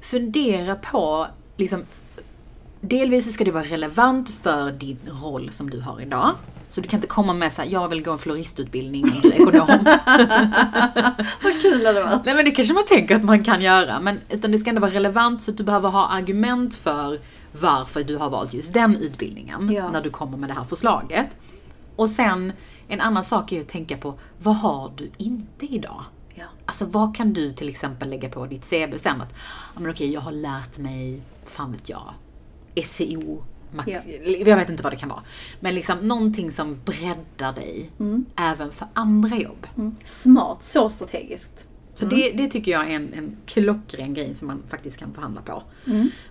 Fundera 0.05 0.75
på, 0.75 1.27
liksom, 1.57 1.85
delvis 2.81 3.35
ska 3.35 3.45
det 3.45 3.51
vara 3.51 3.65
relevant 3.65 4.31
för 4.31 4.73
din 4.73 4.99
roll 5.23 5.51
som 5.51 5.71
du 5.71 5.81
har 5.81 6.01
idag. 6.01 6.35
Så 6.69 6.81
du 6.81 6.89
kan 6.89 6.99
inte 6.99 7.07
komma 7.07 7.33
med 7.33 7.53
så 7.53 7.63
här, 7.63 7.69
jag 7.69 7.89
vill 7.89 8.03
gå 8.03 8.13
en 8.13 8.19
floristutbildning 8.19 9.05
om 9.05 9.11
du 9.23 9.29
är 9.29 9.33
ekonom. 9.33 9.85
Vad 11.43 11.63
kul 11.63 11.79
det 11.81 11.87
hade 11.87 12.03
varit. 12.03 12.25
Nej 12.25 12.35
men 12.35 12.45
det 12.45 12.51
kanske 12.51 12.75
man 12.75 12.85
tänker 12.85 13.17
att 13.17 13.25
man 13.25 13.45
kan 13.45 13.63
göra, 13.63 14.01
men 14.01 14.21
utan 14.31 14.53
det 14.53 14.59
ska 14.59 14.71
ändå 14.71 14.81
vara 14.81 14.91
relevant 14.93 15.43
så 15.43 15.51
att 15.51 15.57
du 15.57 15.65
behöver 15.65 15.89
ha 15.89 16.09
argument 16.09 16.77
för 16.77 17.19
varför 17.61 18.03
du 18.05 18.17
har 18.17 18.31
valt 18.31 18.55
just 18.55 18.75
den 18.75 18.97
utbildningen 18.97 19.73
Ja. 19.73 19.91
när 19.91 20.03
du 20.03 20.11
kommer 20.11 20.37
med 20.39 20.51
det 20.51 20.55
här 20.55 20.65
förslaget. 20.65 21.27
Och 21.97 22.09
sen, 22.09 22.53
en 22.89 23.01
annan 23.01 23.25
sak 23.25 23.53
är 23.53 23.57
ju 23.57 23.63
att 23.63 23.69
tänka 23.69 23.97
på, 23.97 24.15
vad 24.43 24.57
har 24.57 24.93
du 24.97 25.11
inte 25.19 25.67
idag? 25.67 26.05
Alltså 26.67 26.85
vad 26.85 27.17
kan 27.17 27.33
du 27.33 27.53
till 27.53 27.69
exempel 27.69 28.11
lägga 28.11 28.29
på 28.29 28.47
ditt 28.47 28.71
CV 28.71 28.97
sen? 28.99 29.21
Att, 29.21 29.35
ja 29.75 29.81
men 29.81 29.91
okej, 29.91 30.13
jag 30.13 30.21
har 30.21 30.33
lärt 30.33 30.79
mig, 30.79 31.21
fan 31.47 31.73
vet 31.73 31.89
jag, 31.89 32.15
SEO, 32.85 33.43
max, 33.73 33.89
Ja. 33.93 34.01
jag 34.47 34.57
vet 34.57 34.69
inte 34.69 34.83
vad 34.83 34.93
det 34.93 34.97
kan 34.97 35.09
vara. 35.09 35.23
Men 35.61 35.75
liksom 35.75 35.99
någonting 35.99 36.51
som 36.53 36.79
breddar 36.85 37.53
dig 37.53 37.91
även 38.37 38.73
för 38.73 38.89
andra 38.95 39.37
jobb. 39.37 39.67
Mm. 39.77 39.97
Smart, 40.05 40.63
så 40.65 40.91
strategiskt. 40.91 41.67
Så 41.95 42.05
det, 42.05 42.31
det 42.31 42.49
tycker 42.49 42.73
jag 42.73 42.91
är 42.91 42.95
en, 42.95 43.13
en 43.15 43.37
klockren 43.47 44.15
grej 44.15 44.35
som 44.35 44.49
man 44.49 44.63
faktiskt 44.69 44.99
kan 44.99 45.15
förhandla 45.15 45.43
på. 45.43 45.63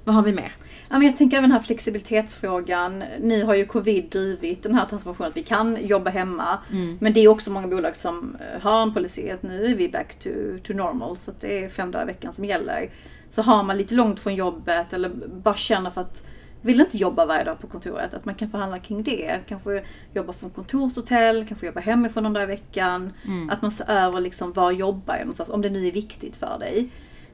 Vad 0.04 0.16
har 0.16 0.22
vi 0.22 0.34
mer? 0.34 0.52
Ja, 0.90 0.98
men 0.98 1.08
jag 1.08 1.18
tänker 1.18 1.38
även 1.38 1.50
den 1.50 1.58
här 1.58 1.66
flexibilitetsfrågan. 1.66 3.04
Ni 3.20 3.44
har 3.44 3.56
ju 3.56 3.66
covid 3.66 4.10
drivit 4.10 4.64
den 4.64 4.76
här 4.76 4.86
transformationen 4.86 5.32
att 5.32 5.38
vi 5.38 5.44
kan 5.44 5.88
jobba 5.88 6.10
hemma. 6.10 6.58
Men 7.00 7.14
det 7.14 7.20
är 7.20 7.28
också 7.28 7.52
många 7.52 7.68
bolag 7.68 7.96
som 7.96 8.38
eh, 8.40 8.62
har 8.62 8.82
en 8.82 8.94
policy 8.94 9.30
att 9.30 9.44
nu 9.44 9.66
är 9.66 9.76
vi 9.76 9.90
back 9.90 10.20
to, 10.20 10.30
to 10.64 10.74
normal. 10.74 11.18
Så 11.18 11.32
det 11.40 11.64
är 11.64 11.70
fem 11.70 11.92
dagar 11.92 12.04
i 12.04 12.08
veckan 12.08 12.34
som 12.34 12.46
gäller. 12.46 12.90
Så 13.30 13.42
har 13.42 13.64
man 13.64 13.78
lite 13.78 13.94
långt 13.94 14.20
från 14.20 14.36
jobbet 14.36 14.94
eller 14.94 15.12
bara 15.44 15.56
känner 15.56 15.92
för 15.92 16.02
att 16.02 16.24
vill 16.64 16.82
inte 16.82 16.98
jobba 16.98 17.26
varje 17.26 17.44
dag 17.44 17.60
på 17.60 17.68
kontoret, 17.68 18.14
att 18.14 18.26
man 18.26 18.36
kan 18.36 18.50
förhandla 18.50 18.80
kring 18.80 19.04
det. 19.04 19.40
Kanske 19.48 19.84
jobba 20.14 20.34
från 20.34 20.50
kontorshotell, 20.50 21.46
kanske 21.46 21.66
jobba 21.66 21.80
hemifrån 21.80 22.24
någon 22.24 22.34
dag 22.34 22.44
i 22.44 22.46
veckan. 22.46 23.14
Att 23.52 23.62
man 23.62 23.72
ser 23.72 23.90
över 23.90 24.22
liksom 24.22 24.54
var 24.54 24.72
jobbar 24.72 25.16
jag 25.16 25.22
någonstans, 25.22 25.50
om 25.50 25.62
det 25.62 25.70
nu 25.70 25.88
är 25.88 25.92
viktigt 25.92 26.36
för 26.36 26.60
dig. 26.60 26.90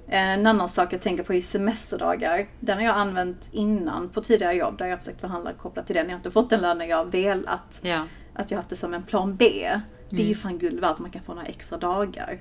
En 0.07 0.47
annan 0.47 0.69
sak 0.69 0.93
jag 0.93 1.01
tänker 1.01 1.23
på 1.23 1.33
är 1.33 1.41
semesterdagar. 1.41 2.47
Den 2.59 2.77
har 2.77 2.85
jag 2.85 2.95
använt 2.95 3.49
innan 3.51 4.09
på 4.09 4.21
tidigare 4.21 4.53
jobb 4.53 4.77
där 4.77 4.85
jag 4.85 4.93
har 4.93 4.99
försökt 4.99 5.21
förhandla 5.21 5.53
kopplat 5.53 5.87
till 5.87 5.95
den. 5.95 6.05
Jag 6.05 6.11
har 6.11 6.17
inte 6.17 6.31
fått 6.31 6.49
den 6.49 6.61
lönen 6.61 6.87
jag 6.87 6.97
har 6.97 7.05
velat. 7.05 7.79
Ja. 7.81 8.03
Att 8.33 8.51
jag 8.51 8.57
har 8.57 8.61
haft 8.61 8.69
det 8.69 8.75
som 8.75 8.93
en 8.93 9.03
plan 9.03 9.35
B. 9.35 9.69
Det 10.09 10.21
är 10.21 10.27
ju 10.27 10.35
fan 10.35 10.57
guld 10.57 10.79
värt 10.79 10.97
om 10.97 11.03
man 11.03 11.11
kan 11.11 11.21
få 11.21 11.33
några 11.33 11.47
extra 11.47 11.77
dagar. 11.77 12.39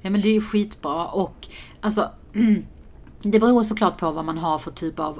Ja 0.00 0.10
men 0.10 0.20
det 0.20 0.28
är 0.28 0.32
ju 0.32 0.40
skitbra 0.40 1.06
och 1.06 1.48
alltså 1.80 2.10
Det 3.26 3.40
beror 3.40 3.62
såklart 3.62 3.98
på 3.98 4.10
vad 4.10 4.24
man 4.24 4.38
har 4.38 4.58
för 4.58 4.70
typ 4.70 4.98
av 4.98 5.18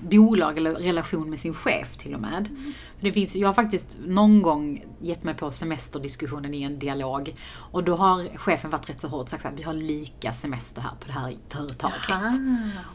bolag 0.00 0.58
eller 0.58 0.74
relation 0.74 1.30
med 1.30 1.38
sin 1.38 1.54
chef 1.54 1.96
till 1.96 2.14
och 2.14 2.20
med. 2.20 2.48
För 2.98 3.06
det 3.06 3.12
finns, 3.12 3.36
jag 3.36 3.48
har 3.48 3.54
faktiskt 3.54 3.98
någon 4.06 4.42
gång 4.42 4.84
gett 5.00 5.22
mig 5.24 5.34
på 5.34 5.50
semesterdiskussionen 5.50 6.54
i 6.54 6.62
en 6.62 6.78
dialog 6.78 7.34
och 7.72 7.84
då 7.84 7.96
har 7.96 8.38
chefen 8.38 8.70
varit 8.70 8.88
rätt 8.88 9.00
så 9.00 9.08
hård 9.08 9.22
och 9.22 9.28
sagt 9.28 9.46
att 9.46 9.58
vi 9.58 9.62
har 9.62 9.72
lika 9.72 10.32
semester 10.32 10.82
här 10.82 10.90
på 11.00 11.06
det 11.06 11.12
här 11.12 11.34
företaget. 11.48 12.40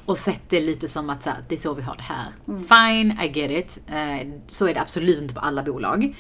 Och 0.06 0.18
sett 0.18 0.50
det 0.50 0.62
lite 0.62 0.88
som 0.88 1.10
att 1.10 1.24
så 1.24 1.30
här, 1.30 1.44
det 1.50 1.56
är 1.56 1.60
så 1.60 1.74
vi 1.74 1.82
har 1.82 1.96
det 1.96 2.04
här. 2.04 2.32
Fine, 2.46 3.12
I 3.22 3.40
get 3.40 3.52
it. 3.52 3.80
Eh, 3.88 4.28
så 4.48 4.68
är 4.68 4.74
det 4.74 4.82
absolut 4.82 5.22
inte 5.22 5.34
på 5.34 5.40
alla 5.40 5.64
bolag. 5.64 6.16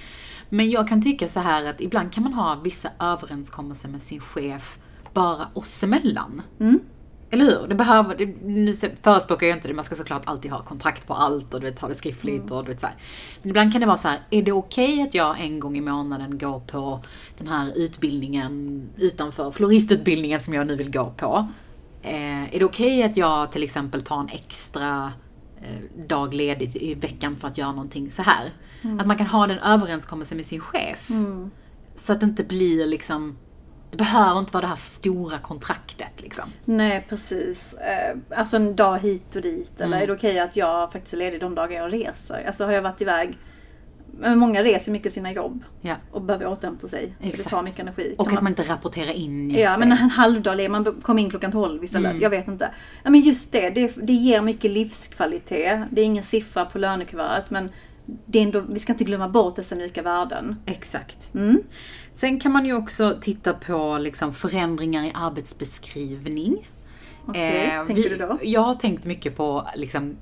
Men 0.49 0.69
jag 0.69 0.87
kan 0.87 1.01
tycka 1.01 1.27
så 1.27 1.39
här 1.39 1.65
att 1.65 1.81
ibland 1.81 2.13
kan 2.13 2.23
man 2.23 2.33
ha 2.33 2.55
vissa 2.55 2.89
överenskommelser 2.99 3.89
med 3.89 4.01
sin 4.01 4.19
chef 4.19 4.77
bara 5.13 5.47
oss 5.53 5.83
emellan. 5.83 6.41
Eller 7.29 7.45
hur? 7.45 7.67
Det 7.67 7.75
behöver, 7.75 8.15
det, 8.15 8.25
nu 8.43 8.75
förespråkar 9.01 9.47
jag 9.47 9.57
inte 9.57 9.67
det, 9.67 9.73
man 9.73 9.83
ska 9.83 9.95
såklart 9.95 10.21
alltid 10.25 10.51
ha 10.51 10.63
kontrakt 10.63 11.07
på 11.07 11.13
allt 11.13 11.53
och 11.53 11.59
du 11.59 11.65
vet, 11.65 11.79
ha 11.79 11.87
det 11.87 11.95
skriftligt 11.95 12.51
och 12.51 12.63
du 12.63 12.71
vet 12.71 12.79
så 12.79 12.87
här. 12.87 12.95
Men 13.41 13.49
ibland 13.49 13.71
kan 13.71 13.81
det 13.81 13.87
vara 13.87 13.97
så 13.97 14.07
här, 14.07 14.19
är 14.29 14.41
det 14.41 14.51
okej 14.51 14.93
okay 14.93 15.07
att 15.07 15.15
jag 15.15 15.41
en 15.41 15.59
gång 15.59 15.77
i 15.77 15.81
månaden 15.81 16.37
går 16.37 16.59
på 16.59 17.01
den 17.37 17.47
här 17.47 17.71
utbildningen 17.75 18.83
utanför, 18.97 19.51
floristutbildningen 19.51 20.39
som 20.39 20.53
jag 20.53 20.67
nu 20.67 20.75
vill 20.75 20.91
gå 20.91 21.13
på? 21.17 21.47
Eh, 22.01 22.55
är 22.55 22.59
det 22.59 22.65
okej 22.65 22.97
okay 22.97 23.03
att 23.03 23.17
jag 23.17 23.51
till 23.51 23.63
exempel 23.63 24.01
tar 24.01 24.19
en 24.19 24.29
extra 24.29 25.13
eh, 25.61 26.05
dag 26.07 26.33
ledigt 26.33 26.75
i 26.75 26.93
veckan 26.93 27.35
för 27.35 27.47
att 27.47 27.57
göra 27.57 27.71
någonting 27.71 28.11
så 28.11 28.21
här? 28.21 28.53
Mm. 28.81 28.99
Att 28.99 29.07
man 29.07 29.17
kan 29.17 29.27
ha 29.27 29.47
den 29.47 29.59
överenskommelsen 29.59 30.37
med 30.37 30.45
sin 30.45 30.59
chef. 30.59 31.09
Mm. 31.09 31.51
Så 31.95 32.13
att 32.13 32.19
det 32.19 32.25
inte 32.25 32.43
blir 32.43 32.85
liksom 32.85 33.37
det 33.97 34.03
behöver 34.03 34.39
inte 34.39 34.53
vara 34.53 34.61
det 34.61 34.67
här 34.67 34.75
stora 34.75 35.37
kontraktet 35.37 36.21
liksom. 36.21 36.43
Nej, 36.65 37.05
precis. 37.09 37.73
Eh, 37.73 38.17
alltså 38.37 38.55
en 38.57 38.75
dag 38.75 38.99
hit 38.99 39.35
och 39.35 39.41
dit. 39.41 39.71
Eller 39.77 39.85
Mm. 39.87 40.01
är 40.03 40.07
det 40.07 40.13
okej 40.13 40.39
att 40.39 40.55
jag 40.55 40.91
faktiskt 40.91 41.13
är 41.13 41.17
ledig 41.17 41.39
de 41.39 41.55
dagar 41.55 41.77
jag 41.81 41.93
reser? 41.93 42.43
Alltså 42.47 42.65
har 42.65 42.71
jag 42.71 42.81
varit 42.81 43.01
iväg 43.01 43.37
men 44.19 44.39
Många 44.39 44.63
reser 44.63 44.91
mycket 44.91 45.13
sina 45.13 45.31
jobb 45.31 45.63
Ja. 45.81 45.95
och 46.11 46.21
behöver 46.21 46.47
återhämta 46.47 46.87
sig. 46.87 47.15
Exakt. 47.21 47.43
Det 47.43 47.49
tar 47.49 47.63
mycket 47.63 47.79
energi. 47.79 48.15
Och 48.17 48.27
att 48.33 48.41
man 48.41 48.47
inte 48.51 48.63
rapporterar 48.63 49.11
in 49.11 49.49
just 49.49 49.63
Ja, 49.63 49.77
men 49.77 49.89
det. 49.89 49.95
en 50.01 50.09
halvdag, 50.09 50.55
le- 50.57 50.69
man 50.69 51.01
kom 51.01 51.19
in 51.19 51.29
klockan 51.29 51.51
12 51.51 51.83
istället. 51.83 52.09
Mm. 52.11 52.21
Jag 52.21 52.29
vet 52.29 52.47
inte. 52.47 52.71
Ja, 53.03 53.09
men 53.09 53.21
just 53.21 53.51
det, 53.51 53.69
det, 53.69 53.91
det 53.95 54.13
ger 54.13 54.41
mycket 54.41 54.71
livskvalitet. 54.71 55.79
Det 55.91 56.01
är 56.01 56.05
ingen 56.05 56.23
siffra 56.23 56.65
på 56.65 56.77
lönekuvertet, 56.77 57.51
men 57.51 57.69
det 58.25 58.39
är 58.39 58.43
ändå, 58.43 58.61
vi 58.69 58.79
ska 58.79 58.91
inte 58.93 59.03
glömma 59.03 59.29
bort 59.29 59.55
dessa 59.55 59.75
mjuka 59.75 60.01
värden. 60.01 60.55
Exakt. 60.65 61.31
Mm. 61.33 61.61
Sen 62.13 62.39
kan 62.39 62.51
man 62.51 62.65
ju 62.65 62.73
också 62.73 63.17
titta 63.21 63.53
på 63.53 63.97
liksom 63.97 64.33
förändringar 64.33 65.03
i 65.03 65.11
arbetsbeskrivning. 65.15 66.67
Okej, 67.27 67.65
Eh, 67.65 67.85
tänker 67.85 68.03
vi- 68.03 68.09
du 68.09 68.17
då? 68.17 68.39
Jag 68.43 68.61
har 68.61 68.73
tänkt 68.73 69.05
mycket 69.05 69.37
på, 69.37 69.67
liksom, 69.75 70.15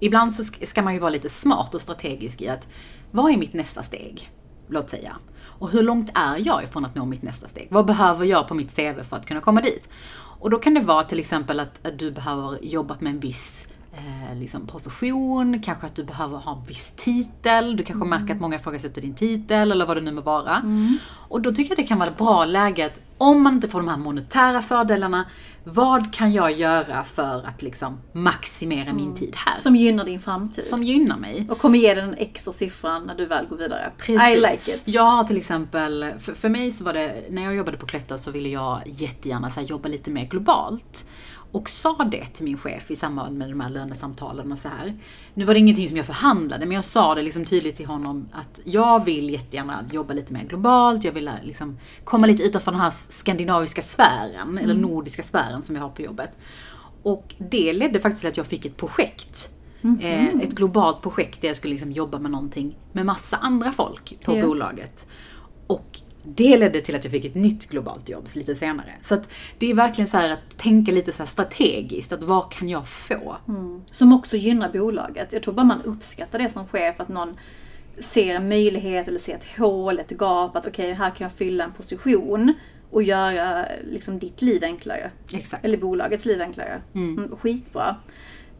ibland 0.00 0.34
så 0.34 0.42
sk- 0.42 0.64
ska 0.64 0.82
man 0.82 0.94
ju 0.94 1.00
vara 1.00 1.10
lite 1.10 1.28
smart 1.28 1.74
och 1.74 1.80
strategisk 1.80 2.40
i 2.42 2.48
att, 2.48 2.68
vad 3.10 3.32
är 3.32 3.36
mitt 3.36 3.52
nästa 3.54 3.82
steg? 3.82 4.30
Låt 4.68 4.90
säga. 4.90 5.16
Och 5.58 5.70
hur 5.70 5.82
långt 5.82 6.10
är 6.14 6.36
jag 6.46 6.62
ifrån 6.64 6.84
att 6.84 6.94
nå 6.94 7.04
mitt 7.04 7.22
nästa 7.22 7.48
steg? 7.48 7.66
Vad 7.70 7.86
behöver 7.86 8.26
jag 8.26 8.48
på 8.48 8.54
mitt 8.54 8.76
CV 8.76 9.02
för 9.04 9.16
att 9.16 9.26
kunna 9.26 9.40
komma 9.40 9.60
dit? 9.60 9.88
Och 10.40 10.50
då 10.50 10.58
kan 10.58 10.74
det 10.74 10.80
vara 10.80 11.02
till 11.02 11.18
exempel 11.18 11.60
att, 11.60 11.86
att 11.86 11.98
du 11.98 12.10
behöver 12.10 12.58
jobba 12.64 12.96
med 13.00 13.10
en 13.10 13.20
viss 13.20 13.66
eh, 13.96 14.38
liksom 14.38 14.66
profession, 14.66 15.62
kanske 15.62 15.86
att 15.86 15.94
du 15.94 16.04
behöver 16.04 16.38
ha 16.38 16.56
en 16.56 16.66
viss 16.66 16.92
titel, 16.96 17.76
du 17.76 17.82
kanske 17.82 18.06
märker 18.06 18.34
att 18.34 18.40
många 18.40 18.56
ifrågasätter 18.56 19.00
din 19.02 19.14
titel 19.14 19.72
eller 19.72 19.86
vad 19.86 19.96
det 19.96 20.00
nu 20.00 20.12
må 20.12 20.20
vara. 20.20 20.62
Och 21.28 21.40
då 21.40 21.52
tycker 21.52 21.70
jag 21.70 21.78
det 21.78 21.88
kan 21.88 21.98
vara 21.98 22.10
ett 22.10 22.18
bra 22.18 22.44
läge 22.44 22.86
att 22.86 23.00
om 23.18 23.42
man 23.42 23.54
inte 23.54 23.68
får 23.68 23.78
de 23.78 23.88
här 23.88 23.96
monetära 23.96 24.62
fördelarna, 24.62 25.26
vad 25.64 26.14
kan 26.14 26.32
jag 26.32 26.52
göra 26.52 27.04
för 27.04 27.46
att 27.46 27.62
liksom 27.62 27.98
maximera 28.12 28.92
min 28.92 29.14
tid 29.14 29.34
här? 29.36 29.56
Som 29.56 29.76
gynnar 29.76 30.04
din 30.04 30.20
framtid. 30.20 30.64
Som 30.64 30.82
gynnar 30.82 31.16
mig. 31.16 31.46
Och 31.50 31.58
kommer 31.58 31.78
ge 31.78 31.94
dig 31.94 32.02
den 32.02 32.14
extra 32.14 32.52
siffran 32.52 33.06
när 33.06 33.14
du 33.14 33.26
väl 33.26 33.46
går 33.46 33.56
vidare. 33.56 33.92
Precis. 33.98 34.36
I 34.36 34.36
like 34.36 34.74
it. 34.74 34.80
Jag 34.84 35.02
har 35.02 35.24
till 35.24 35.36
exempel, 35.36 36.14
för, 36.18 36.34
för 36.34 36.48
mig 36.48 36.72
så 36.72 36.84
var 36.84 36.92
det, 36.92 37.24
när 37.30 37.42
jag 37.42 37.54
jobbade 37.54 37.76
på 37.76 37.86
Cloetta 37.86 38.18
så 38.18 38.30
ville 38.30 38.48
jag 38.48 38.82
jättegärna 38.86 39.50
så 39.50 39.60
jobba 39.60 39.88
lite 39.88 40.10
mer 40.10 40.24
globalt. 40.24 41.06
Och 41.54 41.68
sa 41.70 42.08
det 42.10 42.24
till 42.24 42.44
min 42.44 42.58
chef 42.58 42.90
i 42.90 42.96
samband 42.96 43.38
med 43.38 43.48
de 43.50 43.60
här 43.60 43.70
lönesamtalen 43.70 44.52
och 44.52 44.58
så 44.58 44.68
här. 44.68 44.94
Nu 45.34 45.44
var 45.44 45.54
det 45.54 45.60
ingenting 45.60 45.88
som 45.88 45.96
jag 45.96 46.06
förhandlade, 46.06 46.66
men 46.66 46.74
jag 46.74 46.84
sa 46.84 47.14
det 47.14 47.22
liksom 47.22 47.44
tydligt 47.44 47.76
till 47.76 47.86
honom 47.86 48.28
att 48.32 48.60
jag 48.64 49.04
vill 49.04 49.30
jättegärna 49.30 49.84
jobba 49.92 50.14
lite 50.14 50.32
mer 50.32 50.44
globalt, 50.44 51.04
jag 51.04 51.12
vill 51.12 51.30
liksom 51.42 51.78
komma 52.04 52.26
lite 52.26 52.42
utanför 52.42 52.70
den 52.72 52.80
här 52.80 52.92
skandinaviska 53.08 53.82
sfären, 53.82 54.58
eller 54.58 54.74
nordiska 54.74 55.22
sfären 55.22 55.62
som 55.62 55.76
jag 55.76 55.82
har 55.82 55.88
på 55.90 56.02
jobbet. 56.02 56.38
Och 57.02 57.34
det 57.38 57.72
ledde 57.72 58.00
faktiskt 58.00 58.20
till 58.20 58.28
att 58.28 58.36
jag 58.36 58.46
fick 58.46 58.66
ett 58.66 58.76
projekt. 58.76 59.50
Eh, 60.00 60.24
ett 60.40 60.54
globalt 60.54 61.02
projekt 61.02 61.40
där 61.40 61.48
jag 61.48 61.56
skulle 61.56 61.72
liksom 61.74 61.92
jobba 61.92 62.18
med 62.18 62.30
någonting 62.30 62.76
med 62.92 63.06
massa 63.06 63.36
andra 63.36 63.72
folk 63.72 64.20
på 64.24 64.36
Ja. 64.36 64.46
bolaget. 64.46 65.06
Och 65.66 66.00
det 66.24 66.56
ledde 66.56 66.80
till 66.80 66.96
att 66.96 67.04
jag 67.04 67.10
fick 67.10 67.24
ett 67.24 67.34
nytt 67.34 67.70
globalt 67.70 68.08
jobb 68.08 68.28
lite 68.34 68.54
senare. 68.54 68.94
Så 69.00 69.14
att 69.14 69.28
det 69.58 69.70
är 69.70 69.74
verkligen 69.74 70.08
så 70.08 70.16
att 70.16 70.56
tänka 70.56 70.92
lite 70.92 71.12
så 71.12 71.26
strategiskt, 71.26 72.12
att 72.12 72.22
vad 72.22 72.52
kan 72.52 72.68
jag 72.68 72.88
få? 72.88 73.36
Som 73.90 74.12
också 74.12 74.36
gynnar 74.36 74.72
bolaget. 74.72 75.32
Jag 75.32 75.42
tror 75.42 75.54
bara 75.54 75.64
man 75.64 75.82
uppskattar 75.82 76.38
det 76.38 76.50
som 76.50 76.66
chef, 76.66 76.94
att 77.00 77.08
någon 77.08 77.36
ser 77.98 78.34
en 78.34 78.48
möjlighet 78.48 79.08
eller 79.08 79.18
ser 79.18 79.34
ett 79.34 79.58
hål, 79.58 79.98
ett 79.98 80.10
gap, 80.10 80.56
att 80.56 80.66
okej, 80.66 80.92
här 80.92 81.10
kan 81.10 81.24
jag 81.24 81.32
fylla 81.32 81.64
en 81.64 81.72
position 81.72 82.54
och 82.90 83.02
göra 83.02 83.66
liksom 83.90 84.18
ditt 84.18 84.42
liv 84.42 84.64
enklare. 84.64 85.10
Exakt. 85.32 85.64
Eller 85.64 85.78
bolagets 85.78 86.24
liv 86.24 86.42
enklare. 86.42 86.82
Mm, 86.94 87.36
skitbra. 87.36 87.96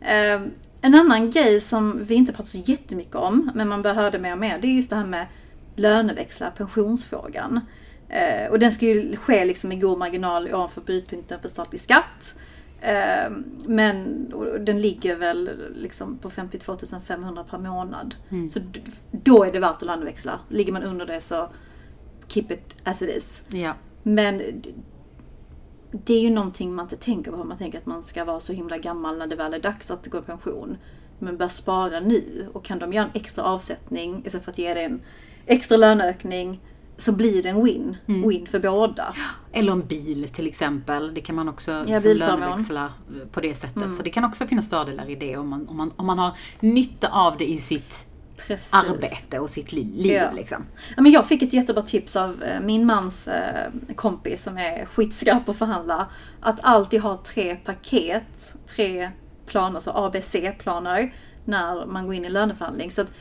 Eh, 0.00 0.42
en 0.80 0.94
annan 0.94 1.30
grej 1.30 1.60
som 1.60 2.04
vi 2.04 2.14
inte 2.14 2.32
pratar 2.32 2.48
så 2.48 2.58
jättemycket 2.58 3.14
om, 3.14 3.50
men 3.54 3.68
man 3.68 3.82
bör 3.82 3.94
höra 3.94 4.10
det 4.10 4.18
mer 4.18 4.32
och 4.32 4.38
mer, 4.38 4.58
det 4.58 4.66
är 4.66 4.72
just 4.72 4.90
det 4.90 4.96
här 4.96 5.06
med 5.06 5.26
löneväxlar, 5.76 6.50
pensionsfrågan. 6.50 7.60
Eh, 8.08 8.50
och 8.50 8.58
den 8.58 8.72
ska 8.72 8.86
ju 8.86 9.16
ske 9.16 9.44
liksom 9.44 9.72
i 9.72 9.76
god 9.76 9.98
marginal 9.98 10.48
ovanför 10.54 10.80
brytpunkten 10.80 11.40
för 11.40 11.48
statlig 11.48 11.80
skatt. 11.80 12.34
Eh, 12.80 13.30
men 13.66 14.26
den 14.60 14.80
ligger 14.80 15.16
väl 15.16 15.50
liksom 15.76 16.18
på 16.18 16.30
52 16.30 16.76
500 17.04 17.44
per 17.50 17.58
månad. 17.58 18.14
Så 18.50 18.58
d- 18.58 18.80
då 19.10 19.44
är 19.44 19.52
det 19.52 19.58
värt 19.60 19.76
att 19.76 19.82
löneväxla. 19.82 20.40
Ligger 20.48 20.72
man 20.72 20.82
under 20.82 21.06
det 21.06 21.20
så 21.20 21.48
keep 22.28 22.46
it 22.50 22.76
as 22.84 23.02
it 23.02 23.16
is. 23.16 23.42
Ja. 23.48 23.74
Men 24.02 24.42
det 25.90 26.14
är 26.14 26.20
ju 26.20 26.30
någonting 26.30 26.74
man 26.74 26.84
inte 26.84 26.96
tänker 26.96 27.30
på. 27.30 27.44
Man 27.44 27.58
tänker 27.58 27.78
att 27.78 27.86
man 27.86 28.02
ska 28.02 28.24
vara 28.24 28.40
så 28.40 28.52
himla 28.52 28.78
gammal 28.78 29.18
när 29.18 29.26
det 29.26 29.36
väl 29.36 29.54
är 29.54 29.58
dags 29.60 29.90
att 29.90 30.06
gå 30.06 30.18
i 30.18 30.22
pension. 30.22 30.76
Men 31.18 31.36
bör 31.36 31.48
spara 31.48 32.00
nu. 32.00 32.48
Och 32.52 32.64
kan 32.64 32.78
de 32.78 32.92
göra 32.92 33.04
en 33.04 33.10
extra 33.14 33.44
avsättning 33.44 34.22
istället 34.24 34.44
för 34.44 34.50
att 34.52 34.58
ge 34.58 34.74
det 34.74 34.82
en 34.82 35.00
extra 35.46 35.76
löneökning 35.76 36.60
så 36.96 37.12
blir 37.12 37.42
det 37.42 37.48
en 37.48 37.64
win. 37.64 37.96
Win 38.06 38.46
för 38.46 38.58
båda. 38.58 39.14
Eller 39.52 39.72
en 39.72 39.86
bil 39.86 40.28
till 40.32 40.46
exempel. 40.46 41.14
Det 41.14 41.20
kan 41.20 41.34
man 41.36 41.48
också 41.48 41.72
Ja, 41.72 41.84
liksom 41.86 42.16
löneväxla 42.16 42.84
eh, 42.84 43.28
på 43.32 43.40
det 43.40 43.54
sättet. 43.54 43.94
Så 43.96 44.02
det 44.02 44.10
kan 44.10 44.24
också 44.24 44.46
finnas 44.46 44.70
fördelar 44.70 45.10
i 45.10 45.14
det 45.14 45.36
om 45.36 45.48
man, 45.48 45.68
om 45.68 45.76
man, 45.76 45.92
om 45.96 46.06
man 46.06 46.18
har 46.18 46.32
nytta 46.60 47.08
av 47.08 47.38
det 47.38 47.50
i 47.50 47.58
sitt 47.58 48.06
Precis. 48.36 48.72
arbete 48.72 49.38
och 49.38 49.50
sitt 49.50 49.72
li- 49.72 49.92
liv. 49.96 50.12
Ja. 50.12 50.30
Liksom. 50.32 50.64
Ja, 50.96 51.02
men 51.02 51.12
jag 51.12 51.26
fick 51.28 51.42
ett 51.42 51.52
jättebra 51.52 51.82
tips 51.82 52.16
av 52.16 52.42
eh, 52.42 52.60
min 52.60 52.86
mans 52.86 53.28
eh, 53.28 53.70
kompis 53.96 54.42
som 54.42 54.58
är 54.58 54.86
skitskarp 54.86 55.44
på 55.44 55.50
att 55.50 55.58
förhandla. 55.58 56.06
Att 56.40 56.58
alltid 56.62 57.00
ha 57.00 57.16
tre 57.16 57.56
paket, 57.56 58.56
tre 58.66 59.10
planer, 59.46 59.74
alltså 59.74 59.90
ABC-planer, 59.90 61.14
när 61.44 61.86
man 61.86 62.04
går 62.06 62.14
in 62.14 62.24
i 62.24 62.30
löneförhandling. 62.30 62.90
Så 62.90 63.02
att 63.02 63.12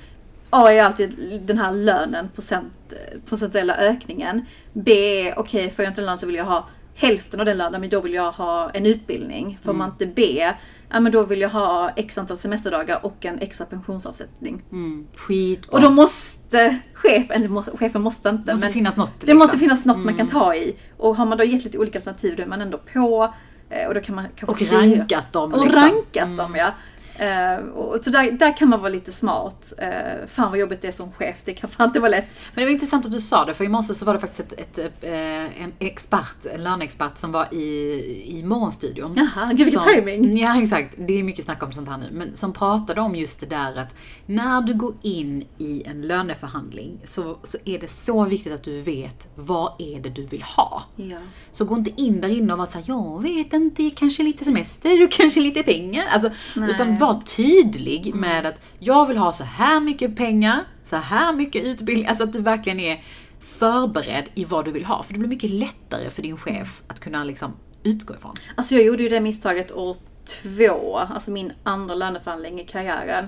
A 0.54 0.72
är 0.72 0.84
alltid 0.84 1.42
den 1.46 1.58
här 1.58 1.72
lönen, 1.72 2.30
procent, 2.36 2.74
eh, 2.92 3.20
procentuella 3.30 3.76
ökningen. 3.78 4.46
B 4.74 4.92
är, 5.28 5.40
okej, 5.40 5.70
får 5.70 5.86
jag 5.86 5.92
inte 5.92 6.02
en 6.02 6.06
lön 6.06 6.18
så 6.18 6.26
vill 6.26 6.36
jag 6.36 6.46
ha 6.46 6.68
hälften 6.96 7.40
av 7.40 7.46
den 7.46 7.58
lönen, 7.58 7.82
men 7.82 7.90
då 7.90 8.02
vill 8.02 8.14
jag 8.14 8.32
ha 8.32 8.70
en 8.70 8.86
utbildning. 8.86 9.60
Får 9.62 9.74
man 9.74 9.90
inte 9.90 10.06
B, 10.06 10.52
ja 10.90 11.00
men 11.00 11.12
då 11.12 11.24
vill 11.24 11.42
jag 11.42 11.50
ha 11.50 11.90
x 11.96 12.18
antal 12.18 12.38
semesterdagar 12.38 13.06
och 13.06 13.26
en 13.26 13.40
extra 13.40 13.66
pensionsavsättning. 13.66 14.62
Mm. 14.72 15.08
Skitbra. 15.16 15.76
Och 15.78 15.82
då 15.82 15.90
måste 15.90 16.78
chefen, 16.94 17.36
eller 17.36 17.48
må, 17.50 17.62
chefen 17.64 18.02
måste 18.02 18.30
inte, 18.30 18.44
det 18.46 18.52
måste 18.52 18.68
men 18.68 18.74
finnas 18.74 18.96
något. 18.98 19.20
det 19.20 19.26
liksom. 19.26 19.38
måste 19.38 19.58
finnas 19.58 19.86
något 19.86 19.98
man 19.98 20.18
kan 20.18 20.28
ta 20.28 20.56
i. 20.56 20.76
Och 20.98 21.16
har 21.16 21.26
man 21.26 21.38
då 21.38 21.44
gett 21.44 21.64
lite 21.64 21.78
olika 21.78 22.00
alternativ 22.00 22.36
då 22.36 22.44
är 22.44 22.48
man 22.48 22.62
ändå 22.62 22.78
på. 22.94 23.34
eh, 23.70 23.88
Och 23.88 23.94
då 23.94 24.00
kan 24.02 24.16
man 24.16 24.26
kanske 24.36 24.66
Och 24.66 24.72
rankat 24.72 25.34
dem. 25.34 25.54
Och 25.54 25.64
liksom. 25.66 25.82
rankat 25.82 26.38
dem 26.38 26.56
ja. 26.56 26.72
Eh, 27.20 27.56
och 27.56 28.00
så 28.04 28.10
där, 28.10 28.32
där 28.32 28.58
kan 28.58 28.70
man 28.70 28.80
vara 28.80 28.90
lite 28.90 29.12
smart. 29.12 29.74
Uh, 29.82 30.28
fan 30.28 30.50
vad 30.50 30.60
jobbigt 30.60 30.82
det 30.82 30.88
är 30.88 30.92
som 30.92 31.12
chef, 31.12 31.38
det 31.46 31.54
kan 31.54 31.70
fan 31.70 31.88
inte 31.88 32.00
vara 32.00 32.12
lätt. 32.12 32.26
Men 32.54 32.62
det 32.62 32.66
var 32.66 32.72
intressant 32.72 33.06
att 33.06 33.12
du 33.12 33.22
sa 33.22 33.46
det, 33.46 33.54
för 33.54 33.66
i 33.66 33.68
morse 33.68 33.96
så 33.96 34.06
var 34.06 34.14
det 34.14 34.20
faktiskt 34.20 34.54
ett, 34.54 34.80
ett, 34.80 35.04
eh, 35.04 35.64
en 35.64 35.74
expert, 35.80 36.46
en 36.54 36.64
löneexpert 36.64 37.18
som 37.18 37.32
var 37.32 37.54
i, 37.54 38.38
i 38.38 38.44
Morgonstudion. 38.44 39.14
Jaha, 39.16 39.54
gud 39.54 39.66
vilken 39.66 39.84
timing. 39.84 40.38
Ja 40.38 40.62
exakt, 40.62 40.96
det 40.98 41.20
är 41.20 41.24
mycket 41.24 41.46
snack 41.46 41.64
om 41.64 41.74
sånt 41.74 41.90
här 41.90 41.98
nu. 41.98 42.10
Men 42.12 42.36
som 42.36 42.54
pratade 42.54 43.02
om 43.02 43.16
just 43.16 43.40
det 43.40 43.46
där 43.46 43.76
att 43.76 43.96
när 44.26 44.62
du 44.62 44.74
går 44.74 44.94
in 45.02 45.46
i 45.58 45.84
en 45.86 46.02
löneförhandling 46.02 47.00
så, 47.04 47.38
så 47.44 47.58
är 47.66 47.80
det 47.80 47.88
så 47.88 48.26
viktigt 48.26 48.54
att 48.54 48.64
du 48.64 48.82
vet 48.82 49.28
vad 49.36 49.74
är 49.80 50.00
det 50.00 50.10
du 50.10 50.26
vill 50.26 50.44
ha. 50.44 50.84
Ja. 50.96 51.18
Så 51.52 51.66
gå 51.66 51.76
inte 51.76 52.02
in 52.02 52.22
där 52.22 52.30
inne 52.30 52.54
och 52.54 52.58
vara 52.60 52.68
såhär, 52.68 52.86
jag 52.88 53.22
vet 53.22 53.54
inte, 53.54 53.90
kanske 53.90 54.24
lite 54.24 54.46
semester 54.46 55.04
och 55.04 55.12
kanske 55.12 55.40
lite 55.40 55.64
pengar. 55.64 56.06
Alltså, 56.12 56.30
Nej. 56.56 56.70
utan 56.72 56.98
var 57.06 57.22
tydlig 57.22 58.16
med 58.16 58.46
att 58.46 58.62
jag 58.80 59.08
vill 59.08 59.18
ha 59.18 59.34
så 59.34 59.44
här 59.44 59.80
mycket 59.80 60.16
pengar, 60.16 60.64
så 60.84 60.96
här 60.96 61.34
mycket 61.34 61.66
utbildning. 61.66 62.08
Alltså 62.08 62.24
att 62.24 62.34
du 62.34 62.42
verkligen 62.42 62.80
är 62.80 63.04
förberedd 63.40 64.26
i 64.36 64.46
vad 64.46 64.66
du 64.66 64.72
vill 64.72 64.86
ha. 64.86 65.04
För 65.04 65.14
det 65.14 65.20
blir 65.20 65.30
mycket 65.30 65.50
lättare 65.50 66.10
för 66.10 66.22
din 66.22 66.38
chef 66.38 66.82
att 66.88 67.00
kunna 67.00 67.24
liksom 67.24 67.54
utgå 67.84 68.16
ifrån. 68.16 68.34
Alltså 68.56 68.76
jag 68.76 68.86
gjorde 68.86 69.04
ju 69.04 69.10
det 69.10 69.20
misstaget 69.20 69.72
år 69.72 69.98
två, 70.26 70.98
alltså 70.98 71.32
min 71.32 71.52
andra 71.64 71.96
löneförhandling 71.96 72.60
i 72.60 72.66
karriären. 72.66 73.28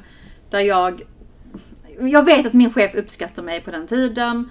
Där 0.49 0.59
jag, 0.59 1.01
jag 1.99 2.25
vet 2.25 2.45
att 2.45 2.53
min 2.53 2.73
chef 2.73 2.95
uppskattar 2.95 3.43
mig 3.43 3.61
på 3.61 3.71
den 3.71 3.87
tiden. 3.87 4.49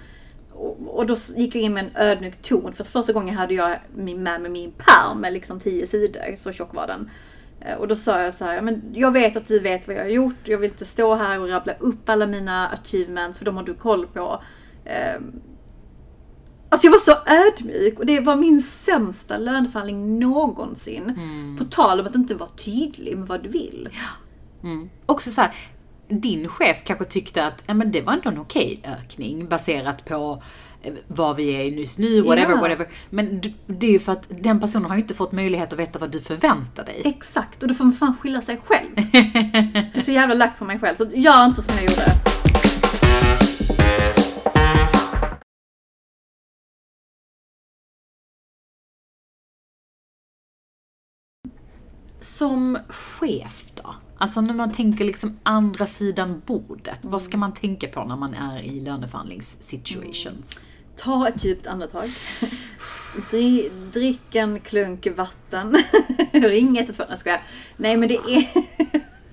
Och, 0.87 1.05
då 1.05 1.15
gick 1.35 1.55
jag 1.55 1.61
in 1.61 1.73
med 1.73 1.85
en 1.85 2.01
ödmjuk 2.01 2.41
ton 2.41 2.73
för 2.73 2.83
att 2.83 2.87
första 2.87 3.13
gången 3.13 3.35
hade 3.35 3.53
jag 3.53 3.79
min, 3.95 4.23
med 4.23 4.41
mig 4.41 4.51
min 4.51 4.71
pärm 4.71 5.17
med 5.21 5.33
liksom 5.33 5.59
tio 5.59 5.87
sidor, 5.87 6.35
så 6.37 6.51
tjock 6.51 6.73
var 6.73 6.87
den. 6.87 7.09
Eh, 7.65 7.75
Och 7.75 7.87
då 7.87 7.95
sa 7.95 8.21
jag 8.21 8.33
så 8.33 8.45
här, 8.45 8.61
men 8.61 8.81
jag 8.93 9.11
vet 9.11 9.35
att 9.37 9.47
du 9.47 9.59
vet 9.59 9.87
vad 9.87 9.95
jag 9.95 10.01
har 10.03 10.09
gjort. 10.09 10.35
Jag 10.43 10.57
vill 10.57 10.71
inte 10.71 10.85
stå 10.85 11.15
här 11.15 11.39
och 11.39 11.49
rabbla 11.49 11.73
upp 11.79 12.09
alla 12.09 12.27
mina 12.27 12.67
achievements 12.67 13.37
för 13.37 13.45
de 13.45 13.55
har 13.57 13.63
du 13.63 13.73
koll 13.73 14.07
på. 14.07 14.41
Eh, 14.85 15.21
Alltså 16.69 16.87
jag 16.87 16.91
var 16.91 16.97
så 16.97 17.11
ödmjuk 17.25 17.99
och 17.99 18.05
det 18.05 18.19
var 18.19 18.35
min 18.35 18.61
sämsta 18.61 19.37
löneförhandling 19.37 20.19
någonsin. 20.19 21.13
På 21.59 21.65
tal 21.65 21.99
om 21.99 22.07
att 22.07 22.15
inte 22.15 22.35
vara 22.35 22.49
tydlig 22.49 23.17
med 23.17 23.27
vad 23.27 23.43
du 23.43 23.49
vill. 23.49 23.89
Också 25.05 25.31
så 25.31 25.41
här, 25.41 25.51
din 26.07 26.47
chef 26.47 26.77
kanske 26.83 27.05
tyckte 27.05 27.45
att 27.47 27.63
ja, 27.67 27.73
men 27.73 27.91
det 27.91 28.01
var 28.01 28.13
ändå 28.13 28.29
en 28.29 28.39
okej 28.39 28.81
ökning 28.99 29.47
baserat 29.47 30.05
på 30.05 30.43
vad 31.07 31.35
vi 31.35 31.49
är 31.55 31.63
just 31.63 31.99
nu, 31.99 32.21
whatever, 32.21 32.53
Ja. 32.53 32.61
whatever. 32.61 32.87
Men 33.09 33.41
det 33.67 33.87
är 33.87 33.91
ju 33.91 33.99
för 33.99 34.11
att 34.11 34.27
den 34.43 34.59
personen 34.59 34.85
har 34.89 34.95
ju 34.95 35.01
inte 35.01 35.13
fått 35.13 35.31
möjlighet 35.31 35.73
att 35.73 35.79
veta 35.79 35.99
vad 35.99 36.11
du 36.11 36.21
förväntar 36.21 36.85
dig. 36.85 37.01
Exakt, 37.05 37.61
och 37.63 37.69
då 37.69 37.73
får 37.75 37.83
man 37.85 37.93
fan 37.93 38.17
skylla 38.21 38.41
sig 38.41 38.61
själv. 38.65 38.89
Jag 38.95 39.95
är 39.95 40.01
så 40.01 40.11
jävla 40.11 40.35
lack 40.35 40.59
på 40.59 40.65
mig 40.65 40.79
själv, 40.79 40.95
så 40.95 41.05
gör 41.13 41.45
inte 41.45 41.61
som 41.61 41.73
jag 41.75 41.83
gjorde. 41.83 42.13
Som 52.19 52.77
chef 52.89 53.71
då? 53.75 53.95
Alltså 54.17 54.41
när 54.41 54.53
man 54.53 54.71
tänker 54.71 55.05
liksom 55.05 55.39
andra 55.43 55.85
sidan 55.85 56.41
bordet, 56.45 56.99
vad 57.05 57.21
ska 57.21 57.37
man 57.37 57.53
tänka 57.53 57.87
på 57.87 58.03
när 58.05 58.15
man 58.15 58.33
är 58.33 58.59
i 58.61 58.79
löneförhandlingssituations? 58.79 60.69
Ta 60.97 61.27
ett 61.27 61.43
djupt 61.43 61.67
andetag. 61.67 62.11
Dri, 63.31 63.71
drick 63.93 64.35
en 64.35 64.59
klunk 64.59 65.07
vatten. 65.15 65.77
Ring 66.31 66.77
112. 66.77 67.09
Nej, 67.09 67.17
skojar. 67.17 67.43
Nej 67.77 67.97
men 67.97 68.09
det 68.09 68.15
är... 68.15 68.47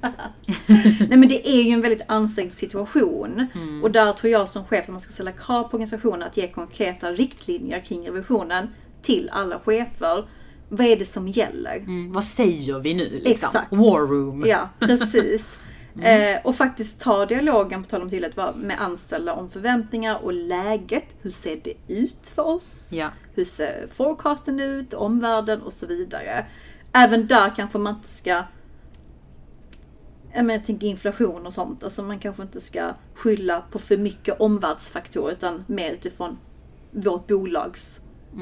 Nej 1.09 1.19
men 1.19 1.29
det 1.29 1.49
är 1.49 1.63
ju 1.63 1.71
en 1.71 1.81
väldigt 1.81 2.03
ansträngd 2.07 2.53
situation. 2.53 3.47
Och 3.83 3.91
där 3.91 4.13
tror 4.13 4.33
jag 4.33 4.49
som 4.49 4.65
chef 4.65 4.85
att 4.85 4.89
man 4.89 5.01
ska 5.01 5.13
ställa 5.13 5.33
krav 5.33 5.63
på 5.63 5.69
organisationen 5.69 6.23
att 6.23 6.37
ge 6.37 6.49
konkreta 6.49 7.13
riktlinjer 7.13 7.81
kring 7.81 8.07
revisionen 8.07 8.69
till 9.03 9.31
alla 9.33 9.59
chefer. 9.59 10.29
Vad 10.69 10.87
är 10.87 10.97
det 10.97 11.05
som 11.05 11.29
gäller? 11.29 11.77
Mm, 11.77 12.13
vad 12.13 12.25
säger 12.25 12.79
vi 12.79 12.95
nu 12.95 13.09
liksom? 13.11 13.31
Exakt. 13.33 13.73
War 13.73 14.07
room. 14.07 14.45
Ja, 14.47 14.69
precis. 14.79 15.59
Eh, 16.01 16.41
och 16.45 16.57
faktiskt 16.57 17.01
ta 17.01 17.27
dialogen, 17.27 17.83
på 17.85 17.91
tal 17.91 18.03
om 18.03 18.11
var 18.35 18.53
med 18.53 18.81
anställda 18.81 19.33
om 19.35 19.51
förväntningar 19.51 20.25
och 20.25 20.33
läget. 20.33 21.05
Hur 21.21 21.31
ser 21.31 21.61
det 21.65 21.75
ut 21.89 22.29
för 22.35 22.47
oss? 22.47 22.89
Ja. 22.93 23.11
Hur 23.35 23.45
ser 23.45 23.89
forecasten 23.93 24.61
ut? 24.61 24.95
Omvärlden 24.95 25.63
och 25.63 25.73
så 25.73 25.87
vidare. 25.87 26.47
Även 26.93 27.27
där 27.27 27.53
kanske 27.57 27.79
man 27.79 27.95
inte 27.95 28.09
ska 28.09 28.43
Ja, 30.35 30.43
men 30.43 30.57
jag 30.57 30.65
tänker 30.65 30.87
inflation 30.87 31.47
och 31.47 31.55
sånt. 31.55 31.85
Alltså 31.85 32.03
man 32.03 32.19
kanske 32.19 32.43
inte 32.43 32.61
ska 32.61 32.91
skylla 33.15 33.63
på 33.71 33.79
för 33.79 33.97
mycket 33.97 34.41
omvärldsfaktorer 34.41 35.33
utan 35.33 35.65
mer 35.67 35.93
utifrån 35.93 36.39
vårt 36.91 37.27
bolags 37.27 38.01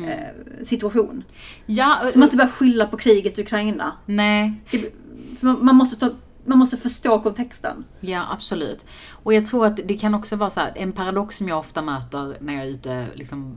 eh, 0.08 0.64
situation. 0.64 1.24
Ja, 1.66 2.10
Så 2.12 2.18
man 2.18 2.26
inte 2.26 2.36
bara 2.36 2.48
skylla 2.48 2.86
på 2.86 2.96
kriget 2.96 3.38
i 3.38 3.42
Ukraina. 3.42 3.92
nej. 4.06 4.52
Det, 4.70 4.92
man, 5.40 5.74
måste 5.76 6.00
ta, 6.00 6.14
man 6.44 6.58
måste 6.58 6.76
förstå 6.76 7.20
kontexten. 7.20 7.84
Ja, 8.00 8.26
absolut. 8.30 8.86
Och 9.22 9.34
jag 9.34 9.46
tror 9.46 9.66
att 9.66 9.80
det 9.84 9.94
kan 9.94 10.14
också 10.14 10.36
vara 10.36 10.50
så 10.50 10.60
här, 10.60 10.72
en 10.76 10.92
paradox 10.92 11.36
som 11.36 11.48
jag 11.48 11.58
ofta 11.58 11.82
möter 11.82 12.36
när 12.40 12.54
jag 12.54 12.62
är 12.62 12.68
ute 12.68 13.06
liksom 13.14 13.56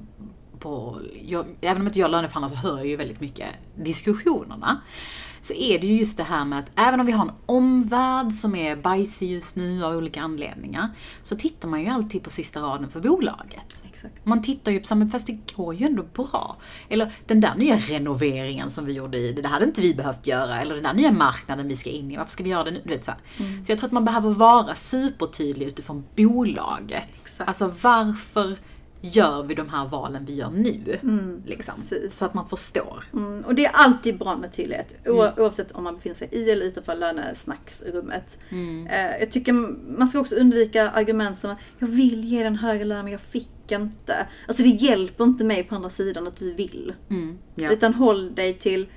på, 0.60 1.02
jag, 1.26 1.46
även 1.62 1.82
om 1.82 1.88
inte 1.88 2.00
jag 2.00 2.12
löneförhandlar 2.12 2.58
så 2.58 2.68
hör 2.68 2.78
jag 2.78 2.88
ju 2.88 2.96
väldigt 2.96 3.22
mycket 3.22 3.48
diskussionerna. 3.76 4.82
Så 5.44 5.54
är 5.54 5.80
det 5.80 5.88
ju 5.88 5.98
just 5.98 6.18
det 6.18 6.24
här 6.24 6.46
med 6.46 6.60
att 6.60 6.72
även 6.76 7.00
om 7.00 7.06
vi 7.06 7.12
har 7.12 7.26
en 7.26 7.32
omvärld 7.46 8.32
som 8.32 8.56
är 8.56 8.76
bajsig 8.76 9.32
just 9.32 9.56
nu 9.56 9.86
av 9.86 9.96
olika 9.96 10.22
anledningar, 10.22 10.89
så 11.22 11.36
tittar 11.36 11.70
man 11.70 11.82
ju 11.82 11.88
alltid 11.88 12.24
på 12.24 12.30
sista 12.30 12.60
raden 12.60 12.89
för 12.89 13.00
bolaget. 13.00 13.84
Exakt. 13.86 14.26
Man 14.26 14.41
tittar 14.41 14.72
ju 14.72 14.80
på 14.80 14.86
samma, 14.86 15.08
fast 15.08 15.28
det 15.28 15.54
går 15.56 15.76
ju 15.76 15.86
ändå 15.86 16.04
bra. 16.04 16.58
Eller 16.89 17.14
den 17.26 17.41
där 17.41 17.56
nya 17.56 17.78
renoveringen 17.78 18.70
som 18.70 18.86
vi 18.86 18.94
gjorde 18.94 19.18
i, 19.18 19.32
det 19.32 19.48
hade 19.48 19.66
inte 19.66 19.82
vi 19.82 19.94
behövt 19.94 20.28
göra. 20.28 20.62
Eller 20.62 20.76
den 20.76 20.84
där 20.84 20.94
nya 20.94 21.12
marknaden 21.12 21.68
vi 21.68 21.76
ska 21.76 21.89
in 21.89 22.12
i, 22.12 22.18
varför 22.18 22.32
ska 22.32 22.44
vi 22.44 22.50
göra 22.50 22.64
det 22.64 22.72
nu? 22.72 22.82
Du 22.84 22.89
vet, 22.89 23.06
så, 23.06 23.12
här. 23.12 23.20
så 23.64 23.72
jag 23.72 23.80
tror 23.80 23.88
att 23.88 23.94
man 23.94 24.06
behöver 24.06 24.30
vara 24.30 24.76
supertydlig 24.76 25.68
utifrån 25.68 26.04
bolaget. 26.16 27.10
Exakt. 27.10 27.48
Alltså 27.48 27.74
varför 27.82 28.58
gör 29.06 29.43
vi 29.43 29.56
de 29.56 29.70
här 29.70 29.88
valen 29.88 30.26
vi 30.26 30.36
gör 30.36 30.49
nu? 30.49 30.99
liksom. 31.45 31.76
precis. 31.76 32.18
Så 32.18 32.26
att 32.26 32.34
man 32.34 32.47
förstår. 32.47 33.04
Mm, 33.14 33.41
och 33.45 33.56
det 33.56 33.66
är 33.66 33.72
alltid 33.74 34.18
bra 34.18 34.38
med 34.38 34.54
tydlighet. 34.54 34.95
O- 35.06 35.28
Oavsett 35.38 35.72
om 35.72 35.84
man 35.84 35.95
befinner 35.95 36.16
sig 36.16 36.28
i 36.32 36.51
eller 36.51 36.66
utanför 36.66 36.95
lönesnacksrummet. 36.95 38.39
Eh, 38.89 39.18
jag 39.20 39.32
tycker 39.32 39.54
man 39.97 40.08
ska 40.08 40.20
också 40.20 40.36
undvika 40.36 40.89
argument 40.91 41.38
som 41.38 41.56
jag 41.80 41.88
vill 41.88 42.24
ge 42.24 42.43
den 42.43 42.56
högre 42.56 42.84
lön 42.84 43.04
men 43.04 43.12
jag 43.12 43.22
fick 43.22 43.72
inte. 43.72 44.28
Alltså 44.47 44.64
det 44.64 44.70
hjälper 44.70 45.24
inte 45.24 45.43
mig 45.43 45.64
på 45.64 45.76
andra 45.76 45.89
sidan 45.89 46.28
att 46.28 46.38
du 46.38 46.54
vill. 46.54 46.93
Ja. 47.56 47.70
Utan 47.72 47.93
håll 47.93 48.36
dig 48.36 48.54
till 48.54 48.88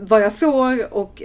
vad 0.00 0.22
jag 0.22 0.34
får 0.38 0.94
och 0.94 1.22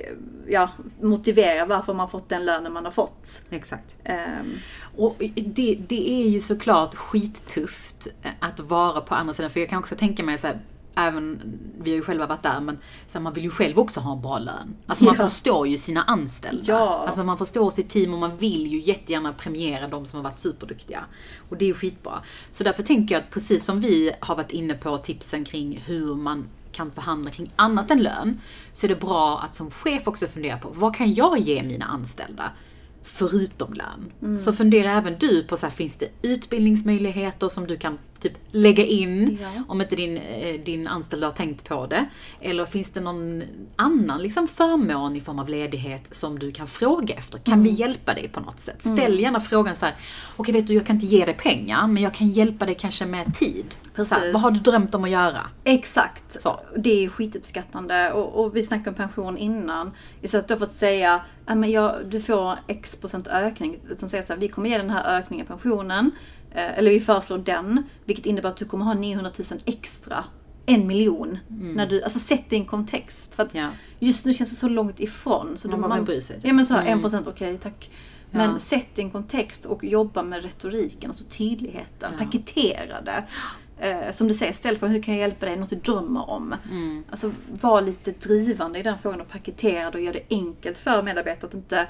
ja, 0.47 0.69
motivera 1.01 1.65
varför 1.65 1.93
man 1.93 2.09
fått 2.09 2.29
den 2.29 2.45
lönen 2.45 2.73
man 2.73 2.85
har 2.85 2.91
fått. 2.91 3.41
Exakt. 3.49 3.97
Ehm, 4.03 4.51
Och 4.99 5.15
det, 5.35 5.75
det 5.87 6.09
är 6.23 6.29
ju 6.29 6.39
såklart 6.39 6.95
skittufft 6.95 8.07
att 8.39 8.59
vara 8.59 9.01
på 9.01 9.15
andra 9.15 9.33
sidan. 9.33 9.51
För 9.51 9.59
jag 9.59 9.69
kan 9.69 9.79
också 9.79 9.95
tänka 9.95 10.23
mig 10.23 10.37
så 10.37 10.47
här, 10.47 10.59
även, 10.95 11.41
vi 11.83 11.91
har 11.91 11.95
ju 11.95 12.01
själva 12.03 12.25
varit 12.27 12.43
där, 12.43 12.59
men 12.61 12.77
så 13.07 13.17
här, 13.17 13.23
man 13.23 13.33
vill 13.33 13.43
ju 13.43 13.49
själv 13.49 13.79
också 13.79 13.99
ha 13.99 14.13
en 14.13 14.21
bra 14.21 14.39
lön. 14.39 14.75
Alltså 14.87 15.03
man 15.03 15.15
Ja. 15.17 15.27
förstår 15.27 15.67
ju 15.67 15.77
sina 15.77 16.03
anställda. 16.03 16.63
Ja. 16.65 17.03
Alltså 17.05 17.23
man 17.23 17.37
förstår 17.37 17.69
sitt 17.69 17.89
team 17.89 18.13
och 18.13 18.19
man 18.19 18.37
vill 18.37 18.67
ju 18.67 18.81
jättegärna 18.81 19.33
premiera 19.33 19.87
de 19.87 20.05
som 20.05 20.17
har 20.17 20.23
varit 20.23 20.39
superduktiga. 20.39 21.03
Och 21.49 21.57
det 21.57 21.65
är 21.65 21.67
ju 21.67 21.73
skitbra. 21.73 22.21
Så 22.51 22.63
därför 22.63 22.83
tänker 22.83 23.15
jag 23.15 23.23
att 23.23 23.29
precis 23.29 23.65
som 23.65 23.79
vi 23.81 24.11
har 24.19 24.35
varit 24.35 24.51
inne 24.51 24.73
på 24.73 24.97
tipsen 24.97 25.45
kring 25.45 25.83
hur 25.85 26.15
man 26.15 26.45
kan 26.71 26.91
förhandla 26.91 27.31
kring 27.31 27.51
annat 27.55 27.91
än 27.91 28.03
lön, 28.03 28.41
så 28.73 28.85
är 28.85 28.89
det 28.89 28.99
bra 29.01 29.39
att 29.39 29.55
som 29.55 29.71
chef 29.71 30.07
också 30.07 30.27
fundera 30.27 30.57
på 30.57 30.69
vad 30.73 30.95
kan 30.95 31.13
jag 31.13 31.39
ge 31.39 31.63
mina 31.63 31.85
anställda? 31.85 32.51
Förutom 33.03 33.73
lön. 33.73 34.11
Mm. 34.21 34.37
Så 34.37 34.53
fundera 34.53 34.91
även 34.91 35.15
du 35.19 35.43
på 35.43 35.57
så 35.57 35.65
här, 35.65 35.73
finns 35.73 35.97
det 35.97 36.09
utbildningsmöjligheter 36.21 37.47
som 37.47 37.67
du 37.67 37.77
kan 37.77 37.97
typ 38.19 38.33
lägga 38.51 38.85
in 38.85 39.37
Ja. 39.41 39.63
om 39.67 39.81
inte 39.81 39.95
din, 39.95 40.17
eh, 40.17 40.59
din 40.61 40.87
anställda 40.87 41.27
har 41.27 41.31
tänkt 41.31 41.69
på 41.69 41.85
det. 41.87 42.05
Eller 42.41 42.65
finns 42.65 42.89
det 42.89 42.99
någon 42.99 43.43
annan 43.75 44.21
liksom 44.21 44.47
förmån 44.47 45.15
i 45.15 45.21
form 45.21 45.39
av 45.39 45.49
ledighet 45.49 46.15
som 46.15 46.39
du 46.39 46.51
kan 46.51 46.67
fråga 46.67 47.15
efter? 47.15 47.39
Kan 47.39 47.53
Mm. 47.53 47.63
vi 47.63 47.69
hjälpa 47.69 48.13
dig 48.13 48.27
på 48.27 48.39
något 48.39 48.59
sätt? 48.59 48.81
Ställ 48.81 49.19
gärna 49.19 49.39
frågan 49.39 49.75
så 49.75 49.85
här, 49.85 49.95
okej 50.37 50.53
vet 50.53 50.67
du 50.67 50.73
jag 50.73 50.85
kan 50.85 50.95
inte 50.95 51.05
ge 51.05 51.25
dig 51.25 51.33
pengar 51.33 51.87
men 51.87 52.03
jag 52.03 52.13
kan 52.13 52.27
hjälpa 52.27 52.65
dig 52.65 52.75
kanske 52.75 53.05
med 53.05 53.35
tid. 53.35 53.75
Här, 54.11 54.33
vad 54.33 54.41
har 54.41 54.51
du 54.51 54.59
drömt 54.59 54.95
om 54.95 55.03
att 55.03 55.09
göra? 55.09 55.41
Exakt. 55.63 56.41
Så. 56.41 56.59
Det 56.77 57.05
är 57.05 57.09
skituppskattande. 57.09 58.11
Och, 58.11 58.45
och 58.45 58.55
vi 58.55 58.63
snackade 58.63 58.89
om 58.89 58.95
pension 58.95 59.37
innan. 59.37 59.91
Istället 60.21 60.47
för 60.47 60.63
att 60.65 60.73
säga 60.73 61.21
"Ja, 61.45 61.55
men 61.55 61.71
jag, 61.71 61.95
du 62.09 62.21
får 62.21 62.55
x 62.67 62.95
procent 62.97 63.27
ökning. 63.27 63.77
Utan 63.89 64.09
säga 64.09 64.23
så 64.23 64.33
här, 64.33 64.39
vi 64.39 64.47
kommer 64.47 64.69
ge 64.69 64.77
den 64.77 64.89
här 64.89 65.17
ökningen 65.17 65.45
i 65.45 65.47
pensionen. 65.47 66.11
Eh, 66.51 66.77
eller 66.77 66.91
vi 66.91 66.99
föreslår 66.99 67.37
den. 67.37 67.83
Vilket 68.05 68.25
innebär 68.25 68.49
att 68.49 68.57
du 68.57 68.65
kommer 68.65 68.85
ha 68.85 68.93
900 68.93 69.31
000 69.51 69.59
extra. 69.65 70.23
En 70.65 70.87
miljon. 70.87 71.37
När 71.47 71.87
du, 71.87 72.03
alltså 72.03 72.19
sätt 72.19 72.43
det 72.49 72.55
i 72.55 72.59
en 72.59 72.65
kontext. 72.65 73.35
För 73.35 73.43
att 73.43 73.55
Ja. 73.55 73.69
just 73.99 74.25
nu 74.25 74.33
känns 74.33 74.49
det 74.49 74.55
så 74.55 74.67
långt 74.69 74.99
ifrån. 74.99 75.57
Så 75.57 75.67
Man 75.69 75.81
då- 75.81 75.87
bara 75.87 75.97
får 75.97 76.05
bry 76.05 76.21
sig, 76.21 76.35
typ. 76.35 76.45
Ja 76.47 76.53
men 76.53 76.65
så 76.65 76.73
här, 76.73 76.85
en 76.85 77.01
procent, 77.01 77.27
okej 77.27 77.57
tack. 77.57 77.89
Men 78.31 78.51
Ja. 78.51 78.59
sätt 78.59 78.87
det 78.95 79.01
i 79.01 79.05
en 79.05 79.11
kontext 79.11 79.65
och 79.65 79.83
jobba 79.83 80.23
med 80.23 80.43
retoriken, 80.43 81.09
alltså 81.09 81.23
tydligheten. 81.23 82.11
Ja. 82.19 82.25
Paketera 82.25 83.01
det. 83.01 83.23
Eh, 83.87 84.11
som 84.11 84.27
du 84.27 84.33
säger, 84.33 84.53
ställ 84.53 84.77
frågan 84.77 84.95
hur 84.95 85.01
kan 85.01 85.13
jag 85.13 85.21
hjälpa 85.21 85.45
dig? 85.45 85.55
Något 85.57 85.69
du 85.69 85.75
drömmer 85.75 86.29
om. 86.29 86.55
Mm. 86.71 87.03
Alltså 87.09 87.31
var 87.61 87.81
lite 87.81 88.11
drivande 88.11 88.79
i 88.79 88.83
den 88.83 88.97
frågan 88.97 89.21
och 89.21 89.29
paketera 89.29 89.91
det 89.91 89.97
och 89.97 90.03
gör 90.03 90.13
det 90.13 90.23
enkelt 90.29 90.77
för 90.77 91.03
medarbetare 91.03 91.47
att 91.47 91.53
inte 91.53 91.87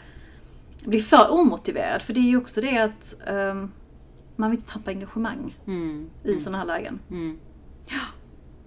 bli 0.85 1.01
för 1.01 1.31
omotiverad. 1.33 2.01
För 2.01 2.13
det 2.13 2.19
är 2.19 2.29
ju 2.29 2.37
också 2.37 2.61
det 2.61 2.77
att 2.77 3.15
ehm, 3.27 3.71
man 4.39 4.51
vill 4.51 4.59
inte 4.59 4.71
tappa 4.73 4.91
engagemang 4.91 5.57
Mm. 5.67 6.09
i 6.23 6.39
sådana 6.39 6.57
här 6.57 6.65
lägen. 6.65 6.99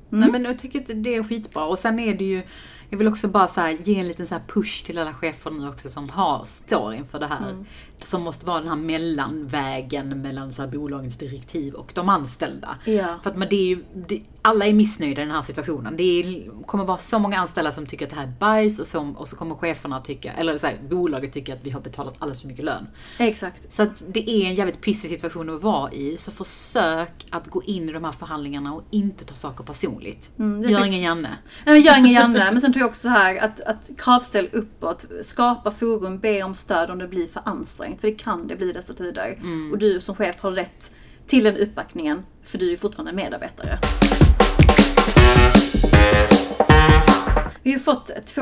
Nej 0.09 0.31
men 0.31 0.45
jag 0.45 0.59
tycker 0.59 0.81
att 0.81 0.91
det 1.05 1.15
är 1.15 1.23
skitbra. 1.25 1.65
Och 1.65 1.79
sen 1.79 1.99
är 1.99 2.15
det 2.15 2.25
ju, 2.25 2.43
jag 2.91 2.99
vill 2.99 3.09
också 3.09 3.29
bara 3.29 3.49
så 3.49 3.61
här, 3.61 3.71
ge 3.71 4.01
en 4.01 4.09
liten 4.09 4.27
så 4.27 4.41
push 4.49 4.85
till 4.87 4.99
alla 4.99 5.15
chefer 5.15 5.51
nu 5.51 5.69
också 5.69 5.89
som 5.89 6.09
har, 6.09 6.45
står 6.45 6.95
inför 6.95 7.21
det 7.21 7.27
här. 7.27 7.65
Som 7.99 8.23
måste 8.23 8.47
vara 8.47 8.59
den 8.59 8.69
här 8.69 8.77
mellanvägen 8.77 10.23
mellan 10.23 10.53
så 10.53 10.63
här 10.63 10.69
bolagens 10.69 11.19
direktiv 11.19 11.75
och 11.75 11.93
de 11.95 12.09
anställda. 12.09 12.77
Ja. 12.85 13.19
För 13.23 13.31
att 13.31 13.37
men 13.37 13.49
det 13.49 13.57
är 13.57 13.67
ju, 13.67 13.85
det, 14.09 14.23
alla 14.43 14.67
är 14.67 14.73
missnöjda 14.73 15.23
i 15.23 15.25
den 15.25 15.35
här 15.35 15.43
situationen. 15.43 15.97
Det 15.97 16.03
är, 16.03 16.51
kommer 16.67 16.85
vara 16.85 16.99
så 16.99 17.19
många 17.19 17.39
anställda 17.39 17.73
som 17.73 17.87
tycker 17.87 18.07
att 18.07 18.11
det 18.11 18.17
här 18.17 18.23
är 18.23 18.33
bajs 18.41 18.79
och, 18.79 18.87
som, 18.87 19.17
och 19.17 19.29
så 19.29 19.37
kommer 19.37 19.55
cheferna 19.55 20.01
tycka, 20.01 20.33
eller 20.33 20.59
så 20.59 20.67
här, 20.67 20.77
bolaget 20.91 21.33
tycker 21.33 21.53
att 21.53 21.59
vi 21.63 21.71
har 21.71 21.81
betalat 21.81 22.15
alldeles 22.19 22.41
för 22.41 22.49
mycket 22.49 22.65
lön. 22.65 22.87
Exakt. 23.19 23.73
Så 23.73 23.83
att 23.83 24.03
det 24.09 24.31
är 24.31 24.47
en 24.47 24.55
jävligt 24.55 24.81
pissig 24.81 25.11
situation 25.11 25.51
att 25.57 25.63
vara 25.63 25.93
i. 25.93 26.17
Så 26.19 26.31
försök 26.31 27.27
att 27.31 27.49
gå 27.49 27.63
in 27.63 27.89
i 27.89 27.93
de 27.93 28.05
här 28.05 28.13
förhandlingarna 28.13 28.75
och 28.75 28.83
inte 28.91 29.25
ta 29.25 29.35
saker 29.35 29.65
personligt. 29.65 30.31
Mm, 30.39 30.63
Gör 30.63 30.71
faktiskt- 30.71 30.87
ingen 30.87 31.03
Janne. 31.03 31.39
Nej 31.65 31.75
men 31.75 31.83
gör 31.83 31.99
ingen 31.99 32.13
Janne. 32.13 32.51
Men 32.53 32.61
sen 32.61 32.73
tror 32.73 32.81
jag 32.81 32.89
också 32.91 33.03
så 33.03 33.09
här 33.09 33.45
att, 33.45 33.61
att 33.61 33.91
kravställ 33.99 34.49
uppåt, 34.53 35.07
skapa 35.23 35.71
forum, 35.71 36.19
be 36.19 36.43
om 36.43 36.55
stöd 36.55 36.91
om 36.91 36.99
det 36.99 37.09
blir 37.09 37.27
för 37.27 37.43
ansträngt. 37.45 38.01
För 38.01 38.09
det 38.09 38.15
kan 38.15 38.47
det 38.49 38.57
bli 38.57 38.73
dessa 38.73 38.93
tider. 38.93 39.39
Och 39.73 39.79
du 39.79 40.01
som 40.01 40.15
chef 40.17 40.37
har 40.41 40.51
rätt 40.51 40.91
till 41.27 41.45
den 41.45 41.57
uppbackningen. 41.57 42.23
För 42.45 42.59
du 42.59 42.73
är 42.73 42.77
fortfarande 42.77 43.13
medarbetare. 43.13 43.79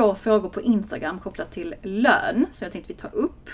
Två 0.01 0.15
frågor 0.15 0.49
på 0.49 0.61
Instagram 0.61 1.19
kopplat 1.19 1.51
till 1.51 1.75
lön 1.81 2.45
som 2.51 2.65
jag 2.65 2.71
tänkte 2.71 2.93
vi 2.93 2.99
tar 2.99 3.15
upp. 3.15 3.49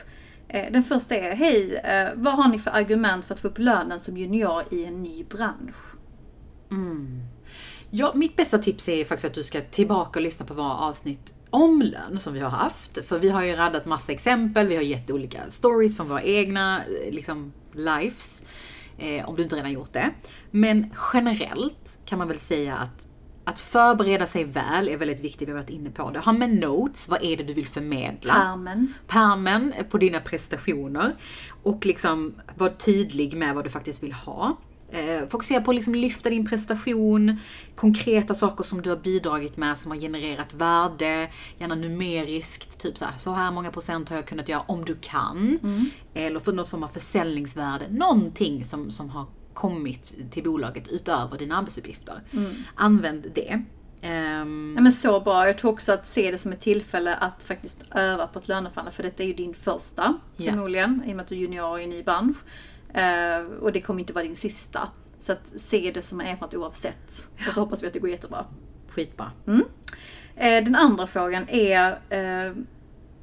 Eh, 0.47 0.71
den 0.71 0.83
första 0.83 1.15
är, 1.15 1.35
hej, 1.35 1.75
eh, 1.75 2.09
vad 2.15 2.33
har 2.33 2.47
ni 2.47 2.59
för 2.59 2.71
argument 2.71 3.25
för 3.25 3.33
att 3.33 3.39
få 3.39 3.47
upp 3.47 3.57
lönen 3.57 3.99
som 3.99 4.17
junior 4.17 4.63
i 4.71 4.85
en 4.85 5.03
ny 5.03 5.23
bransch? 5.23 5.75
Mm. 6.71 7.21
Ja, 7.89 8.11
mitt 8.15 8.35
bästa 8.35 8.57
tips 8.57 8.89
är 8.89 9.05
faktiskt 9.05 9.25
att 9.25 9.33
du 9.33 9.43
ska 9.43 9.61
tillbaka 9.61 10.19
och 10.19 10.23
lyssna 10.23 10.45
på 10.45 10.53
våra 10.53 10.73
avsnitt 10.73 11.33
om 11.49 11.81
lön 11.81 12.19
som 12.19 12.33
vi 12.33 12.39
har 12.39 12.49
haft. 12.49 13.05
För 13.05 13.19
vi 13.19 13.29
har 13.29 13.43
ju 13.43 13.55
radat 13.55 13.85
massa 13.85 14.11
exempel, 14.11 14.67
vi 14.67 14.75
har 14.75 14.83
gett 14.83 15.11
olika 15.11 15.39
stories 15.49 15.97
från 15.97 16.07
våra 16.09 16.21
egna 16.21 16.77
eh, 16.77 17.13
liksom, 17.13 17.53
lives. 17.73 18.43
Eh, 18.97 19.29
om 19.29 19.35
du 19.35 19.43
inte 19.43 19.55
redan 19.55 19.71
gjort 19.71 19.93
det. 19.93 20.11
Men 20.51 20.93
generellt 21.13 21.99
kan 22.05 22.19
man 22.19 22.27
väl 22.27 22.37
säga 22.37 22.75
att 22.77 23.07
att 23.47 23.59
förbereda 23.59 24.25
sig 24.25 24.43
väl 24.43 24.89
är 24.89 24.97
väldigt 24.97 25.19
viktigt, 25.19 25.47
vi 25.47 25.51
har 25.51 25.59
varit 25.59 25.69
inne 25.69 25.89
på 25.89 26.11
det. 26.11 26.19
Ha 26.19 26.31
med 26.31 26.49
notes, 26.49 27.09
vad 27.09 27.23
är 27.23 27.37
det 27.37 27.43
du 27.43 27.53
vill 27.53 27.67
förmedla? 27.67 28.33
Pärmen. 28.33 28.93
Pärmen 29.07 29.73
på 29.89 29.97
dina 29.97 30.19
prestationer. 30.19 31.15
Och 31.63 31.85
liksom 31.85 32.35
var 32.55 32.69
tydlig 32.69 33.37
med 33.37 33.55
vad 33.55 33.63
du 33.63 33.69
faktiskt 33.69 34.03
vill 34.03 34.13
ha. 34.13 34.57
Eh, 34.91 35.27
fokusera 35.29 35.61
på 35.61 35.71
att 35.71 35.75
liksom 35.75 35.95
lyfta 35.95 36.29
din 36.29 36.45
prestation, 36.45 37.39
konkreta 37.75 38.33
saker 38.33 38.63
som 38.63 38.81
du 38.81 38.89
har 38.89 38.97
bidragit 38.97 39.57
med 39.57 39.77
som 39.77 39.91
har 39.91 39.99
genererat 39.99 40.53
värde, 40.53 41.29
gärna 41.57 41.75
numeriskt, 41.75 42.79
typ 42.79 42.97
så 42.97 43.05
här, 43.05 43.13
så 43.17 43.31
här 43.31 43.51
många 43.51 43.71
procent 43.71 44.09
har 44.09 44.15
jag 44.15 44.25
kunnat 44.25 44.49
göra 44.49 44.63
om 44.67 44.85
du 44.85 44.95
kan. 45.01 45.59
Eller 46.13 46.39
för 46.39 46.53
något 46.53 46.67
form 46.67 46.83
av 46.83 46.87
försäljningsvärde, 46.87 47.85
någonting 47.89 48.63
som, 48.63 48.91
som 48.91 49.09
har 49.09 49.25
kommit 49.57 50.15
till 50.31 50.43
bolaget 50.43 50.87
utöver 50.87 51.37
dina 51.37 51.57
arbetsuppgifter. 51.57 52.21
Använd 52.75 53.31
det. 53.35 53.63
Ehm, 54.01 54.73
Ja, 54.77 54.81
men 54.81 54.91
så 54.93 55.19
bra. 55.19 55.47
Jag 55.47 55.57
tror 55.57 55.71
också 55.71 55.91
att 55.93 56.07
se 56.07 56.31
det 56.31 56.37
som 56.37 56.51
ett 56.51 56.61
tillfälle 56.61 57.15
att 57.15 57.43
faktiskt 57.43 57.79
öva 57.95 58.27
på 58.27 58.39
ett 58.39 58.47
löneförhandla. 58.47 58.91
För 58.91 59.03
detta 59.03 59.23
är 59.23 59.27
ju 59.27 59.33
din 59.33 59.53
första 59.53 60.17
Ja. 60.37 60.51
förmodligen. 60.51 61.03
I 61.05 61.11
och 61.11 61.15
med 61.15 61.23
att 61.23 61.29
du 61.29 61.35
är 61.35 61.39
junior 61.39 61.79
i 61.79 61.83
en 61.83 61.89
ny 61.89 62.03
bransch. 62.03 62.37
Eh, 62.93 63.41
och 63.61 63.71
det 63.71 63.81
kommer 63.81 63.99
inte 63.99 64.13
vara 64.13 64.23
din 64.25 64.35
sista. 64.35 64.79
Så 65.19 65.31
att 65.31 65.51
se 65.55 65.91
det 65.93 66.01
som 66.01 66.21
en 66.21 66.27
erfarenhet 66.27 66.55
oavsett. 66.59 67.29
Och 67.47 67.53
så 67.53 67.59
hoppas 67.59 67.83
vi 67.83 67.87
att 67.87 67.93
det 67.93 67.99
går 67.99 68.09
jättebra. 68.09 68.45
skitbra. 68.89 69.31
Eh, 70.35 70.63
den 70.63 70.75
andra 70.75 71.07
frågan 71.07 71.45
är 71.49 71.91
eh, 72.09 72.53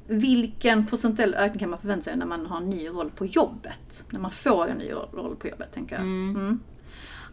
vilken 0.07 0.87
procentuell 0.87 1.35
ökning 1.35 1.59
kan 1.59 1.69
man 1.69 1.79
förvänta 1.79 2.03
sig 2.03 2.17
när 2.17 2.25
man 2.25 2.45
har 2.45 2.57
en 2.57 2.69
ny 2.69 2.87
roll 2.87 3.11
på 3.11 3.25
jobbet? 3.25 4.03
När 4.09 4.19
man 4.19 4.31
får 4.31 4.67
en 4.67 4.77
ny 4.77 4.91
roll- 4.91 5.35
på 5.35 5.47
jobbet, 5.47 5.73
tänker 5.73 5.95
jag. 5.95 6.03
Mm. 6.03 6.59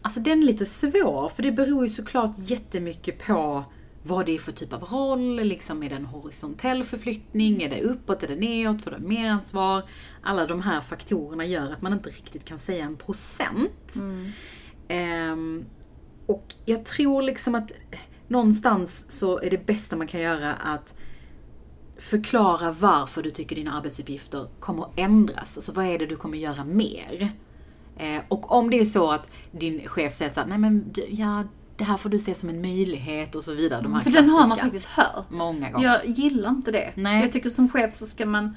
Alltså 0.03 0.21
den 0.21 0.43
är 0.43 0.47
lite 0.47 0.67
svår, 0.67 1.29
för 1.29 1.43
det 1.43 1.53
beror 1.53 1.83
ju 1.83 1.89
såklart 1.89 2.35
jättemycket 2.37 3.27
på 3.27 3.65
vad 4.03 4.27
det 4.27 4.35
är 4.35 4.39
för 4.39 4.53
typ 4.53 4.73
av 4.73 4.83
roll, 4.83 5.37
liksom 5.37 5.83
är 5.83 5.89
det 5.89 5.97
en 5.97 6.07
horisontell 6.07 6.85
förflyttning, 6.85 7.63
är 7.63 7.71
det 7.71 7.83
uppåt, 7.83 8.23
är 8.23 8.29
det 8.29 8.37
neråt, 8.37 8.85
får 8.85 8.91
du 8.91 8.99
mer 8.99 9.29
ansvar? 9.29 9.83
Alla 10.23 10.47
de 10.47 10.63
här 10.63 10.81
faktorerna 10.81 11.45
gör 11.45 11.71
att 11.71 11.83
man 11.83 11.93
inte 11.93 12.09
riktigt 12.09 12.45
kan 12.45 12.59
säga 12.59 12.85
en 12.85 12.97
procent. 12.97 13.97
Ehm, 14.89 15.65
och 16.27 16.45
jag 16.65 16.85
tror 16.85 17.23
liksom 17.23 17.55
att 17.55 17.73
någonstans 18.29 19.05
så 19.09 19.41
är 19.41 19.51
det 19.51 19.67
bästa 19.67 19.97
man 19.97 20.07
kan 20.07 20.21
göra 20.21 20.53
att 20.55 20.95
förklara 22.03 22.73
varför 22.73 23.23
du 23.23 23.31
tycker 23.31 23.57
dina 23.57 23.77
arbetsuppgifter 23.79 24.47
kommer 24.61 24.83
att 24.83 24.93
ändras. 24.97 25.57
Alltså 25.57 25.73
vad 25.73 25.87
är 25.87 25.99
det 25.99 26.07
du 26.07 26.17
kommer 26.17 26.39
göra 26.39 26.65
mer? 26.65 27.33
Eh, 27.97 28.23
och 28.29 28.53
om 28.53 28.71
det 28.71 28.81
är 28.81 28.85
så 28.85 29.13
att 29.13 29.31
din 29.51 29.89
chef 29.89 30.15
säger 30.15 30.31
såhär, 30.31 30.47
nej 30.47 30.59
men 30.59 30.93
du, 30.93 31.07
ja, 31.09 31.45
det 31.77 31.85
här 31.85 31.97
får 31.97 32.11
du 32.11 32.19
se 32.19 32.35
som 32.35 32.49
en 32.49 32.61
möjlighet 32.61 33.35
och 33.35 33.45
så 33.45 33.55
vidare. 33.55 33.83
De 33.83 33.95
här 33.95 34.03
För 34.03 34.11
den 34.11 34.29
har 34.29 34.49
man 34.49 34.59
faktiskt 34.59 34.87
hört. 34.87 35.31
Många 35.31 35.71
gånger. 35.71 35.87
Jag 35.87 36.07
gillar 36.07 36.51
inte 36.51 36.71
det. 36.71 36.93
Nej. 36.95 37.23
Jag 37.23 37.33
tycker 37.33 37.51
som 37.51 37.69
chef 37.69 37.95
så 37.95 38.07
ska 38.07 38.27
man... 38.27 38.57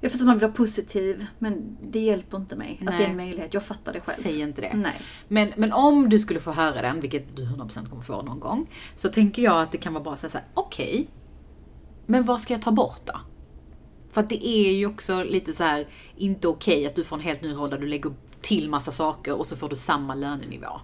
Jag 0.00 0.10
förstår 0.10 0.24
att 0.24 0.26
man 0.26 0.36
vill 0.36 0.48
vara 0.48 0.56
positiv, 0.56 1.26
men 1.38 1.76
det 1.82 2.00
hjälper 2.00 2.36
inte 2.36 2.56
mig. 2.56 2.76
Att 2.80 2.86
Nej. 2.86 2.98
det 2.98 3.04
är 3.04 3.10
en 3.10 3.16
möjlighet. 3.16 3.54
Jag 3.54 3.64
fattar 3.64 3.92
det 3.92 4.00
själv. 4.00 4.22
Säg 4.22 4.40
inte 4.40 4.60
det. 4.60 4.72
Nej. 4.74 5.02
Men, 5.28 5.52
men 5.56 5.72
om 5.72 6.08
du 6.08 6.18
skulle 6.18 6.40
få 6.40 6.52
höra 6.52 6.82
den, 6.82 7.00
vilket 7.00 7.36
du 7.36 7.44
100% 7.44 7.88
kommer 7.88 8.02
få 8.02 8.22
någon 8.22 8.40
gång, 8.40 8.70
så 8.94 9.08
tänker 9.08 9.42
jag 9.42 9.62
att 9.62 9.72
det 9.72 9.78
kan 9.78 9.92
vara 9.92 10.04
bra 10.04 10.12
att 10.12 10.18
säga 10.18 10.30
såhär, 10.30 10.46
okej, 10.54 11.08
men 12.08 12.24
vad 12.24 12.40
ska 12.40 12.54
jag 12.54 12.62
ta 12.62 12.70
bort 12.70 13.00
då? 13.04 13.20
För 14.12 14.20
att 14.20 14.28
det 14.28 14.46
är 14.48 14.72
ju 14.72 14.86
också 14.86 15.22
lite 15.22 15.52
så 15.52 15.64
här 15.64 15.86
inte 16.16 16.48
okej 16.48 16.86
att 16.86 16.94
du 16.94 17.04
får 17.04 17.16
en 17.16 17.22
helt 17.22 17.42
ny 17.42 17.52
roll 17.52 17.70
där 17.70 17.78
du 17.78 17.86
lägger 17.86 18.12
till 18.40 18.70
massa 18.70 18.92
saker 18.92 19.38
och 19.38 19.46
så 19.46 19.56
får 19.56 19.68
du 19.68 19.76
samma 19.76 20.14
lönenivå. 20.14 20.80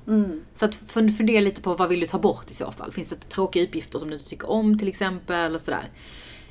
Så 0.54 0.64
att 0.64 0.74
fun- 0.74 1.12
fundera 1.16 1.40
lite 1.40 1.62
på 1.62 1.74
vad 1.74 1.88
vill 1.88 2.00
du 2.00 2.06
ta 2.06 2.18
bort 2.18 2.50
i 2.50 2.54
så 2.54 2.72
fall? 2.72 2.92
Finns 2.92 3.10
det 3.10 3.16
tråkiga 3.28 3.64
uppgifter 3.64 3.98
som 3.98 4.08
du 4.08 4.14
inte 4.14 4.28
tycker 4.28 4.50
om 4.50 4.78
till 4.78 4.88
exempel? 4.88 5.54
Och 5.54 5.60
sådär. 5.60 5.90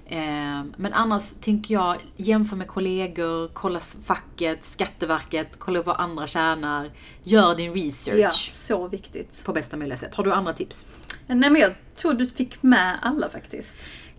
Eh, 0.05 0.63
Men 0.77 0.93
annars 0.93 1.33
tänker 1.41 1.73
jag 1.73 1.97
jämför 2.17 2.55
med 2.55 2.67
kollegor, 2.67 3.47
kolla 3.53 3.79
facket, 3.79 4.63
Skatteverket, 4.63 5.59
kolla 5.59 5.81
vad 5.81 5.99
andra 5.99 6.27
tjänar. 6.27 6.89
Gör 7.23 7.55
din 7.55 7.73
research 7.73 8.19
Ja, 8.19 8.31
så 8.53 8.87
viktigt. 8.87 9.43
på 9.45 9.53
bästa 9.53 9.77
möjliga 9.77 9.97
sätt. 9.97 10.15
Har 10.15 10.23
du 10.23 10.33
andra 10.33 10.53
tips? 10.53 10.85
Nej 11.27 11.49
men 11.49 11.55
jag 11.61 11.71
tror 11.95 12.13
du 12.13 12.27
fick 12.27 12.63
med 12.63 12.99
alla 13.01 13.29
faktiskt. 13.29 13.75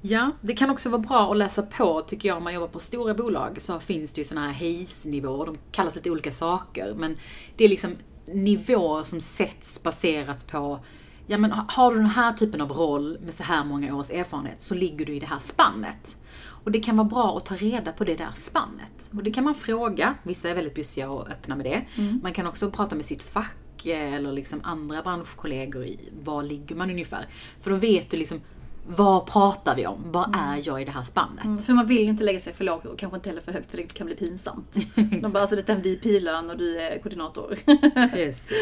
Ja, 0.07 0.31
det 0.41 0.53
kan 0.53 0.71
också 0.71 0.89
vara 0.89 1.03
bra 1.03 1.31
att 1.31 1.37
läsa 1.37 1.63
på 1.63 2.03
tycker 2.03 2.29
jag 2.29 2.37
om 2.37 2.45
man 2.45 2.55
jobbar 2.55 2.69
på 2.69 2.79
stora 2.79 3.15
bolag 3.15 3.63
så 3.63 3.81
finns 3.81 4.13
det 4.13 4.21
ju 4.21 4.25
såna 4.25 4.49
här 4.49 4.53
HACE-nivåer. 4.53 5.47
De 5.47 5.57
kallas 5.73 5.95
lite 5.95 6.11
olika 6.11 6.33
saker 6.33 6.95
men 6.97 7.17
det 7.57 7.65
är 7.65 7.69
liksom 7.69 7.97
nivåer 8.27 9.03
som 9.03 9.21
sätts 9.21 9.83
baserat 9.83 10.47
på 10.47 10.81
Ja 11.27 11.39
men 11.39 11.53
har 11.53 11.91
du 11.91 11.97
den 11.97 12.07
här 12.07 12.33
typen 12.33 12.61
av 12.61 12.73
roll 12.73 13.19
med 13.25 13.35
så 13.35 13.43
här 13.43 13.65
många 13.65 13.97
års 13.97 14.11
erfarenhet 14.11 14.61
så 14.61 14.75
ligger 14.75 15.07
du 15.07 15.15
i 15.15 15.21
det 15.21 15.27
här 15.27 15.39
spannet. 15.39 16.19
Och 16.65 16.71
det 16.71 16.81
kan 16.81 16.97
vara 16.97 17.09
bra 17.09 17.37
att 17.37 17.47
ta 17.47 17.55
reda 17.55 17.93
på 17.93 18.05
det 18.05 18.17
där 18.17 18.33
spannet. 18.35 19.11
Och 19.13 19.23
det 19.23 19.31
kan 19.31 19.45
man 19.45 19.55
fråga, 19.55 20.15
vissa 20.23 20.51
är 20.51 20.55
väldigt 20.55 20.75
bussiga 20.75 21.11
och 21.11 21.29
öppna 21.29 21.57
med 21.57 21.67
det. 21.67 21.85
Man 22.23 22.33
kan 22.33 22.47
också 22.47 22.71
prata 22.71 22.97
med 22.97 23.05
sitt 23.05 23.23
fack 23.23 23.87
eh, 23.87 24.15
eller 24.15 24.33
liksom 24.33 24.61
andra 24.65 25.03
branschkollegor 25.03 25.85
i 25.85 25.99
var 26.23 26.43
ligger 26.43 26.77
man 26.77 26.91
ungefär. 26.91 27.29
För 27.61 27.71
då 27.71 27.77
vet 27.77 28.11
du 28.11 28.17
liksom 28.17 28.41
vad 28.87 29.27
pratar 29.27 29.77
vi 29.77 29.87
om? 29.87 30.03
Vad 30.13 30.37
är 30.37 30.61
jag 30.69 30.83
i 30.83 30.85
det 30.85 30.91
här 30.91 31.03
spannet? 31.03 31.45
Mm, 31.45 31.59
För 31.59 31.73
man 31.73 31.87
vill 31.87 31.99
ju 32.03 32.09
inte 32.09 32.25
lägga 32.25 32.41
sig 32.41 32.53
för 32.53 32.65
lågt 32.65 32.87
och 32.87 32.99
kanske 32.99 33.17
inte 33.17 33.29
heller 33.29 33.43
för 33.43 33.53
högt 33.53 33.71
för 33.71 33.77
det 33.77 33.83
kan 33.83 34.07
bli 34.07 34.17
pinsamt. 34.17 34.77
De 35.23 35.33
bara, 35.33 35.41
alltså 35.41 35.57
det 35.57 35.69
är 35.69 35.75
en 35.75 35.83
VP-lön 35.83 36.51
och 36.51 36.57
du 36.57 36.81
är 36.81 36.99
koordinator. 36.99 37.59
Precis. 38.11 38.53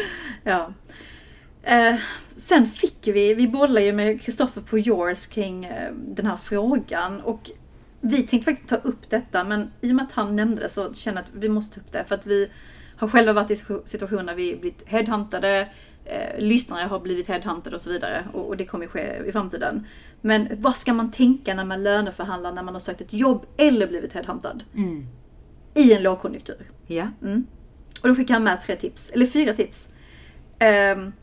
ja. 0.43 0.73
Eh, 1.63 1.95
sen 2.37 2.67
fick 2.67 3.07
vi, 3.07 3.33
vi 3.33 3.47
bollade 3.47 3.85
ju 3.85 3.93
med 3.93 4.21
Kristoffer 4.21 4.61
på 4.61 4.79
yours 4.79 5.27
kring 5.27 5.65
eh, 5.65 5.93
den 5.93 6.25
här 6.25 6.37
frågan 6.37 7.21
och 7.21 7.51
vi 8.01 8.23
tänkte 8.23 8.51
faktiskt 8.51 8.69
ta 8.69 8.75
upp 8.75 9.09
detta 9.09 9.43
men 9.43 9.71
i 9.81 9.91
och 9.91 9.95
med 9.95 10.05
att 10.05 10.11
han 10.11 10.35
nämnde 10.35 10.61
det 10.61 10.69
så 10.69 10.93
känner 10.93 11.17
jag 11.17 11.23
att 11.23 11.43
vi 11.43 11.49
måste 11.49 11.75
ta 11.75 11.81
upp 11.81 11.91
det 11.91 12.03
för 12.07 12.15
att 12.15 12.25
vi 12.25 12.49
har 12.97 13.07
själva 13.07 13.33
varit 13.33 13.51
i 13.51 13.61
situationer 13.85 14.23
där 14.23 14.35
vi 14.35 14.55
blivit 14.55 14.83
headhuntade, 14.87 15.67
eh, 16.05 16.39
lyssnare 16.39 16.87
har 16.87 16.99
blivit 16.99 17.27
headhuntade 17.27 17.75
och 17.75 17.81
så 17.81 17.89
vidare 17.89 18.27
och, 18.33 18.47
och 18.47 18.57
det 18.57 18.65
kommer 18.65 18.87
ske 18.87 19.25
i 19.25 19.31
framtiden. 19.31 19.87
Men 20.21 20.47
vad 20.51 20.77
ska 20.77 20.93
man 20.93 21.11
tänka 21.11 21.53
när 21.53 21.65
man 21.65 21.83
löneförhandlar 21.83 22.51
när 22.51 22.63
man 22.63 22.73
har 22.75 22.79
sökt 22.79 23.01
ett 23.01 23.13
jobb 23.13 23.45
eller 23.57 23.87
blivit 23.87 24.13
headhuntad? 24.13 24.63
Mm. 24.75 25.07
I 25.73 25.93
en 25.93 26.03
lågkonjunktur. 26.03 26.71
Ja. 26.87 27.07
Och 28.01 28.07
då 28.07 28.15
fick 28.15 28.29
han 28.29 28.43
med 28.43 28.61
tre 28.61 28.75
tips, 28.75 29.09
eller 29.09 29.25
fyra 29.25 29.53
tips. 29.53 29.89
Um, 30.95 31.13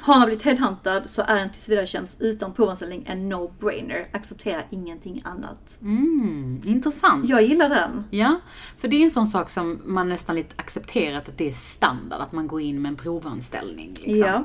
har 0.00 0.18
man 0.18 0.26
blivit 0.26 0.44
headhuntad 0.44 1.10
så 1.10 1.22
är 1.22 1.36
en 1.36 1.50
tillsvidaretjänst 1.50 2.20
utan 2.20 2.54
provanställning 2.54 3.04
en 3.06 3.32
no-brainer. 3.32 4.06
Acceptera 4.12 4.62
ingenting 4.70 5.22
annat. 5.24 5.78
Mm, 5.82 6.62
intressant. 6.64 7.28
Jag 7.28 7.42
gillar 7.42 7.68
den. 7.68 8.04
Ja, 8.10 8.40
för 8.76 8.88
det 8.88 8.96
är 8.96 9.04
en 9.04 9.10
sån 9.10 9.26
sak 9.26 9.48
som 9.48 9.80
man 9.84 10.08
nästan 10.08 10.36
lite 10.36 10.54
accepterat 10.56 11.28
att 11.28 11.38
det 11.38 11.48
är 11.48 11.52
standard, 11.52 12.20
att 12.20 12.32
man 12.32 12.48
går 12.48 12.60
in 12.60 12.82
med 12.82 12.88
en 12.88 12.96
provanställning. 12.96 13.88
Liksom. 13.88 14.16
Ja. 14.16 14.44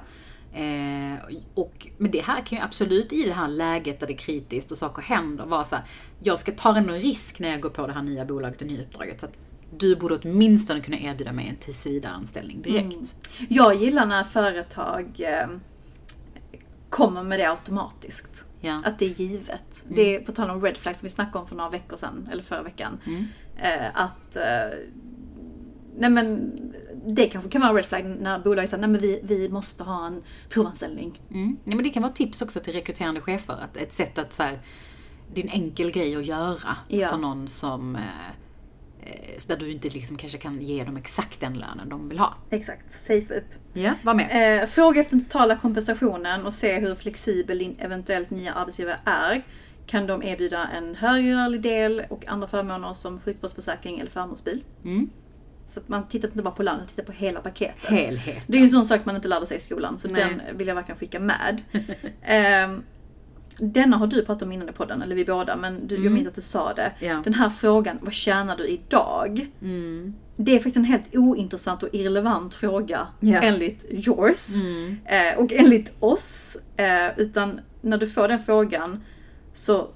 Eh, 0.60 1.20
och, 1.54 1.88
men 1.98 2.12
det 2.12 2.22
här 2.22 2.42
kan 2.42 2.58
ju 2.58 2.64
absolut 2.64 3.14
i 3.14 3.24
det 3.24 3.34
här 3.34 3.48
läget 3.48 4.00
där 4.00 4.08
det 4.08 4.14
är 4.14 4.18
kritiskt 4.18 4.72
och 4.72 4.78
saker 4.78 5.02
händer 5.02 5.46
vara 5.46 5.64
så 5.64 5.76
här, 5.76 5.86
jag 6.20 6.40
ska 6.40 6.52
ta 6.52 6.78
en 6.78 6.92
risk 6.92 7.40
när 7.40 7.50
jag 7.50 7.62
går 7.62 7.70
på 7.70 7.88
det 7.88 7.94
här 7.94 8.02
nya 8.02 8.26
bolaget 8.26 8.62
och 8.62 8.68
nya 8.68 8.82
uppdraget. 8.82 9.20
Så 9.20 9.26
att 9.26 9.38
du 9.78 9.96
borde 9.96 10.16
åtminstone 10.24 10.80
kunna 10.80 10.98
erbjuda 10.98 11.32
mig 11.32 11.48
en 11.48 11.56
tillsvidareanställning 11.56 12.62
direkt. 12.62 13.16
Jag 13.50 13.76
gillar 13.76 14.06
när 14.06 14.24
företag 14.24 15.22
eh, 15.22 15.48
kommer 16.90 17.24
med 17.24 17.40
det 17.40 17.50
automatiskt. 17.50 18.46
Ja. 18.62 18.82
Att 18.86 19.00
det 19.00 19.06
är 19.06 19.10
givet. 19.10 19.84
Det 19.88 20.16
är 20.16 20.20
på 20.20 20.32
tal 20.32 20.50
om 20.50 20.62
red 20.62 20.78
flags 20.78 21.00
som 21.00 21.06
vi 21.06 21.10
snackade 21.10 21.40
om 21.40 21.48
för 21.48 21.56
några 21.56 21.70
veckor 21.70 21.98
sedan, 21.98 22.30
eller 22.32 22.44
förra 22.44 22.64
veckan. 22.64 22.98
Eh, 23.58 23.88
att 23.94 24.36
eh, 24.36 24.78
Nej 25.98 26.10
men 26.10 26.52
det 27.06 27.26
kanske 27.26 27.50
kan 27.50 27.62
vara 27.62 27.70
en 27.70 27.76
red 27.76 27.86
flag 27.86 28.06
när 28.06 28.40
bolaget 28.40 28.70
säger 28.70 28.82
nej 28.82 28.90
men 28.90 29.02
vi, 29.02 29.20
vi 29.24 29.50
måste 29.50 29.84
ha 29.84 30.08
en 30.08 30.22
provanställning. 30.50 31.22
Mm. 31.32 31.58
Ja, 31.64 31.76
men 31.76 31.84
det 31.84 31.90
kan 31.90 32.04
vara 32.04 32.14
tips 32.14 32.42
också 32.42 32.60
till 32.60 32.74
rekryterande 32.74 33.22
chefer. 33.22 33.58
Att 33.62 33.78
ett 33.78 33.94
sätt 33.94 34.18
att 34.18 34.34
så 34.34 34.44
här, 34.44 34.60
det 35.34 35.42
är 35.42 35.46
en 35.46 35.52
enkel 35.52 35.92
grej 35.92 36.16
att 36.16 36.26
göra 36.26 36.76
Ja. 36.88 37.08
för 37.08 37.18
någon 37.18 37.48
som 37.48 37.96
eh, 37.96 38.02
eh, 39.06 39.42
där 39.48 39.58
du 39.58 39.72
inte 39.72 39.90
liksom 39.90 40.18
kanske 40.18 40.38
kan 40.38 40.62
ge 40.62 40.84
dem 40.84 40.98
exakt 40.98 41.40
den 41.40 41.54
lönen 41.54 41.90
de 41.90 42.10
vill 42.10 42.20
ha. 42.20 42.34
Exakt, 42.50 42.92
safe 42.92 43.38
upp. 43.38 43.54
Ja, 43.74 43.94
var 44.04 44.14
med. 44.14 44.62
Eh, 44.62 44.68
fråga 44.68 45.02
efter 45.02 45.16
den 45.16 45.26
totala 45.26 45.56
kompensationen 45.56 46.46
och 46.46 46.54
se 46.54 46.80
hur 46.80 46.96
flexibel 46.96 47.60
din 47.60 47.76
eventuellt 47.80 48.30
nya 48.30 48.54
arbetsgivare 48.54 49.00
är. 49.06 49.44
Kan 49.86 50.08
de 50.08 50.24
erbjuda 50.24 50.68
en 50.78 50.96
högre 50.96 51.36
rörlig 51.36 51.62
del 51.62 52.06
och 52.10 52.28
andra 52.28 52.48
förmåner 52.48 52.94
som 52.94 53.20
sjukvårdsförsäkring 53.20 54.00
eller 54.00 54.12
förmånsbil? 54.12 54.64
Mm. 54.84 55.10
Så 55.66 55.80
att 55.80 55.88
man 55.88 56.08
tittar 56.08 56.28
inte 56.28 56.44
bara 56.44 56.54
på 56.54 56.64
lönen, 56.64 56.88
tittar 56.88 57.04
på 57.04 57.12
hela 57.12 57.40
paketet. 57.40 57.90
Helhet. 57.90 58.44
Det 58.48 58.58
är 58.58 58.60
ju 58.60 58.64
en 58.64 58.70
sån 58.70 58.86
sak 58.86 59.06
man 59.06 59.16
inte 59.16 59.28
lärde 59.28 59.46
sig 59.46 59.58
i 59.58 59.60
skolan, 59.60 60.00
så 60.00 60.08
Nej. 60.08 60.26
den 60.48 60.58
vill 60.58 60.68
jag 60.68 60.76
verkligen 60.76 61.00
skicka 61.00 61.20
med. 61.20 61.62
Ehm, 62.22 62.84
denna 63.58 63.98
har 63.98 64.08
du 64.08 64.26
pratat 64.26 64.42
om 64.44 64.52
innan 64.52 64.70
i 64.70 64.72
podden, 64.72 65.02
eller 65.02 65.16
vi 65.16 65.26
båda, 65.26 65.56
men 65.56 65.88
du, 65.88 66.04
jag 66.04 66.14
minns 66.14 66.28
att 66.28 66.36
du 66.36 66.42
sa 66.42 66.74
det. 66.74 66.92
Ja. 67.00 67.22
Den 67.24 67.34
här 67.34 67.50
frågan, 67.50 67.98
vad 68.02 68.14
tjänar 68.14 68.58
du 68.58 68.68
idag? 68.68 69.48
Det 70.36 70.52
är 70.52 70.56
faktiskt 70.58 70.76
en 70.78 70.84
helt 70.86 71.16
ointressant 71.16 71.84
och 71.84 71.90
irrelevant 71.92 72.54
fråga 72.54 73.08
Ja. 73.20 73.40
enligt 73.42 73.86
yours. 73.90 74.48
Eh, 75.06 75.38
och 75.40 75.54
enligt 75.54 75.92
oss. 76.00 76.58
Eh, 76.78 77.20
utan 77.20 77.62
när 77.82 77.98
du 77.98 78.08
får 78.08 78.28
den 78.28 78.40
frågan 78.40 79.04
så, 79.54 79.88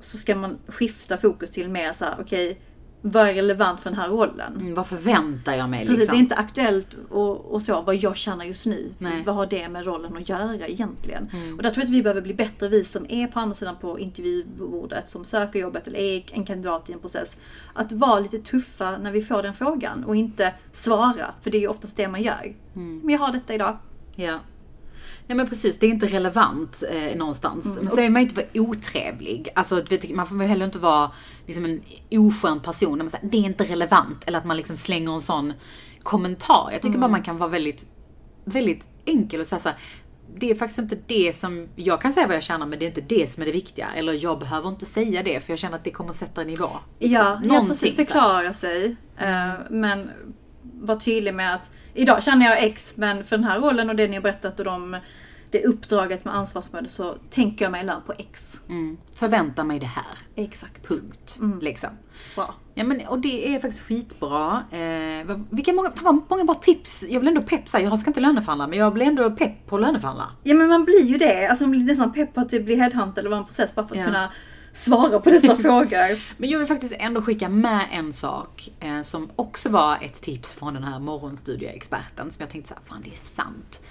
så 0.00 0.16
ska 0.18 0.34
man 0.34 0.58
skifta 0.66 1.16
fokus 1.16 1.50
till 1.50 1.68
mer 1.70 1.92
så 1.92 2.04
här: 2.04 2.14
okej, 2.20 2.58
vad 3.00 3.28
är 3.28 3.34
relevant 3.34 3.80
för 3.80 3.90
den 3.90 3.98
här 3.98 4.08
rollen? 4.08 4.56
Mm, 4.56 4.74
vad 4.74 4.86
förväntar 4.86 5.54
jag 5.54 5.70
mig 5.70 5.80
Precis, 5.80 5.98
liksom? 5.98 6.12
det 6.12 6.18
är 6.18 6.22
inte 6.22 6.34
aktuellt 6.34 6.96
och, 7.10 7.52
och 7.52 7.62
så 7.62 7.82
vad 7.82 7.96
jag 7.96 8.16
känner 8.16 8.44
just 8.44 8.66
nu. 8.66 8.92
Nej. 8.98 9.12
Mm. 9.12 9.24
Vad 9.24 9.34
har 9.34 9.46
det 9.46 9.68
med 9.68 9.86
rollen 9.86 10.16
att 10.16 10.28
göra 10.28 10.66
egentligen? 10.68 11.28
Och 11.56 11.62
där 11.62 11.70
tror 11.70 11.82
jag 11.82 11.84
att 11.84 11.94
vi 11.94 12.02
behöver 12.02 12.20
bli 12.20 12.34
bättre, 12.34 12.68
vi 12.68 12.84
som 12.84 13.06
är 13.08 13.26
på 13.26 13.40
andra 13.40 13.54
sidan 13.54 13.76
på 13.80 13.98
intervjubordet, 13.98 15.10
som 15.10 15.24
söker 15.24 15.58
jobbet 15.58 15.86
eller 15.86 15.98
är 15.98 16.24
en 16.32 16.44
kandidat 16.44 16.90
i 16.90 16.92
en 16.92 16.98
process. 16.98 17.36
Att 17.74 17.92
vara 17.92 18.20
lite 18.20 18.38
tuffa 18.38 18.98
när 18.98 19.12
vi 19.12 19.22
får 19.22 19.42
den 19.42 19.54
frågan 19.54 20.04
och 20.04 20.16
inte 20.16 20.54
svara, 20.72 21.34
för 21.42 21.50
det 21.50 21.58
är 21.58 21.60
ju 21.60 21.68
oftast 21.68 21.96
det 21.96 22.08
man 22.08 22.22
gör. 22.22 22.54
Mm. 22.76 23.00
Men 23.04 23.12
jag 23.12 23.20
har 23.20 23.32
detta 23.32 23.54
idag. 23.54 23.78
Ja. 24.16 24.38
Nej 25.28 25.36
men 25.36 25.48
precis, 25.48 25.78
det 25.78 25.86
är 25.86 25.90
inte 25.90 26.06
relevant 26.06 26.82
eh, 26.90 27.16
någonstans. 27.16 27.66
Mm. 27.66 27.78
Men 27.84 27.90
sen 27.90 28.02
vill 28.02 28.12
man 28.12 28.22
ju 28.22 28.28
inte 28.28 28.34
vara 28.34 28.46
otrevlig. 28.68 29.48
Alltså, 29.54 29.82
vet, 29.90 30.10
man 30.14 30.26
får 30.26 30.36
väl 30.36 30.48
heller 30.48 30.64
inte 30.64 30.78
vara 30.78 31.10
liksom, 31.46 31.64
en 31.64 31.80
oskön 32.10 32.60
person 32.60 32.98
när 32.98 33.04
man 33.04 33.10
säger 33.10 33.28
det 33.28 33.38
är 33.38 33.42
inte 33.42 33.64
relevant. 33.64 34.24
Eller 34.26 34.38
att 34.38 34.44
man 34.44 34.56
liksom 34.56 34.76
slänger 34.76 35.12
en 35.12 35.20
sån 35.20 35.52
kommentar. 36.02 36.68
Jag 36.72 36.82
tycker 36.82 36.88
Mm. 36.88 37.00
bara 37.00 37.10
man 37.10 37.22
kan 37.22 37.36
vara 37.38 37.50
väldigt, 37.50 37.86
väldigt 38.44 38.86
enkel 39.04 39.40
och 39.40 39.46
säga 39.46 39.58
så 39.58 39.68
här, 39.68 39.78
det 40.36 40.50
är 40.50 40.54
faktiskt 40.54 40.78
inte 40.78 40.98
det 41.06 41.36
som, 41.36 41.68
jag 41.76 42.00
kan 42.00 42.12
säga 42.12 42.26
vad 42.26 42.36
jag 42.36 42.42
tjänar 42.42 42.66
men 42.66 42.78
det 42.78 42.84
är 42.84 42.86
inte 42.86 43.00
det 43.00 43.30
som 43.30 43.42
är 43.42 43.46
det 43.46 43.52
viktiga. 43.52 43.86
Eller 43.96 44.24
jag 44.24 44.38
behöver 44.38 44.68
inte 44.68 44.86
säga 44.86 45.22
det 45.22 45.40
för 45.44 45.52
jag 45.52 45.58
känner 45.58 45.76
att 45.76 45.84
det 45.84 45.90
kommer 45.90 46.12
sätta 46.12 46.40
en 46.40 46.46
nivå. 46.46 46.68
Liksom, 46.98 47.24
Ja, 47.24 47.40
ja 47.44 47.64
precis. 47.68 47.96
Förklara 47.96 48.52
sig. 48.52 48.96
Eh, 49.18 49.50
men 49.70 50.10
var 50.80 50.96
tydlig 50.96 51.34
med 51.34 51.54
att 51.54 51.70
idag 51.94 52.22
känner 52.22 52.46
jag 52.46 52.64
X, 52.64 52.94
men 52.96 53.24
för 53.24 53.36
den 53.36 53.44
här 53.44 53.60
rollen 53.60 53.90
och 53.90 53.96
det 53.96 54.08
ni 54.08 54.14
har 54.16 54.22
berättat 54.22 54.58
och 54.58 54.64
de, 54.64 54.96
det 55.50 55.64
uppdraget 55.64 56.24
med 56.24 56.34
ansvarsområde 56.36 56.88
så 56.88 57.14
tänker 57.30 57.64
jag 57.64 57.72
mig 57.72 57.84
lön 57.84 58.00
på 58.06 58.12
X. 58.18 58.60
Mm. 58.68 58.96
Förvänta 59.14 59.64
mig 59.64 59.78
det 59.78 59.86
här. 59.86 60.18
Exakt. 60.36 60.88
Punkt. 60.88 61.38
Liksom. 61.60 61.90
Bra. 62.34 62.54
Ja 62.74 62.84
men 62.84 63.06
och 63.06 63.18
det 63.18 63.54
är 63.54 63.60
faktiskt 63.60 63.82
skitbra. 63.82 64.64
Eh, 64.70 65.36
vilka 65.50 65.72
många, 65.72 65.90
fan 65.90 66.22
många 66.28 66.44
bra 66.44 66.54
tips. 66.54 67.04
Jag 67.08 67.20
blir 67.20 67.30
ändå 67.32 67.42
pepp 67.42 67.68
så 67.68 67.76
här, 67.76 67.84
jag 67.84 67.98
ska 67.98 68.10
inte 68.10 68.20
löneförhandla 68.20 68.66
men 68.66 68.78
jag 68.78 68.94
blir 68.94 69.06
ändå 69.06 69.30
pepp 69.30 69.66
på 69.66 69.76
att 69.76 69.82
löneförhandla. 69.82 70.26
Ja 70.42 70.54
men 70.54 70.68
man 70.68 70.84
blir 70.84 71.04
ju 71.04 71.16
det. 71.18 71.46
Alltså 71.46 71.64
man 71.64 71.70
blir 71.70 71.84
nästan 71.84 72.12
pepp 72.12 72.34
på 72.34 72.40
att 72.40 72.48
det 72.48 72.60
blir 72.60 72.76
headhunt 72.76 73.18
eller 73.18 73.30
vara 73.30 73.40
en 73.40 73.46
process 73.46 73.74
bara 73.74 73.88
för 73.88 73.94
att 73.94 74.00
Ja. 74.00 74.06
kunna 74.06 74.32
svara 74.72 75.20
på 75.20 75.30
dessa 75.30 75.56
frågor. 75.62 76.22
Men 76.36 76.50
jag 76.50 76.58
vill 76.58 76.68
faktiskt 76.68 76.94
ändå 76.98 77.22
skicka 77.22 77.48
med 77.48 77.88
en 77.92 78.12
sak 78.12 78.70
eh, 78.80 79.02
som 79.02 79.30
också 79.36 79.68
var 79.68 79.98
ett 80.02 80.22
tips 80.22 80.54
från 80.54 80.74
den 80.74 80.84
här 80.84 80.98
morgonstudieexperten 80.98 82.30
som 82.30 82.42
jag 82.42 82.50
tänkte 82.50 82.68
så 82.68 82.74
här, 82.74 82.82
fan 82.84 83.02
det 83.04 83.10
är 83.10 83.14
sant. 83.14 83.82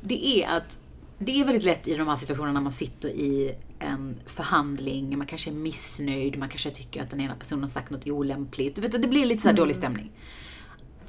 Det 0.00 0.42
är 0.42 0.56
att 0.56 0.78
det 1.18 1.40
är 1.40 1.44
väldigt 1.44 1.64
lätt 1.64 1.88
i 1.88 1.94
de 1.94 2.08
här 2.08 2.16
situationerna 2.16 2.52
när 2.52 2.60
man 2.60 2.72
sitter 2.72 3.08
i 3.08 3.54
en 3.78 4.16
förhandling, 4.26 5.18
man 5.18 5.26
kanske 5.26 5.50
är 5.50 5.54
missnöjd, 5.54 6.38
man 6.38 6.48
kanske 6.48 6.70
tycker 6.70 7.02
att 7.02 7.10
den 7.10 7.20
ena 7.20 7.34
personen 7.34 7.62
har 7.62 7.68
sagt 7.68 7.90
något 7.90 8.06
olämpligt. 8.06 8.76
Du 8.76 8.82
vet, 8.82 9.02
det 9.02 9.08
blir 9.08 9.26
lite 9.26 9.42
så 9.42 9.48
här 9.48 9.56
dålig 9.56 9.76
stämning. 9.76 10.12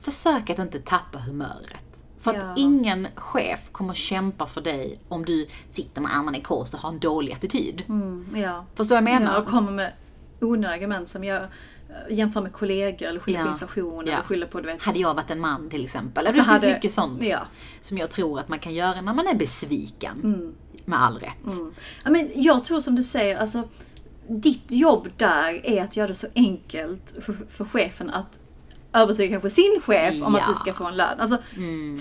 Försök 0.01 0.49
att 0.49 0.59
inte 0.59 0.79
tappa 0.79 1.19
humöret. 1.19 2.03
För 2.19 2.31
att 2.31 2.37
Ja. 2.37 2.53
ingen 2.57 3.07
chef 3.15 3.69
kommer 3.71 3.93
kämpa 3.93 4.45
för 4.45 4.61
dig 4.61 4.99
om 5.09 5.25
du 5.25 5.47
sitter 5.69 6.01
med 6.01 6.11
armarna 6.17 6.37
i 6.37 6.41
kors 6.41 6.73
och 6.73 6.79
har 6.79 6.89
en 6.89 6.99
dålig 6.99 7.33
attityd. 7.33 7.83
Mm, 7.89 8.35
ja. 8.35 8.65
Förstår 8.75 8.95
vad 8.95 9.03
jag 9.03 9.19
menar? 9.19 9.33
Ja, 9.33 9.39
och 9.39 9.47
kommer 9.47 9.71
med 9.71 9.91
onödiga 10.41 10.75
argument 10.75 11.07
som 11.09 11.23
jag 11.23 11.43
eh, 11.43 11.47
jämför 12.17 12.41
med 12.41 12.53
kollegor 12.53 13.07
eller 13.07 13.19
skyller 13.19 13.39
på 13.41 13.47
Ja. 13.47 13.51
inflation 13.53 14.03
Ja. 14.07 14.13
eller 14.13 14.23
skyller 14.23 14.47
på 14.47 14.59
du 14.61 14.65
vet. 14.65 14.81
Hade 14.81 14.99
jag 14.99 15.13
varit 15.13 15.31
en 15.31 15.39
man 15.39 15.69
till 15.69 15.83
exempel. 15.83 16.23
Det 16.25 16.29
Så 16.29 16.35
finns 16.35 16.47
hade- 16.49 16.73
mycket 16.73 16.91
sånt 16.91 17.23
som 17.81 17.97
jag 17.97 18.11
tror 18.11 18.39
att 18.39 18.49
man 18.49 18.59
kan 18.59 18.73
göra 18.73 19.01
när 19.01 19.13
man 19.13 19.27
är 19.27 19.35
besviken. 19.35 20.53
Med 20.85 21.01
all 21.03 21.17
rätt. 21.19 21.47
Mm. 21.47 21.73
Ja, 22.03 22.09
men 22.11 22.29
jag 22.35 22.65
tror 22.65 22.79
som 22.79 22.95
du 22.95 23.03
säger, 23.03 23.37
alltså 23.37 23.63
ditt 24.27 24.71
jobb 24.71 25.07
där 25.17 25.65
är 25.65 25.83
att 25.83 25.97
göra 25.97 26.07
det 26.07 26.15
så 26.15 26.27
enkelt 26.35 27.15
för, 27.21 27.33
för 27.49 27.65
chefen 27.65 28.09
att 28.09 28.39
övertyga 28.93 29.31
kanske 29.31 29.49
sin 29.49 29.81
chef 29.83 30.13
om 30.23 30.33
Ja. 30.35 30.41
att 30.41 30.47
du 30.47 30.53
ska 30.53 30.73
få 30.73 30.85
en 30.85 30.95
lön. 30.97 31.19
Alltså 31.19 31.37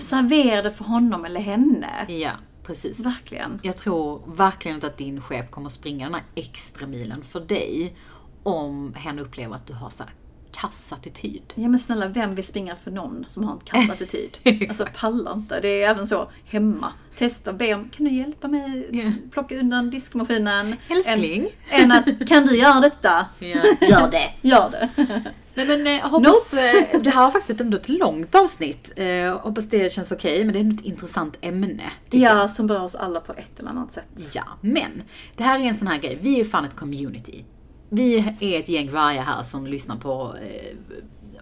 servera 0.01 0.63
det 0.63 0.71
för 0.71 0.85
honom 0.85 1.25
eller 1.25 1.41
henne. 1.41 2.07
Ja, 2.09 2.31
precis. 2.67 3.01
Verkligen. 3.01 3.61
Jag 3.63 3.77
tror 3.77 4.23
verkligen 4.37 4.75
inte 4.75 4.87
att 4.87 4.97
din 4.97 5.21
chef 5.23 5.51
kommer 5.51 5.69
springa 5.69 6.05
den 6.05 6.15
här 6.15 6.25
extra 6.35 6.87
milen 6.87 7.23
för 7.23 7.41
dig 7.41 7.95
om 8.43 8.95
hen 8.97 9.19
upplever 9.19 9.55
att 9.57 9.67
du 9.67 9.75
har 9.75 9.91
så 9.91 10.03
här 10.03 10.13
kass 10.53 10.93
attityd. 10.93 11.43
Ja 11.55 11.69
men 11.69 11.79
snälla, 11.81 12.07
vem 12.09 12.35
vill 12.35 12.45
springa 12.45 12.77
för 12.77 12.91
någon 12.91 13.25
som 13.29 13.45
har 13.45 13.53
en 13.53 13.61
kass 13.61 13.91
attityd? 13.91 14.39
alltså 14.69 14.87
pallar 15.01 15.33
inte. 15.33 15.61
Det 15.61 15.83
är 15.83 15.91
även 15.91 16.07
så 16.07 16.31
hemma. 16.45 16.93
Testa, 17.19 17.53
be 17.53 17.75
om, 17.75 17.89
kan 17.89 18.07
du 18.07 18.13
hjälpa 18.13 18.49
mig 18.49 18.89
Ja. 18.93 19.13
plocka 19.31 19.59
undan 19.59 19.91
diskmaskinen? 19.91 20.77
Älskling. 20.89 21.49
Än, 21.71 21.91
än 21.91 21.93
att, 21.93 22.29
kan 22.29 22.47
du 22.47 22.57
göra 22.59 22.81
detta? 22.81 23.27
Ja, 23.39 23.47
gör 23.89 24.11
det! 24.11 24.49
Gör 24.49 24.71
det. 24.71 24.89
Nej 25.67 25.79
men 25.79 25.87
eh, 25.87 26.09
hoppas, 26.11 26.53
eh, 26.55 27.01
det 27.01 27.11
här 27.11 27.23
var 27.23 27.31
faktiskt 27.31 27.61
ändå 27.61 27.77
ett 27.77 27.89
långt 27.89 28.35
avsnitt. 28.35 28.93
Eh, 28.97 29.39
hoppas 29.39 29.65
det 29.65 29.93
känns 29.93 30.13
okej, 30.13 30.45
men 30.45 30.53
det 30.55 30.61
är 30.61 30.75
ett 30.75 30.85
intressant 30.87 31.37
ämne. 31.41 31.91
tycker 32.11 32.25
jag. 32.25 32.37
ja, 32.37 32.49
som 32.49 32.67
berör 32.67 32.83
oss 32.83 32.95
alla 32.95 33.21
på 33.21 33.33
ett 33.33 33.59
eller 33.61 33.71
annat 33.71 33.93
sätt. 33.93 34.09
Ja, 34.35 34.45
men 34.61 35.03
det 35.37 35.45
här 35.45 35.61
är 35.61 35.65
en 35.65 35.75
sån 35.75 35.89
här 35.89 35.99
grej. 35.99 36.19
Vi 36.23 36.41
är 36.41 36.45
fan 36.45 36.65
ett 36.65 36.77
community. 36.77 37.45
Vi 37.91 38.19
är 38.41 38.59
ett 38.61 38.69
gäng 38.69 38.91
varje 38.91 39.21
här 39.21 39.43
som 39.43 39.67
lyssnar 39.67 39.97
på 39.97 40.35
eh, 40.43 40.77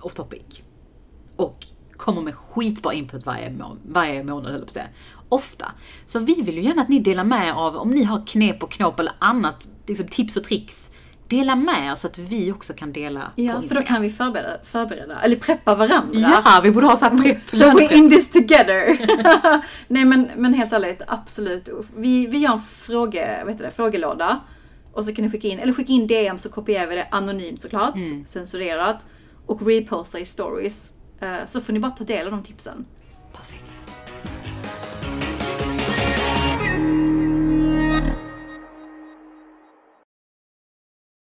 Off 0.06 0.14
Topic. 0.14 0.60
Och 1.36 1.66
kommer 1.96 2.22
med 2.22 2.34
skitbra 2.34 2.92
input 2.92 3.26
varje, 3.26 3.50
må- 3.50 3.76
varje 3.88 4.24
månad, 4.24 4.44
höll 4.44 4.52
jag 4.52 4.60
på 4.60 4.64
att 4.64 4.72
säga. 4.72 4.88
Ofta. 5.28 5.72
Så 6.06 6.18
vi 6.18 6.42
vill 6.42 6.54
ju 6.56 6.62
gärna 6.62 6.82
att 6.82 6.88
ni 6.88 6.98
delar 6.98 7.24
med 7.24 7.52
av, 7.54 7.76
om 7.76 7.90
ni 7.90 8.02
har 8.02 8.26
knep 8.26 8.62
och 8.62 8.70
knåp 8.70 9.00
eller 9.00 9.12
annat, 9.18 9.68
liksom 9.86 10.06
tips 10.08 10.36
och 10.36 10.44
tricks 10.44 10.90
dela 11.28 11.56
med 11.56 11.92
oss 11.92 12.00
så 12.00 12.06
att 12.06 12.18
vi 12.18 12.52
också 12.52 12.72
kan 12.72 12.92
dela 12.92 13.30
Ja, 13.36 13.60
på 13.60 13.68
för 13.68 13.74
då 13.74 13.82
kan 13.82 14.02
vi 14.02 14.10
förbereda, 14.10 14.58
förbereda, 14.64 15.20
eller 15.20 15.36
preppa 15.36 15.74
varandra. 15.74 16.10
Ja, 16.12 16.60
vi 16.62 16.70
borde 16.70 16.86
ha 16.86 16.96
såhär 16.96 17.12
mm. 17.12 17.22
prepp. 17.22 17.48
So 17.50 17.64
we're 17.64 17.92
in 17.92 18.10
this 18.10 18.30
together. 18.30 18.98
Nej 19.88 20.04
men, 20.04 20.30
men 20.36 20.54
helt 20.54 20.72
ärligt, 20.72 21.02
absolut. 21.06 21.68
Vi, 21.96 22.26
vi 22.26 22.38
gör 22.38 22.52
en 22.52 22.60
fråge, 22.60 23.42
vad 23.46 23.58
det, 23.58 23.70
frågelåda. 23.70 24.40
Och 24.92 25.04
så 25.04 25.14
kan 25.14 25.24
ni 25.24 25.30
skicka 25.30 25.48
in, 25.48 25.58
eller 25.58 25.72
skicka 25.72 25.92
in 25.92 26.06
DM 26.06 26.38
så 26.38 26.48
kopierar 26.48 26.86
vi 26.86 26.94
det 26.94 27.06
anonymt 27.10 27.62
såklart, 27.62 27.94
mm. 27.94 28.26
censurerat. 28.26 29.06
Och 29.46 29.66
reposta 29.66 30.18
i 30.18 30.24
stories. 30.24 30.90
Eh, 31.20 31.46
så 31.46 31.60
får 31.60 31.72
ni 31.72 31.78
bara 31.78 31.92
ta 31.92 32.04
del 32.04 32.26
av 32.26 32.32
de 32.32 32.42
tipsen. 32.42 32.86
Perfekt. 33.32 33.72